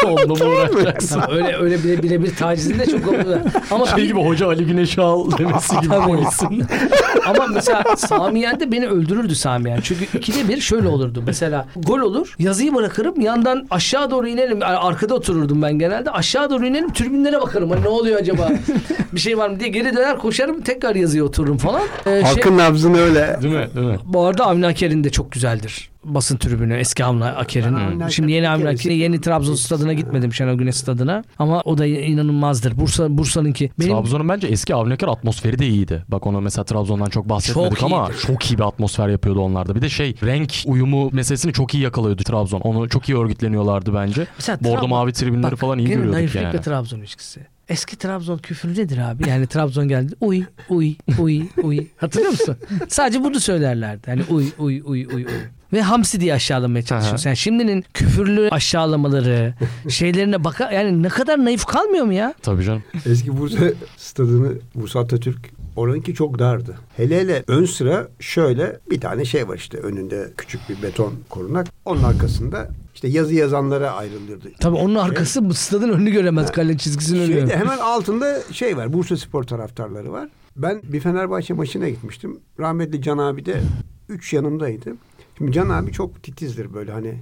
Onunla 0.06 0.44
mı 0.44 0.50
uğraşacaksın? 0.50 1.22
Öyle 1.30 1.56
öyle 1.56 1.84
bile 1.84 2.02
bile 2.02 2.22
bir 2.22 2.34
tacizin 2.36 2.78
de 2.78 2.86
çok 2.86 3.08
oluyor. 3.08 3.40
Ama 3.70 3.86
Şey 3.86 3.96
bir- 3.96 4.08
gibi 4.08 4.20
hoca 4.20 4.46
Ali 4.46 4.66
Güneş'i 4.66 5.00
al 5.00 5.30
demesi 5.38 5.80
gibi 5.80 5.94
polisin. 5.94 6.64
Ama 7.26 7.46
mesela 7.46 7.96
Samiyen 7.96 8.60
de 8.60 8.72
beni 8.72 8.86
öldürürdü 8.86 9.34
Samiyen. 9.34 9.80
Çünkü 9.82 10.18
ikide 10.18 10.48
bir 10.48 10.60
şöyle 10.60 10.88
olurdu. 10.88 11.22
Mesela 11.26 11.66
gol 11.76 11.98
olur. 12.00 12.34
Yazıyı 12.38 12.74
bırakırım. 12.74 13.20
Yandan 13.20 13.66
aşağı 13.70 14.10
doğru 14.10 14.28
inelim. 14.28 14.60
Yani 14.60 14.76
Arkada 14.76 15.14
otururdum 15.14 15.62
ben 15.62 15.78
genelde. 15.78 16.10
Aşağı 16.10 16.50
doğru 16.50 16.66
inelim. 16.66 16.92
Tribünlere 16.92 17.40
bakarım. 17.40 17.70
Hani 17.70 17.82
ne 17.82 17.88
oluyor 17.88 18.20
acaba? 18.20 18.48
bir 19.12 19.20
şey 19.20 19.38
var 19.38 19.48
mı 19.48 19.60
diye 19.60 19.68
geri 19.68 19.96
döner 19.96 20.18
koşarım. 20.18 20.60
Tekrar 20.60 20.94
yazıya 20.94 21.24
otururum 21.24 21.58
falan. 21.58 21.82
Ee, 22.06 22.10
şey- 22.10 22.22
Halkın 22.22 22.58
nabzını 22.58 22.98
öyle. 23.00 23.38
Değil 23.42 23.54
mi? 23.54 23.66
Değil 23.74 23.86
mi? 23.86 23.98
bu 24.04 24.24
arada 24.24 24.44
Avni 24.46 24.66
Aker'in 24.66 25.04
de 25.04 25.10
çok 25.10 25.32
güzeldir. 25.32 25.90
Basın 26.14 26.36
tribünü 26.36 26.74
eski 26.76 27.04
Avni 27.04 27.24
Aker'in. 27.24 28.08
Şimdi 28.08 28.32
yeni 28.32 28.48
Aker 28.48 28.64
bir 28.64 28.70
Aker'in 28.70 28.94
yeni 28.94 29.20
Trabzon 29.20 29.54
stadına 29.54 29.92
gitmedim 29.92 30.34
Şenol 30.34 30.54
Güneş 30.54 30.76
stadına 30.76 31.24
ama 31.38 31.60
o 31.64 31.78
da 31.78 31.86
inanılmazdır. 31.86 32.76
Bursa 32.76 33.18
Bursa'nınki. 33.18 33.70
Benim 33.80 33.90
Trabzon'un 33.90 34.28
bence 34.28 34.46
eski 34.46 34.74
Avniker 34.74 35.08
atmosferi 35.08 35.58
de 35.58 35.66
iyiydi. 35.66 36.04
Bak 36.08 36.26
ona 36.26 36.40
mesela 36.40 36.64
Trabzon'dan 36.64 37.06
çok 37.10 37.28
bahsetmedik 37.28 37.78
Çok 37.78 37.92
ama 37.92 38.10
çok 38.26 38.50
iyi 38.50 38.58
bir 38.58 38.62
atmosfer 38.62 39.08
yapıyordu 39.08 39.40
onlarda. 39.40 39.74
Bir 39.74 39.82
de 39.82 39.88
şey 39.88 40.14
renk 40.24 40.54
uyumu 40.66 41.10
meselesini 41.12 41.52
çok 41.52 41.74
iyi 41.74 41.82
yakalıyordu 41.82 42.22
Trabzon. 42.22 42.60
Onu 42.60 42.88
çok 42.88 43.08
iyi 43.08 43.18
örgütleniyorlardı 43.18 43.94
bence. 43.94 44.26
Mesela 44.36 44.58
Bordo 44.60 44.80
Trabzon- 44.84 44.88
mavi 44.88 45.12
tribünleri 45.12 45.52
Bak, 45.52 45.58
falan 45.58 45.78
iyi 45.78 45.88
görüyorduk 45.88 46.12
naiflik 46.12 46.42
yani. 46.42 46.54
ve 46.54 46.60
Trabzon 46.60 46.98
ilişkisi. 46.98 47.46
Eski 47.68 47.96
Trabzon 47.96 48.38
küfrü 48.38 48.70
nedir 48.74 48.98
abi? 48.98 49.28
Yani 49.28 49.46
Trabzon 49.46 49.88
geldi. 49.88 50.14
Uy, 50.20 50.44
uy, 50.68 50.94
uy, 51.18 51.42
uy. 51.62 51.86
Hatırlıyor 51.96 52.30
musun? 52.32 52.56
Sadece 52.88 53.24
bunu 53.24 53.40
söylerlerdi. 53.40 54.10
Hani 54.10 54.22
uy, 54.28 54.46
uy, 54.58 54.82
uy, 54.84 55.06
uy, 55.06 55.14
uy. 55.14 55.26
Ve 55.72 55.82
hamsi 55.82 56.20
diye 56.20 56.34
aşağılamaya 56.34 56.82
çalışıyorsun. 56.82 57.28
Yani 57.30 57.36
şimdinin 57.36 57.84
küfürlü 57.94 58.48
aşağılamaları, 58.50 59.54
şeylerine 59.88 60.44
baka 60.44 60.72
yani 60.72 61.02
ne 61.02 61.08
kadar 61.08 61.44
naif 61.44 61.64
kalmıyor 61.64 62.04
mu 62.04 62.12
ya? 62.12 62.34
Tabii 62.42 62.64
canım. 62.64 62.82
Eski 63.06 63.38
Bursa 63.38 63.64
stadını 63.96 64.52
Bursa 64.74 65.00
Atatürk 65.00 65.50
oranınki 65.76 66.14
çok 66.14 66.38
dardı. 66.38 66.76
Hele 66.96 67.20
hele 67.20 67.44
ön 67.48 67.64
sıra 67.64 68.08
şöyle 68.20 68.80
bir 68.90 69.00
tane 69.00 69.24
şey 69.24 69.48
var 69.48 69.56
işte 69.56 69.78
önünde 69.78 70.32
küçük 70.36 70.68
bir 70.68 70.82
beton 70.82 71.14
korunak. 71.30 71.66
Onun 71.84 72.02
arkasında 72.02 72.68
işte 72.94 73.08
yazı 73.08 73.34
yazanlara 73.34 73.90
ayrılırdı. 73.90 74.52
Tabii 74.60 74.76
onun 74.76 74.94
arkası 74.94 75.48
bu 75.48 75.54
stadın 75.54 75.88
önünü 75.88 76.10
göremez 76.10 76.52
kale 76.52 76.78
çizgisinin 76.78 77.20
önü. 77.20 77.26
Şeyde 77.26 77.56
hemen 77.56 77.78
altında 77.78 78.42
şey 78.52 78.76
var. 78.76 78.92
Bursa 78.92 79.16
Spor 79.16 79.42
taraftarları 79.42 80.12
var. 80.12 80.28
Ben 80.56 80.80
bir 80.82 81.00
Fenerbahçe 81.00 81.54
maçına 81.54 81.88
gitmiştim. 81.88 82.40
Rahmetli 82.60 83.02
Can 83.02 83.18
abi 83.18 83.46
de 83.46 83.60
üç 84.08 84.32
yanımdaydı. 84.32 84.94
Şimdi 85.38 85.52
Can 85.52 85.68
abi 85.68 85.92
çok 85.92 86.22
titizdir 86.22 86.74
böyle 86.74 86.92
hani 86.92 87.14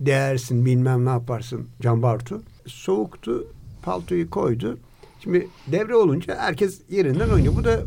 değersin 0.00 0.66
bilmem 0.66 1.04
ne 1.04 1.10
yaparsın 1.10 1.66
Can 1.82 2.02
Bartu. 2.02 2.42
Soğuktu 2.66 3.46
paltoyu 3.82 4.30
koydu. 4.30 4.78
Şimdi 5.22 5.48
devre 5.66 5.96
olunca 5.96 6.38
herkes 6.38 6.80
yerinden 6.90 7.28
oynuyor. 7.28 7.56
Bu 7.56 7.64
da 7.64 7.80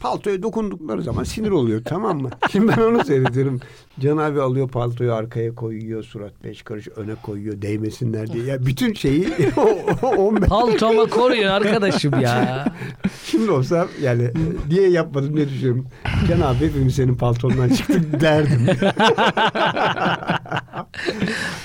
paltoya 0.00 0.42
dokundukları 0.42 1.02
zaman 1.02 1.24
sinir 1.24 1.50
oluyor 1.50 1.82
tamam 1.84 2.20
mı? 2.20 2.30
Şimdi 2.52 2.68
ben 2.68 2.82
onu 2.82 3.04
seyrediyorum. 3.04 3.60
Can 4.00 4.16
abi 4.16 4.40
alıyor 4.40 4.68
paltoyu 4.68 5.14
arkaya 5.14 5.54
koyuyor. 5.54 6.02
Surat 6.02 6.44
beş 6.44 6.62
karış 6.62 6.88
öne 6.88 7.14
koyuyor. 7.22 7.62
Değmesinler 7.62 8.32
diye. 8.32 8.44
Ya 8.44 8.66
bütün 8.66 8.94
şeyi 8.94 9.28
o, 9.56 10.06
o 10.06 10.16
15 10.16 10.48
Paltoma 10.48 11.06
koruyor 11.06 11.50
arkadaşım 11.50 12.20
ya. 12.20 12.66
Şimdi 13.24 13.50
olsam 13.50 13.88
yani 14.02 14.30
diye 14.70 14.90
yapmadım 14.90 15.36
ne 15.36 15.48
düşünüyorum. 15.48 15.86
Can 16.28 16.40
abi 16.40 16.66
hepimiz 16.66 16.94
senin 16.94 17.14
paltondan 17.14 17.68
çıktık 17.68 18.20
derdim. 18.20 18.66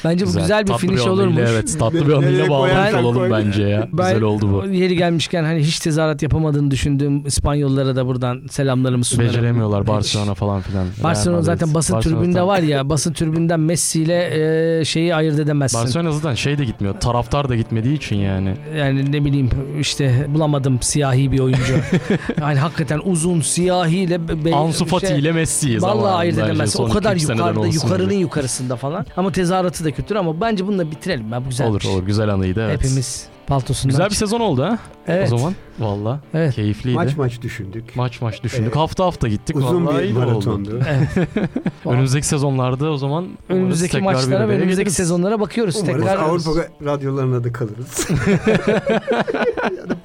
Bence 0.05 0.25
bu 0.25 0.33
güzel, 0.33 0.63
bir 0.63 0.67
Tatlı 0.67 0.87
finish 0.87 0.99
anıyla, 1.01 1.13
olurmuş. 1.13 1.41
Evet 1.49 1.79
tatlı 1.79 2.07
bir 2.07 2.13
anıyla 2.13 2.49
bağlamış 2.49 2.93
olalım 2.93 3.31
bence 3.31 3.63
ya. 3.63 3.87
Ben 3.93 4.07
Güzel 4.07 4.23
oldu 4.23 4.51
bu. 4.51 4.67
Yeri 4.73 4.95
gelmişken 4.95 5.43
hani 5.43 5.59
hiç 5.59 5.79
tezahürat 5.79 6.21
yapamadığını 6.21 6.71
düşündüğüm 6.71 7.25
İspanyollara 7.25 7.95
da 7.95 8.07
buradan 8.07 8.41
selamlarımı 8.49 9.03
sunarım. 9.03 9.29
Beceremiyorlar 9.29 9.87
Barcelona 9.87 10.33
falan 10.33 10.61
filan. 10.61 10.87
Barcelona 11.03 11.37
Real 11.37 11.43
zaten 11.43 11.73
basın 11.73 11.99
tam- 11.99 12.47
var 12.47 12.59
ya 12.59 12.89
basın 12.89 13.13
tribünden 13.13 13.59
Messi 13.59 14.01
ile 14.01 14.79
e, 14.79 14.85
şeyi 14.85 15.15
ayırt 15.15 15.39
edemezsin. 15.39 15.81
Barcelona 15.81 16.11
zaten 16.11 16.35
şey 16.35 16.57
de 16.57 16.65
gitmiyor. 16.65 16.99
Taraftar 16.99 17.49
da 17.49 17.55
gitmediği 17.55 17.97
için 17.97 18.15
yani. 18.15 18.53
Yani 18.77 19.11
ne 19.11 19.25
bileyim 19.25 19.49
işte 19.79 20.25
bulamadım 20.29 20.77
siyahi 20.81 21.31
bir 21.31 21.39
oyuncu. 21.39 21.73
yani 22.41 22.59
hakikaten 22.59 23.01
uzun 23.03 23.41
siyahi 23.41 23.97
ile 23.97 24.27
be- 24.27 24.45
be- 24.45 24.55
Ansu 24.55 24.85
Fati 24.85 25.07
şey- 25.07 25.19
ile 25.19 25.31
Messi'yi 25.31 25.81
Vallahi 25.81 26.13
ayırt 26.13 26.37
edemezsin. 26.37 26.83
O 26.83 26.89
kadar 26.89 27.15
2-3 27.15 27.19
seneden 27.19 27.47
yukarıda, 27.47 27.67
yukarının 27.67 28.13
yukarısında 28.13 28.75
falan. 28.75 29.05
Ama 29.17 29.24
tezahüratı 29.31 29.85
da 29.85 29.91
kötü 29.91 30.15
ama 30.15 30.41
bence 30.41 30.67
bununla 30.67 30.91
bitirelim. 30.91 31.31
Ben 31.31 31.45
bu 31.45 31.49
güzel. 31.49 31.67
Olur 31.67 31.83
olur 31.89 32.03
güzel 32.03 32.29
anıydı 32.29 32.65
evet. 32.65 32.83
Hepimiz 32.83 33.27
paltosundan. 33.47 33.91
Güzel 33.97 34.09
bir 34.09 34.15
sezon 34.15 34.39
oldu 34.39 34.63
ha 34.63 34.79
Evet. 35.07 35.33
o 35.33 35.37
zaman. 35.37 35.53
Valla 35.79 36.19
Evet. 36.33 36.55
keyifliydi. 36.55 36.95
maç 36.95 37.07
Maç 37.07 37.17
maç 37.17 37.41
düşündük. 37.41 37.95
maç, 37.95 38.21
düşündük. 38.43 38.65
Evet. 38.67 38.75
Hafta 38.75 39.05
hafta 39.05 39.27
gittik. 39.27 39.55
Uzun 39.55 39.85
Vallahi 39.85 40.03
bir 40.03 40.11
maratondu. 40.11 40.79
Önümüzdeki 41.85 42.27
sezonlarda 42.27 42.91
o 42.91 42.97
zaman 42.97 43.27
Önümüzdeki 43.49 43.97
maçlara 43.97 44.49
ve 44.49 44.53
önümüzdeki 44.53 44.75
geliriz. 44.75 44.95
sezonlara 44.95 45.39
bakıyoruz. 45.39 45.75
Umarız 45.75 45.95
Tekrar 45.95 46.17
Avrupa 46.17 46.51
radyolarına 46.85 47.43
da 47.43 47.51
kalırız. 47.51 48.07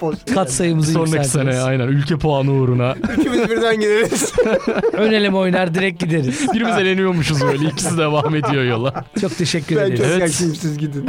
kat 0.35 0.53
sayımızı 0.53 0.93
Sonraki 0.93 1.29
sene 1.29 1.61
aynen 1.61 1.89
ülke 1.89 2.19
puanı 2.19 2.53
uğruna. 2.53 2.95
Üçümüz 3.19 3.51
birden 3.51 3.81
gireriz. 3.81 4.33
Ön 4.93 5.13
eleme 5.13 5.37
oynar 5.37 5.75
direkt 5.75 6.01
gideriz. 6.01 6.47
Birimiz 6.55 6.77
eleniyormuşuz 6.77 7.43
böyle. 7.43 7.65
İkisi 7.65 7.99
devam 7.99 8.35
ediyor 8.35 8.65
yola. 8.65 9.05
Çok 9.21 9.39
teşekkür 9.39 9.77
ben 9.77 9.87
ederiz. 9.87 10.01
çok 10.01 10.11
Evet. 10.11 10.31
siz 10.33 10.79
gidin. 10.79 11.07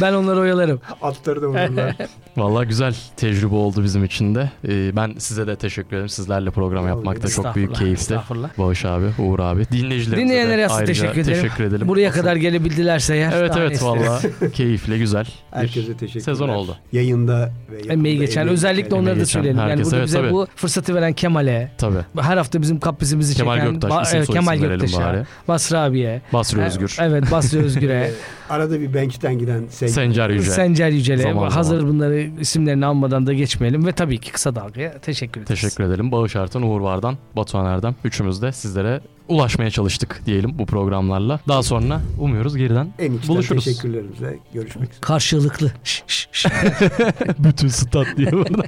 Ben 0.00 0.12
onları 0.12 0.40
oyalarım. 0.40 0.80
Atları 1.02 1.42
da 1.42 1.46
vururlar. 1.46 1.96
Valla 2.36 2.64
güzel 2.64 2.95
tecrübe 3.16 3.54
oldu 3.54 3.84
bizim 3.84 4.04
için 4.04 4.34
de. 4.34 4.50
Ee, 4.68 4.96
ben 4.96 5.14
size 5.18 5.46
de 5.46 5.56
teşekkür 5.56 5.96
ederim. 5.96 6.08
Sizlerle 6.08 6.50
program 6.50 6.88
yapmak 6.88 7.22
da 7.22 7.28
çok 7.28 7.54
büyük 7.56 7.74
keyifti. 7.74 8.16
Bağış 8.58 8.84
abi, 8.84 9.04
Uğur 9.18 9.38
abi. 9.40 9.66
Dinleyicilerimize 9.72 10.16
Dinleyenlere 10.16 10.62
de 10.62 10.68
ayrıca 10.68 10.86
teşekkür 10.86 11.20
ederim. 11.20 11.42
teşekkür 11.42 11.64
edelim. 11.64 11.88
Buraya 11.88 12.08
Asıl- 12.10 12.20
kadar 12.20 12.36
gelebildilerse 12.36 13.14
eğer. 13.14 13.32
Evet 13.36 13.50
daha 13.50 13.60
evet 13.64 13.82
valla 13.82 14.20
keyifli 14.52 14.98
güzel. 14.98 15.26
Herkese 15.50 15.96
teşekkürler. 15.96 16.24
Sezon 16.24 16.48
oldu. 16.48 16.76
Yayında 16.92 17.50
ve 17.70 17.92
Emeği 17.92 18.18
geçen 18.18 18.40
emeği 18.40 18.52
özellikle 18.54 18.82
geçen- 18.82 18.96
onları 18.96 19.14
da 19.14 19.18
geçen 19.18 19.32
söyleyelim. 19.32 19.60
Yani 19.60 19.70
herkese, 19.70 19.84
burada 19.90 19.96
evet, 19.96 20.06
bize 20.08 20.18
tabii. 20.20 20.32
bu 20.32 20.46
fırsatı 20.56 20.94
veren 20.94 21.12
Kemal'e, 21.12 21.70
Tabii. 21.78 21.98
her 22.20 22.36
hafta 22.36 22.62
bizim 22.62 22.80
kaprisimizi 22.80 23.34
Kemal 23.34 23.56
çeken 23.58 23.72
Göktaş, 23.72 23.90
Ba- 23.90 24.02
isim 24.02 24.16
evet, 24.16 24.26
soyisim 24.26 24.34
Kemal 24.34 24.58
Göktaş'a, 24.68 25.00
bari. 25.00 25.22
Basri 25.48 25.76
abiye, 25.78 26.22
Basri 26.32 26.60
e, 26.60 26.64
Özgür. 26.64 26.96
evet 27.00 27.30
Basri 27.30 27.58
Özgür'e, 27.58 28.10
Arada 28.50 28.80
bir 28.80 28.94
bench'ten 28.94 29.38
giden 29.38 29.64
sen. 29.70 29.86
Sencer 29.86 30.30
Yüce. 30.30 30.50
Sencer 30.50 30.88
Yücel'e, 30.90 31.32
hazır 31.32 31.82
bunları 31.88 32.20
isimlerini 32.40 32.85
almadan 32.86 33.26
da 33.26 33.32
geçmeyelim 33.32 33.86
ve 33.86 33.92
tabii 33.92 34.18
ki 34.18 34.32
kısa 34.32 34.54
dalgaya 34.54 34.98
teşekkür 34.98 35.40
ederiz. 35.40 35.60
Teşekkür 35.60 35.84
edelim. 35.84 36.12
Bağış 36.12 36.36
Artan, 36.36 36.62
Uğur 36.62 36.80
Vardan, 36.80 37.16
Batuhan 37.36 37.66
Erdem. 37.66 37.94
Üçümüz 38.04 38.42
de 38.42 38.52
sizlere 38.52 39.00
ulaşmaya 39.28 39.70
çalıştık 39.70 40.20
diyelim 40.26 40.58
bu 40.58 40.66
programlarla. 40.66 41.40
Daha 41.48 41.62
sonra 41.62 42.00
umuyoruz 42.20 42.56
geriden 42.56 42.88
En 42.98 43.18
buluşuruz. 43.28 43.64
teşekkürlerimizle 43.64 44.38
görüşmek 44.54 44.88
üzere. 44.90 45.00
Karşılıklı. 45.00 45.72
Bütün 47.38 47.68
stat 47.68 48.06
diye 48.16 48.32
burada. 48.32 48.62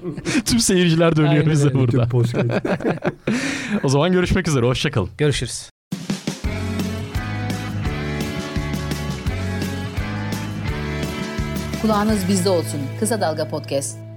Tüm 0.44 0.58
seyirciler 0.58 1.16
dönüyor 1.16 1.32
Aynen 1.32 1.50
bize 1.50 1.68
öyle. 1.68 1.78
burada. 1.78 2.08
O 3.82 3.88
zaman 3.88 4.12
görüşmek 4.12 4.48
üzere. 4.48 4.66
Hoşçakalın. 4.66 5.08
Görüşürüz. 5.18 5.70
Kulağınız 11.82 12.28
bizde 12.28 12.50
olsun. 12.50 12.80
Kısa 13.00 13.20
Dalga 13.20 13.48
Podcast. 13.48 14.07